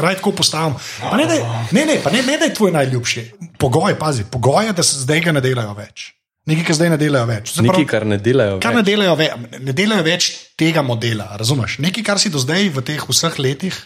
raj 0.03 0.19
tako 0.19 0.35
postavim. 0.41 0.77
Pa 1.01 1.17
ne, 1.17 1.27
daj, 1.29 1.43
ne, 1.71 1.85
ne, 1.89 1.99
pa 2.03 2.13
ne, 2.13 2.21
ne 2.25 2.37
da 2.41 2.49
je 2.49 2.57
tvoj 2.57 2.73
najljubši. 2.77 3.25
Pogoj, 3.61 3.97
pazi, 3.99 4.25
pogoj 4.31 4.69
je, 4.69 4.75
da 4.77 4.85
se 4.85 5.05
zdaj 5.05 5.25
ga 5.27 5.37
ne 5.37 5.45
delajo 5.45 5.73
več. 5.77 6.11
Nekaj, 6.41 6.65
kar 6.65 6.75
zdaj 6.75 6.89
ne 6.89 6.97
delajo 6.97 7.25
več. 7.29 7.51
Se 7.53 7.61
Nekaj, 7.61 7.85
kar 7.85 8.05
ne 8.05 8.17
delajo. 8.17 8.57
Kar 8.59 8.73
več. 8.73 8.77
ne 8.77 8.83
delajo, 8.83 9.13
ve, 9.15 9.27
ne 9.59 9.73
delajo 9.73 10.03
več 10.03 10.29
tega 10.57 10.81
modela, 10.81 11.27
razumeš? 11.37 11.77
Nekaj, 11.79 12.03
kar 12.03 12.17
si 12.17 12.29
do 12.29 12.41
zdaj 12.41 12.69
v 12.69 12.81
teh 12.81 12.97
vseh 12.99 13.37
letih 13.37 13.77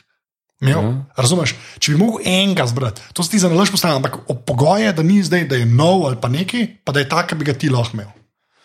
imel, 0.62 0.80
Ja. 0.80 0.92
razumeš? 1.18 1.52
Če 1.78 1.92
bi 1.92 1.98
mogel 1.98 2.24
enega 2.26 2.64
zbrati, 2.64 3.02
to 3.12 3.24
si 3.24 3.32
ti 3.32 3.40
za 3.40 3.52
nalož 3.52 3.72
postavil, 3.72 3.98
ampak 3.98 4.24
o- 4.26 4.36
pogoj 4.36 4.82
je, 4.82 4.94
da 4.94 5.04
ni 5.04 5.20
zdaj, 5.20 5.44
da 5.46 5.56
je 5.56 5.66
nov 5.68 6.06
ali 6.06 6.16
pa 6.16 6.28
neki, 6.30 6.80
pa 6.80 6.92
da 6.92 7.00
je 7.00 7.10
tak, 7.10 7.28
ki 7.28 7.36
bi 7.36 7.46
ga 7.46 7.54
ti 7.54 7.68
lahko 7.68 7.92
imel. 7.94 8.08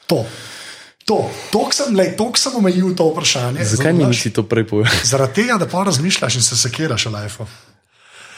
To. 0.06 0.22
To, 1.04 1.16
to 1.50 1.66
sem, 1.72 1.90
lej, 1.96 2.14
to 2.14 2.30
sem 2.36 2.54
omejil 2.54 2.94
to 2.94 3.10
vprašanje. 3.10 3.64
Zakaj 3.64 3.92
mi 3.92 4.04
nisi 4.04 4.30
to 4.30 4.44
prej 4.44 4.62
povedal? 4.64 4.94
Zaradi 5.02 5.34
tega, 5.34 5.58
da 5.58 5.66
pa 5.66 5.82
razmišljaš 5.82 6.34
in 6.34 6.42
se 6.42 6.54
sekiraš 6.54 7.06
v 7.06 7.46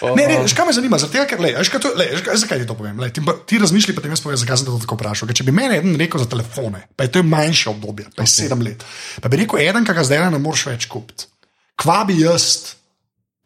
lifeu. 0.03 0.16
Ne, 0.18 0.26
ne, 0.26 0.36
veš, 0.42 0.55
kaj 0.59 0.66
me 0.66 0.74
zanima, 0.76 0.98
tega, 0.98 1.24
ker, 1.30 1.40
lej, 1.40 1.55
veš, 1.61 1.70
kaj 1.72 1.80
to, 1.84 1.92
lej, 1.98 2.09
veš, 2.16 2.22
kaj- 2.26 2.40
zakaj 2.42 2.62
ti 2.62 2.66
to 2.68 2.76
povem? 2.78 2.98
Lej, 3.03 3.12
ti, 3.14 3.22
ti 3.46 3.61
razmišljaj, 3.62 3.96
ti 3.96 4.11
jaz 4.12 4.22
povem, 4.24 4.38
zakaj 4.40 4.61
sem 4.61 4.66
to 4.66 4.78
tako 4.82 4.98
vprašal. 4.98 5.30
Ker 5.30 5.38
če 5.40 5.46
bi 5.46 5.55
meni 5.55 5.78
eden 5.78 5.94
rekel 6.00 6.22
za 6.22 6.28
telefone, 6.30 6.82
pa 6.96 7.07
je 7.07 7.12
to 7.14 7.22
manjše 7.22 7.70
obdobje, 7.70 8.09
pa 8.16 8.22
je 8.22 8.28
okay. 8.28 8.34
sedem 8.44 8.64
let, 8.66 8.84
pa 9.22 9.30
bi 9.32 9.40
rekel, 9.44 9.62
eden, 9.62 9.86
ki 9.86 9.94
ga 9.94 10.05
zdaj 10.05 10.26
ne 10.34 10.42
moreš 10.42 10.66
več 10.72 10.88
kupiti. 10.90 11.30
Kva 11.78 12.03
bi 12.09 12.18
jaz, 12.20 12.74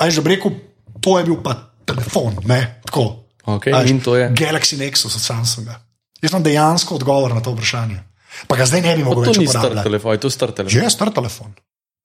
aj 0.01 0.17
že 0.17 0.25
bi 0.25 0.35
rekel, 0.35 0.57
to 1.05 1.19
je 1.21 1.29
bil 1.29 1.39
pa 1.45 1.57
telefon, 1.87 2.41
ne, 2.49 2.81
tako. 2.89 3.07
Okay, 3.47 3.71
A 3.71 3.85
veš, 3.85 3.93
in 3.95 4.01
to 4.03 4.17
je. 4.19 4.27
Galaxy 4.35 4.75
Nexus 4.81 5.15
od 5.15 5.23
Samsunga. 5.23 5.79
Jaz 6.19 6.33
imam 6.33 6.43
dejansko 6.43 6.97
odgovor 6.99 7.35
na 7.37 7.45
to 7.45 7.53
vprašanje. 7.55 8.01
Pa 8.51 8.57
ga 8.59 8.67
zdaj 8.67 8.83
ne 8.83 8.97
bi 8.99 9.05
mogel 9.07 9.25
to 9.25 9.33
več 9.33 9.39
ni 9.39 9.47
star 9.47 9.71
uporabljati. 9.71 9.87
telefon, 9.87 10.13
je 10.13 10.21
to 10.21 10.31
star 10.31 10.51
telefon. 10.53 10.73
Že 10.75 10.81
je 10.83 10.91
star 10.91 11.11
telefon. 11.15 11.55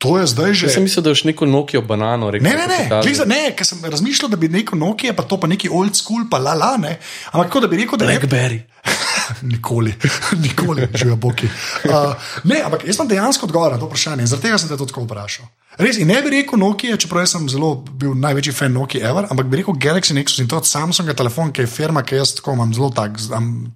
To 0.02 0.18
je 0.18 0.26
zdaj 0.28 0.54
že. 0.58 0.66
Jaz 0.66 0.74
sem 0.80 0.84
mislil, 0.84 1.04
da 1.06 1.14
boš 1.14 1.24
neko 1.30 1.45
Nokia 1.45 1.82
banano 1.86 2.32
rekel. 2.34 2.49
Ne, 2.49 2.58
ne, 2.58 2.68
ne, 2.89 3.14
za- 3.14 3.28
ne 3.30 3.54
ker 3.54 3.68
sem 3.68 3.78
razmišljal, 3.86 4.32
da 4.34 4.38
bi 4.41 4.49
neko 4.49 4.74
Nokia, 4.76 5.14
pa 5.14 5.22
to 5.24 5.38
pa 5.38 5.45
neki 5.47 5.70
old 5.70 5.93
school, 5.93 6.26
pa 6.26 6.41
la 6.41 6.56
la, 6.58 6.74
ne. 6.82 6.95
Ampak 7.32 7.52
tako, 7.52 7.62
da 7.62 7.70
bi 7.70 7.78
rekel, 7.84 8.02
da 8.02 8.10
je 8.10 8.18
Blackberry. 8.18 8.60
nikoli, 9.54 9.93
nikoli, 10.45 10.88
živijo 10.97 11.16
boki. 11.22 11.45
Uh, 11.86 12.16
ne, 12.43 12.64
ampak 12.66 12.86
jaz 12.89 12.97
sem 12.97 13.08
dejansko 13.08 13.45
odgovoril 13.45 13.78
na 13.78 13.80
to 13.80 13.86
vprašanje 13.91 14.26
in 14.26 14.32
zaradi 14.32 14.47
tega 14.49 14.58
sem 14.58 14.70
te 14.72 14.78
tako 14.82 15.06
vprašal. 15.06 15.45
Res, 15.78 16.02
in 16.02 16.10
ne 16.10 16.18
bi 16.26 16.34
rekel 16.34 16.60
Nokia, 16.60 16.97
čeprav 16.99 17.30
sem 17.30 17.45
zelo 17.49 17.76
bil 18.02 18.18
največji 18.18 18.54
fan 18.58 18.74
Nokia 18.76 19.06
ever, 19.08 19.30
ampak 19.32 19.47
bi 19.54 19.62
rekel 19.62 19.78
Galaxy 19.78 20.18
Nexus 20.18 20.41
in 20.41 20.49
to 20.49 20.58
od 20.58 20.68
Samsunga 20.68 21.14
telefon, 21.14 21.54
ki 21.54 21.64
je 21.64 21.70
firma, 21.72 22.02
ki 22.04 22.18
jaz 22.20 22.34
tako 22.41 22.58
imam 22.58 22.74
zelo 22.74 22.89
tak, 22.89 23.22
znam, 23.22 23.70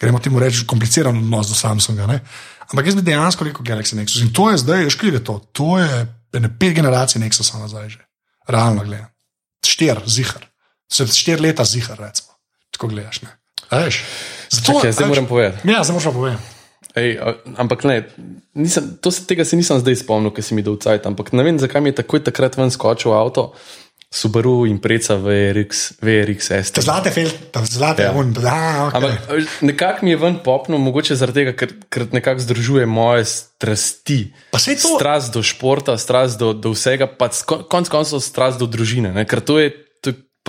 gremo 0.00 0.22
temu 0.22 0.38
reči, 0.40 0.64
kompliciran 0.70 1.18
odnos 1.18 1.50
do 1.50 1.58
Samsunga. 1.58 2.06
Ne? 2.06 2.20
Ampak 2.72 2.86
jaz 2.86 2.98
bi 2.98 3.02
dejansko 3.06 3.46
rekel 3.48 3.64
Galaxy 3.64 3.96
Nexus 3.96 4.22
in 4.22 4.32
to 4.32 4.50
je 4.50 4.58
zdaj, 4.60 4.88
je 4.88 5.24
to? 5.24 5.38
To 5.52 5.78
je 5.78 6.06
ene 6.36 6.50
pet 6.60 6.76
generacij 6.76 7.20
Nexusa 7.22 7.60
nazaj 7.60 7.88
že. 7.88 8.02
Realno 8.48 8.84
gledam. 8.84 9.08
Štir, 9.64 10.00
zihar. 10.06 10.46
Se 10.88 11.06
štiri 11.06 11.40
leta 11.42 11.64
zihar, 11.64 11.98
recimo. 12.00 12.32
Tako 12.72 12.88
gledaš, 12.88 13.22
ne. 13.22 13.32
Veš, 13.70 14.04
Zato, 14.48 14.72
Čakaj, 14.72 14.92
zdaj 14.92 15.04
veš, 15.04 15.08
moram 15.08 15.26
povedati. 15.26 15.68
Ja, 15.68 15.84
zdaj 15.84 15.94
moraš 15.94 16.04
pa 16.04 16.12
povedati. 16.12 16.42
Ej, 16.96 17.18
ampak 17.56 17.84
ne, 17.84 17.96
nisem, 18.54 18.96
se, 19.10 19.26
tega 19.28 19.44
se 19.44 19.56
nisem 19.56 19.80
zdaj 19.82 20.00
spomnil, 20.02 20.32
ker 20.34 20.44
si 20.44 20.56
mi 20.56 20.64
dal 20.64 20.78
cajt. 20.80 21.06
Ampak 21.06 21.32
ne 21.36 21.44
vem, 21.44 21.60
zakaj 21.60 21.84
mi 21.84 21.92
je 21.92 22.00
takoj 22.00 22.24
takrat 22.24 22.56
ven 22.56 22.72
skočil 22.72 23.12
avto. 23.12 23.52
Subaru 24.08 24.64
in 24.66 24.78
preca 24.80 25.14
VRX, 25.20 26.00
VRX 26.00 26.48
Te 26.72 26.80
zlate 26.80 27.10
fel, 27.12 27.28
te 27.52 27.60
zlate 27.64 28.02
Ja. 28.02 28.12
un, 28.16 28.32
da, 28.32 28.88
okay. 28.88 28.96
Ampak 28.96 29.28
veš, 29.28 29.44
nekako 29.60 30.04
mi 30.04 30.10
je 30.10 30.16
ven 30.16 30.38
popno, 30.44 30.78
mogoče 30.78 31.12
zaradi 31.14 31.44
tega, 31.44 31.52
ker, 31.52 31.74
ker 31.92 32.06
nekako 32.12 32.40
združuje 32.40 32.86
moje 32.86 33.24
strasti. 33.24 34.32
To- 34.50 34.96
Strast 34.96 35.32
do 35.32 35.42
športa, 35.42 35.98
strast 36.00 36.38
do, 36.40 36.52
do 36.56 36.72
vsega, 36.72 37.04
pa 37.06 37.28
konec 37.68 37.88
koncev 37.88 38.20
strast 38.24 38.56
do 38.58 38.64
družine. 38.66 39.12
Ne? 39.12 39.26
Ker 39.28 39.40
to 39.44 39.58
je, 39.60 39.76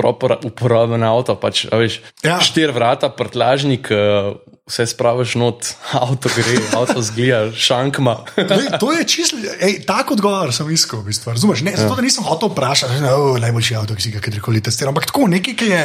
uporaben 0.02 1.04
avto. 1.04 1.36
Pač, 1.36 1.66
veš, 1.66 2.02
Ja. 2.24 2.39
Štir 2.39 2.72
vrata, 2.72 3.10
prtlažnik, 3.10 3.88
eh, 3.91 4.34
vse 4.66 4.86
spraviš 4.86 5.36
not, 5.36 5.74
avto 6.04 6.30
gre, 6.30 6.60
avto 6.74 7.02
zgleda, 7.02 7.50
šankma. 7.52 8.16
Lej, 8.38 8.68
to 8.80 8.93
je 8.93 9.02
čisto, 9.06 9.38
tako 9.84 10.14
odgovor 10.14 10.54
sem 10.54 10.70
iskal, 10.70 11.02
v 11.02 11.10
bistvu, 11.10 11.34
razumeš? 11.34 11.62
Ne, 11.62 11.74
zato, 11.76 11.95
da 11.95 12.02
nisem 12.02 12.24
hotel 12.24 12.50
vprašati, 12.50 12.93
je 12.93 13.41
najboljši 13.41 13.76
avto, 13.76 13.95
ki 13.95 14.02
si 14.02 14.12
ga 14.12 14.20
kadarkoli 14.20 14.62
testiral, 14.62 14.91
ampak 14.91 15.06
tako 15.06 15.28
nekaj, 15.28 15.56
ki 15.56 15.68
je. 15.68 15.84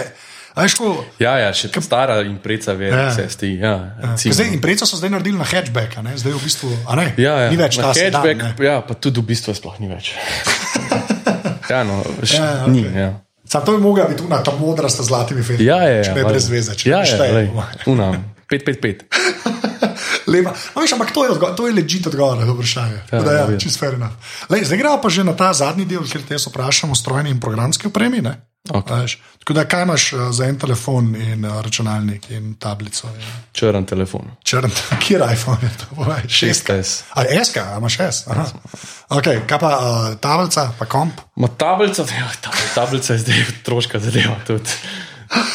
Veš, 0.55 0.75
ko, 0.79 1.03
Ja, 1.19 1.33
ja, 1.35 1.49
še 1.51 1.67
stara 1.83 2.21
in 2.23 2.37
preca 2.39 2.77
VRX 2.79 3.19
Ja. 3.19 3.27
ST. 3.27 3.43
Ja, 3.59 3.73
recimo. 3.99 4.35
zdaj, 4.35 4.53
in 4.55 4.61
preco 4.63 4.87
so 4.87 4.95
zdaj 4.95 5.11
naredili 5.11 5.35
na 5.35 5.43
hatchback, 5.43 5.99
zdaj 6.15 6.31
v 6.31 6.39
bistvu 6.39 6.71
Ja, 7.19 7.33
ja. 7.41 7.51
ni 7.51 7.59
več 7.59 7.75
Na 7.77 7.83
ta 7.83 7.95
sedan. 7.95 8.23
hatchback, 8.23 8.39
ne. 8.39 8.51
ja, 8.63 8.79
pa 8.79 8.95
tudi 8.95 9.19
v 9.19 9.27
bistvu 9.27 9.51
sploh 9.51 9.75
ni 9.81 9.91
več. 9.91 10.13
ja, 11.71 11.83
no, 11.83 12.05
š, 12.23 12.35
Ja, 12.35 12.45
ja, 12.45 12.51
ja, 12.53 12.63
okay. 12.63 12.71
ni. 12.71 12.85
Ja. 12.87 13.11
Sam 13.45 13.65
to 13.65 13.73
bi 13.73 13.83
mogla 13.83 14.05
biti 14.05 14.23
una, 14.23 14.43
ta 14.43 14.53
modra 14.53 14.89
s 14.89 15.01
zlatimi 15.01 15.43
filmi. 15.43 15.65
Ja, 15.65 15.77
ja, 15.79 15.89
ja, 15.91 16.05
če 16.05 16.11
ne 16.11 16.23
valjda. 16.23 16.29
brez 16.29 16.49
veze, 16.49 16.75
če 16.75 16.91
ja, 16.91 16.97
ne 16.97 17.03
ja, 17.03 17.15
šteje. 17.15 17.51
una, 17.93 18.13
555. 18.51 19.05
Lepa. 20.27 20.53
No, 20.75 20.81
veš, 20.81 20.93
ampak 20.93 21.13
to 21.13 21.25
je, 21.25 21.31
odgo- 21.31 21.53
to 21.55 21.67
je 21.67 21.75
ležite 21.75 22.09
odgovor 22.09 22.39
na 22.39 22.47
to 22.47 22.55
vprašanje. 22.55 22.99
Ja, 23.13 23.19
Ja, 23.19 23.19
ja, 23.19 23.45
verjetno. 23.45 23.61
čist. 23.61 23.83
Lej, 24.49 24.65
zdaj 24.65 24.79
gremo 24.79 24.97
pa 24.97 25.09
že 25.09 25.25
na 25.25 25.33
ta 25.33 25.53
zadnji 25.53 25.85
del, 25.85 26.01
kjer 26.03 26.23
te 26.23 26.35
jaz 26.35 26.47
vprašam 26.47 26.91
o 26.91 26.97
strojni 26.97 27.31
in 27.31 27.41
programski 27.41 27.87
opremi. 27.87 28.21
ne? 28.21 28.41
Veš, 28.73 29.19
Tako 29.39 29.53
da, 29.53 29.65
kaj 29.65 29.83
imaš 29.83 30.13
eh, 30.13 30.17
za 30.33 30.45
en 30.45 30.59
telefon 30.59 31.17
in 31.17 31.45
eh, 31.45 31.63
računalnik 31.63 32.31
in 32.31 32.55
tablico? 32.55 33.09
In 33.09 33.25
Črn 33.53 33.85
telefon. 33.85 34.31
črn, 34.43 34.71
kjer 35.07 35.23
iPhone 35.33 35.59
je 35.63 35.71
to? 35.79 35.95
Povej, 35.95 36.23
šestka. 36.29 36.73
6S. 36.73 37.03
A 37.15 37.45
SK, 37.45 37.57
a 37.57 37.77
imaš 37.79 37.99
S? 38.01 38.25
Aha. 38.27 38.47
Okay, 39.09 39.45
kaj 39.47 39.59
pa 39.59 39.69
uh, 39.69 40.17
tablica, 40.21 40.73
pa 40.79 40.87
komp? 40.87 41.21
Ma 41.37 41.49
tablica, 41.49 42.05
tabl- 42.45 42.75
tablica 42.75 43.13
je 43.13 43.19
zdaj 43.19 43.45
troška 43.63 43.99
zadeva. 43.99 44.37
Tudi. 44.47 44.71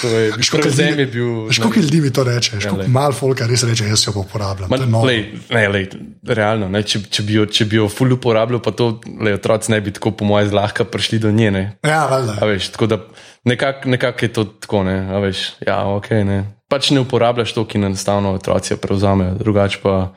To 0.01 0.07
je, 0.07 0.31
koliko 0.31 0.57
prevzem 0.57 0.99
je 0.99 1.05
bil. 1.05 1.29
Veš, 1.47 1.59
koliko 1.59 1.79
ljudi 1.79 2.01
mi 2.01 2.11
to 2.13 2.23
reče? 2.23 2.57
Ja. 2.63 2.73
Malo 2.87 3.13
folka 3.15 3.47
res 3.47 3.63
reče, 3.63 3.87
jaz 3.87 4.07
jo 4.07 4.13
uporabljam. 4.15 4.69
Ma, 4.69 4.77
To 4.77 4.83
je 4.83 4.89
noro. 4.89 5.07
lej, 5.07 5.21
ne, 5.49 5.67
lej, 5.67 5.87
realno, 6.27 6.69
ne, 6.69 6.83
če, 6.83 7.01
če, 7.09 7.23
bi 7.23 7.33
jo, 7.39 7.45
če 7.45 7.65
bi 7.65 7.79
jo 7.79 7.87
ful 7.91 8.13
uporabljal, 8.15 8.61
pa 8.63 8.71
to 8.71 8.99
lej, 9.21 9.37
otroci 9.39 9.71
ne 9.71 9.81
bi 9.81 9.91
tako, 9.95 10.11
po 10.11 10.25
mojem, 10.27 10.49
zlahka 10.49 10.83
prišli 10.85 11.19
do 11.19 11.31
nje. 11.31 11.51
Ne. 11.51 11.63
Ja, 11.83 12.05
valjda. 12.11 12.37
A 12.41 12.49
veš, 12.49 12.71
tako 12.75 12.87
da 12.87 12.99
nekako 13.43 13.89
nekak 13.89 14.23
je 14.23 14.33
to 14.33 14.43
tako, 14.63 14.83
ne, 14.83 14.97
a 15.11 15.19
veš, 15.23 15.45
ja, 15.67 15.83
ok, 15.87 16.09
ne. 16.27 16.39
Pač 16.69 16.91
ne 16.93 17.01
uporabljaš 17.01 17.53
to, 17.55 17.63
ki 17.65 17.79
enostavno 17.81 18.35
otroci 18.37 18.73
jo 18.73 18.77
prevzamejo, 18.77 19.39
drugače 19.39 19.79
pa. 19.83 20.13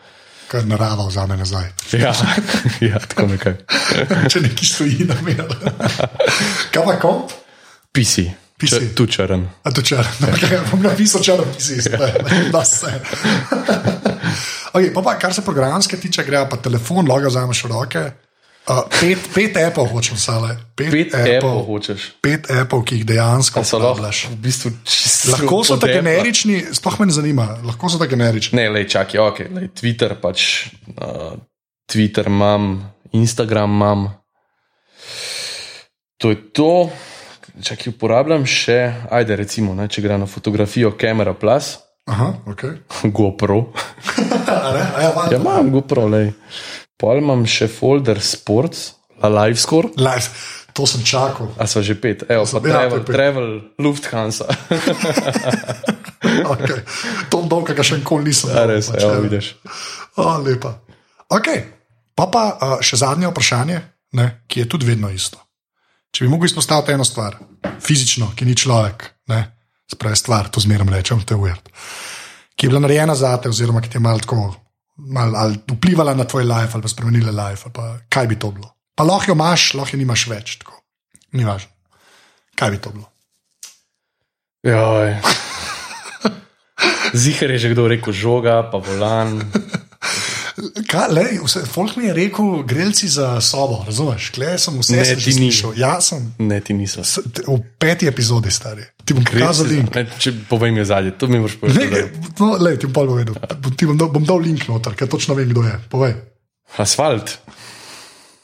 Kar 0.52 0.66
narava 0.68 1.06
vzame 1.08 1.36
nazaj. 1.40 1.70
Ja, 1.96 2.12
ja 2.90 2.98
tako 3.00 3.26
nekako. 3.30 3.62
Če 4.32 4.42
neki 4.44 4.66
stoji 4.68 5.06
na 5.08 5.16
miru. 5.24 5.46
Kaj 6.74 6.84
pa 6.84 6.98
komp? 7.00 7.32
PC, 7.92 8.26
PC. 8.62 8.78
Če- 8.78 8.94
tu 8.94 9.06
črn. 9.10 9.42
A 9.66 9.74
to 9.74 9.82
črn, 9.82 10.06
okay, 10.30 10.62
bom 10.70 10.82
napisal 10.86 11.20
črn, 11.26 11.52
pisi, 11.58 11.82
da 12.54 12.62
se. 12.64 12.94
Okay, 14.72 14.92
pa, 14.94 15.02
pa, 15.04 15.18
kar 15.20 15.34
se 15.34 15.42
programske 15.44 15.98
tiče, 16.00 16.24
gre 16.24 16.46
pa 16.48 16.56
telefon, 16.62 17.04
lahko 17.10 17.28
vzameš 17.28 17.64
v 17.66 17.72
roke. 17.74 18.04
Uh, 18.62 18.84
pet, 18.94 19.18
pet 19.34 19.56
Apple 19.58 19.88
hočem 19.90 20.14
sale. 20.16 20.54
Pet, 20.78 20.92
Pet 20.94 21.14
Apple 21.18 21.64
hočeš. 21.66 22.04
Pet 22.22 22.46
Apple, 22.46 22.78
ki 22.86 23.00
jih 23.00 23.06
dejansko 23.08 23.58
uporabljaš. 23.64 24.20
v 24.30 24.36
bistvu. 24.38 24.70
Lahko 25.34 25.64
so 25.66 25.76
ta 25.82 25.90
generični, 25.90 26.60
sploh 26.70 27.00
me 27.02 27.08
ne 27.10 27.16
zanima, 27.16 27.46
lahko 27.66 27.90
so 27.90 27.98
ta 27.98 28.06
generični. 28.06 28.54
Ne, 28.60 28.68
lej, 28.70 28.86
čakaj, 28.94 29.18
ok, 29.18 29.38
lej, 29.50 29.66
Twitter 29.74 30.14
pač. 30.14 30.70
Uh, 30.94 31.34
Twitter 31.90 32.30
imam, 32.30 32.76
Instagram 33.10 33.74
imam. 33.74 34.06
To 36.22 36.30
je 36.30 36.38
to. 36.54 36.72
Čakaj, 37.60 37.92
uporabljam 37.92 38.46
še, 38.48 38.78
ajde, 39.12 39.36
recimo, 39.36 39.74
ne, 39.76 39.84
če 39.92 40.00
gre 40.00 40.16
na 40.16 40.26
fotografijo 40.30 40.94
Camera 40.96 41.34
Plus, 41.36 41.76
Aha, 42.08 42.32
ok. 42.50 42.62
GoPro. 43.16 43.60
Ja, 44.52 45.12
Ja, 45.30 45.36
imam 45.38 45.70
GoPro, 45.72 46.06
lej. 46.10 46.32
Pol 47.00 47.20
imam 47.22 47.44
še 47.48 47.68
folder 47.70 48.18
Sports, 48.22 48.92
Live 49.22 49.60
Score. 49.60 49.88
Live, 49.96 50.28
to 50.74 50.86
sem 50.86 51.04
čakal. 51.06 51.52
A 51.60 51.66
so 51.70 51.82
že 51.82 51.94
pet, 51.94 52.24
evo, 52.28 52.42
pa 52.44 52.58
Ja, 52.58 52.72
travel, 52.74 53.00
pet. 53.04 53.12
travel 53.14 53.48
Lufthansa. 53.78 54.48
Okay. 56.22 56.80
To 57.34 57.42
dolga, 57.50 57.74
ga 57.74 57.82
še 57.84 57.98
nikoli 57.98 58.30
nisem. 58.30 58.52
Dal, 58.54 58.70
res, 58.70 58.88
pač, 58.88 59.02
evo, 59.02 59.16
ja. 59.18 59.22
vidiš. 59.26 59.46
O, 60.16 60.26
lepa. 60.40 60.70
Okay. 61.34 61.64
Pa 62.16 62.28
pa 62.30 62.42
uh, 62.54 62.76
še 62.78 63.00
zadnje 63.02 63.28
vprašanje, 63.32 63.78
ne, 64.16 64.26
ki 64.46 64.62
je 64.62 64.66
tudi 64.70 64.86
vedno 64.86 65.10
isto. 65.12 65.42
Če 66.12 66.26
bi 66.26 66.30
mogel 66.30 66.50
izpostaviti 66.50 66.92
eno 66.92 67.04
stvar, 67.08 67.38
fizično, 67.80 68.34
ki 68.36 68.44
ni 68.44 68.56
človek, 68.58 69.06
ne, 69.32 69.40
spravi 69.88 70.18
stvar, 70.20 70.50
to 70.52 70.60
zmeraj 70.60 70.90
rečem, 70.92 71.22
to 71.24 71.34
je 71.34 71.40
uvert, 71.40 71.70
ki 72.52 72.66
je 72.66 72.72
bila 72.72 72.82
narejena 72.84 73.16
za 73.16 73.32
te, 73.40 73.48
oziroma 73.48 73.80
ki 73.80 73.94
ti 73.94 73.96
je 73.96 74.04
malo 74.04 74.20
tako, 74.20 74.50
mal, 75.08 75.32
ali 75.36 75.56
vplivala 75.72 76.14
na 76.14 76.28
tvoj 76.28 76.44
life, 76.44 76.76
ali 76.76 76.84
pa 76.84 76.92
spremenila 76.92 77.32
life, 77.32 77.64
ali 77.64 77.72
pa 77.72 77.86
kaj 78.12 78.28
bi 78.28 78.36
to 78.36 78.52
bilo. 78.52 78.68
Pa 78.94 79.08
lahko 79.08 79.32
jo 79.32 79.38
imaš, 79.38 79.72
lahko 79.74 79.96
jo 79.96 80.02
nimaš 80.02 80.26
več, 80.28 80.58
tako. 80.60 80.82
Ni 81.32 81.48
važno. 81.48 81.72
Kaj 82.60 82.74
bi 82.74 82.80
to 82.84 82.92
bilo? 82.92 83.08
Joj. 84.68 85.16
Zihar 87.24 87.56
je 87.56 87.58
že 87.58 87.72
kdo 87.72 87.88
rekel 87.88 88.12
žoga, 88.12 88.60
pa 88.68 88.78
volan. 88.84 89.40
Kaj, 90.92 91.08
lej, 91.08 91.40
vse, 91.40 91.62
folk 91.64 91.96
mi 91.96 92.04
je 92.04 92.12
rekel, 92.12 92.62
grelci 92.62 93.08
za 93.08 93.40
sobo, 93.40 93.80
razumeš? 93.82 94.28
Klej 94.30 94.58
sem 94.58 94.74
vse 94.76 94.92
Ne, 94.92 95.04
sem 95.06 95.16
ni. 95.16 95.32
slišal. 95.48 95.72
Ja, 95.74 95.96
sem 95.98 96.34
Ne, 96.38 96.60
ti 96.60 96.74
niso. 96.74 97.00
s- 97.00 97.24
t- 97.24 97.40
v 97.42 97.56
peti 97.74 98.04
epizodi 98.04 98.50
stari. 98.50 98.84
Ti 99.00 99.14
bom 99.14 99.24
pokazal 99.24 99.66
link. 99.66 99.88
Ne, 99.90 100.04
če 100.14 100.34
povem 100.44 100.76
je 100.76 100.84
zadnji, 100.84 101.12
to 101.12 101.26
mi 101.26 101.38
moraš 101.38 101.56
Ne, 101.56 101.60
povedati. 101.62 102.36
no, 102.38 102.56
lej, 102.58 102.76
ti 102.76 102.86
bom 102.86 102.92
pa 102.92 103.02
povedal. 103.06 103.34
Ti 103.72 103.84
bom 103.86 103.96
bom 103.96 104.24
dal 104.26 104.38
link 104.38 104.68
noter, 104.68 104.92
ker 104.92 105.08
točno 105.08 105.32
vem, 105.32 105.48
kdo 105.48 105.62
je. 105.62 105.74
Povej. 105.88 106.12
Asfalt. 106.76 107.38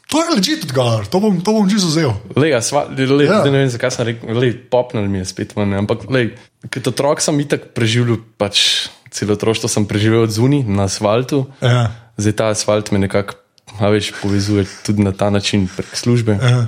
To 0.08 0.16
je 0.18 0.32
ležite 0.32 0.64
odgovor, 0.64 1.04
to 1.04 1.20
bom, 1.20 1.36
to 1.38 1.52
bom 1.52 1.68
že 1.68 1.76
vzel. 1.76 2.16
Lej, 2.32 2.56
asfalt, 2.56 2.96
lej, 2.96 3.28
Ja. 3.28 3.44
ne 3.44 3.52
vem, 3.52 3.68
zakaj 3.68 3.92
sem 3.92 4.06
rekel, 4.06 4.32
lej, 4.32 4.56
popnil 4.72 5.04
mi 5.04 5.20
je 5.20 5.28
spet 5.28 5.52
ven, 5.52 5.68
ampak 5.74 6.08
lej, 6.08 6.32
kot 6.64 6.80
otrok 6.86 7.20
sem 7.20 7.36
itak 7.36 7.76
preživel, 7.76 8.16
pač 8.40 8.88
celo 9.12 9.36
otroštvo 9.36 9.68
sem 9.68 9.84
preživel 9.84 10.24
od 10.24 10.32
zunaj 10.32 10.64
na 10.64 10.88
asfaltu. 10.88 11.44
Ja. 11.60 12.07
Zdaj 12.18 12.34
ta 12.36 12.50
asfalt 12.50 12.90
me 12.90 12.98
nekako, 12.98 13.38
a 13.78 13.90
veš, 13.94 14.12
povezuje 14.22 14.66
tudi 14.86 15.04
na 15.06 15.12
ta 15.12 15.30
način 15.30 15.68
prek 15.76 15.94
službe. 15.96 16.38
Ja. 16.42 16.66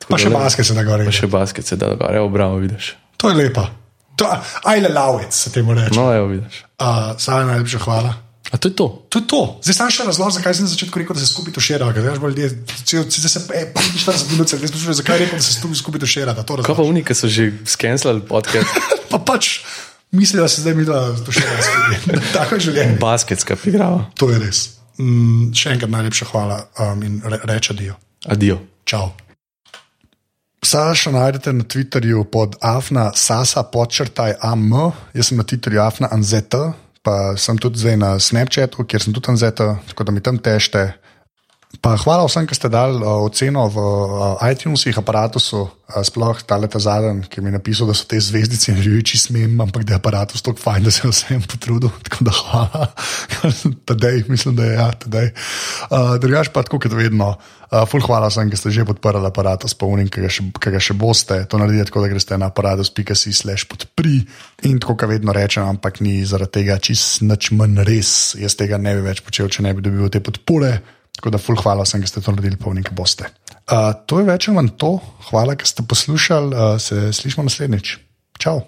Tako 0.00 0.10
Pa 0.10 0.18
še 0.18 0.32
maske 0.32 0.64
se 0.64 0.74
da 0.74 0.82
gore. 0.84 1.04
Pa 1.06 1.12
še 1.14 1.28
basket 1.30 1.66
se 1.66 1.76
da 1.78 1.92
gore, 1.94 2.16
evo, 2.18 2.28
bravo, 2.32 2.58
vidiš. 2.62 2.94
To 3.20 3.30
je 3.30 3.36
lepa. 3.36 3.68
To, 4.16 4.26
ajle 4.68 4.88
lavec 4.92 5.36
se 5.36 5.52
temu 5.52 5.74
reče. 5.76 5.94
No, 5.96 6.10
evo, 6.12 6.26
vidiš. 6.32 6.64
Uh, 6.80 7.14
Saj 7.20 7.46
najlepša 7.46 7.78
hvala. 7.86 8.16
A 8.50 8.58
to 8.58 8.68
je 8.68 8.74
to. 8.74 9.06
To 9.08 9.18
je 9.22 9.26
to. 9.30 9.40
Zdaj 9.62 9.76
sam 9.76 9.90
še 9.94 10.04
razlog, 10.08 10.32
zakaj 10.34 10.56
sem 10.58 10.66
na 10.66 10.72
začetku 10.72 10.98
rekel, 10.98 11.14
da 11.14 11.22
se 11.22 11.30
skupaj 11.30 11.54
tušira. 11.54 11.86
Ker 11.94 12.02
veš, 12.02 12.18
bolj 12.18 12.34
ljudje, 12.34 12.48
zdaj 12.82 13.30
se 13.30 13.42
e, 13.54 13.62
45 13.76 14.32
minut, 14.34 14.50
zdaj 14.50 14.72
sprašujejo, 14.72 14.96
zakaj 14.98 15.14
je 15.14 15.22
rekel, 15.22 15.38
da 15.38 15.46
se 15.46 15.54
skupaj, 15.78 16.02
tušira. 16.02 16.34
To 16.34 16.58
Kaj 16.66 16.74
pa 16.74 16.88
ki 17.06 17.14
so 17.14 17.30
že 17.30 17.52
skenslali 17.62 18.26
podcast, 18.26 18.66
Pa 19.12 19.22
pač 19.22 19.62
mislijo, 20.10 20.42
da 20.42 20.50
se 20.50 20.66
zdaj 20.66 20.74
mi 20.74 20.88
da 20.88 21.14
tušira 21.14 21.62
skupaj. 21.62 22.18
Tako 22.36 22.58
je 22.58 22.66
življenje. 22.66 22.98
basketska 22.98 23.54
igrava. 23.70 24.10
To 24.18 24.34
je 24.34 24.42
res. 24.42 24.79
Mm, 25.00 25.50
še 25.56 25.74
enkrat 25.74 25.90
najlepša 25.92 26.28
hvala 26.28 26.60
um, 26.76 27.02
in 27.06 27.20
re, 27.24 27.40
reče 27.48 27.74
dio. 27.78 27.96
Adijo. 28.28 28.58
Čau. 28.84 29.12
Saša 30.60 31.10
najdete 31.14 31.52
na 31.56 31.64
Twitterju 31.64 32.26
pod 32.28 32.58
afna 32.60 33.10
sasa 33.16 33.62
podčrtaj 33.64 34.36
am, 34.44 34.68
jaz 35.16 35.30
sem 35.30 35.40
na 35.40 35.46
Twitterju 35.48 35.80
afna 35.80 36.10
anzeta, 36.12 36.74
pa 37.00 37.32
sem 37.40 37.56
tudi 37.56 37.80
zdaj 37.80 37.96
na 37.96 38.10
Snapchatu, 38.20 38.84
kjer 38.84 39.06
sem 39.06 39.16
tudi 39.16 39.32
anzeta, 39.32 39.78
tako 39.88 40.04
da 40.04 40.12
mi 40.12 40.20
tam 40.20 40.36
tešte. 40.36 40.90
Pa 41.78 41.94
hvala 41.94 42.26
vsem, 42.26 42.50
ki 42.50 42.56
ste 42.58 42.66
dali 42.66 42.98
uh, 42.98 43.22
oceno 43.22 43.70
v 43.70 43.78
uh, 43.78 44.42
iTunesih, 44.42 44.96
aparatusu, 44.98 45.70
uh, 45.70 46.02
sploh 46.02 46.42
ta 46.42 46.58
leta 46.58 46.82
zadnji, 46.82 47.30
ki 47.30 47.38
mi 47.38 47.46
je 47.46 47.62
napisal, 47.62 47.86
da 47.86 47.94
so 47.94 48.10
te 48.10 48.18
zvezdice 48.18 48.74
in 48.74 48.82
reči 48.82 49.14
smem, 49.14 49.54
ampak 49.62 49.86
da 49.86 49.94
je 49.94 50.00
aparatus 50.02 50.42
tako 50.42 50.58
fajn, 50.58 50.82
da 50.82 50.90
se 50.90 51.06
je 51.06 51.14
vsem 51.14 51.46
potrudil. 51.46 51.94
Tako 52.10 52.26
da 52.26 52.34
hvala, 52.34 52.90
tedej, 53.88 54.26
mislim, 54.26 54.58
da 54.58 54.66
je 54.66 54.74
ja, 54.74 54.90
tedej. 54.98 55.30
Uh, 55.86 56.18
Drugač 56.18 56.50
pa 56.50 56.66
tako 56.66 56.82
kot 56.82 56.98
vedno, 56.98 57.38
uh, 57.38 57.86
full 57.86 58.02
hvala 58.02 58.34
vsem, 58.34 58.50
ki 58.50 58.58
ste 58.58 58.74
že 58.74 58.90
podprli 58.90 59.22
aparatus, 59.30 59.78
pa 59.78 59.86
unim, 59.86 60.10
ki 60.10 60.26
ki 60.26 60.74
ga 60.74 60.82
še 60.82 60.98
boste. 60.98 61.46
To 61.46 61.54
naredite 61.54 61.86
tako, 61.94 62.02
da 62.02 62.10
greste 62.10 62.34
na 62.34 62.50
aparatus.si 62.50 63.30
slash 63.30 63.70
podpri 63.70 64.26
in 64.66 64.82
tako, 64.82 64.98
kot 64.98 65.14
vedno 65.14 65.30
rečem, 65.30 65.70
ampak 65.70 66.02
ni 66.02 66.18
zaradi 66.26 66.58
tega 66.60 66.82
čist 66.82 67.22
nič 67.22 67.54
manj 67.54 67.86
res. 67.86 68.34
Jaz 68.42 68.58
tega 68.58 68.74
ne 68.74 68.98
bi 68.98 69.06
več 69.06 69.22
počel, 69.22 69.46
če 69.46 69.70
ne 69.70 69.78
bi 69.78 69.86
dobil 69.86 70.10
te 70.10 70.18
podpore. 70.18 70.98
Tako 71.18 71.32
da, 71.34 71.40
ful, 71.42 71.58
hvala 71.60 71.84
vsem, 71.84 72.02
ki 72.02 72.08
ste 72.08 72.22
to 72.24 72.32
naredili, 72.32 72.58
polni, 72.60 72.84
ki 72.86 72.94
boste. 72.96 73.28
Uh, 73.70 73.92
to 74.08 74.20
je 74.22 74.28
več 74.28 74.48
ali 74.48 74.56
manj 74.56 74.74
to. 74.80 74.94
Hvala, 75.30 75.56
ker 75.58 75.68
ste 75.68 75.84
poslušali. 75.86 76.54
Uh, 76.54 76.76
se 76.82 77.10
slišimo 77.16 77.44
naslednjič. 77.46 77.96
Čau. 78.40 78.62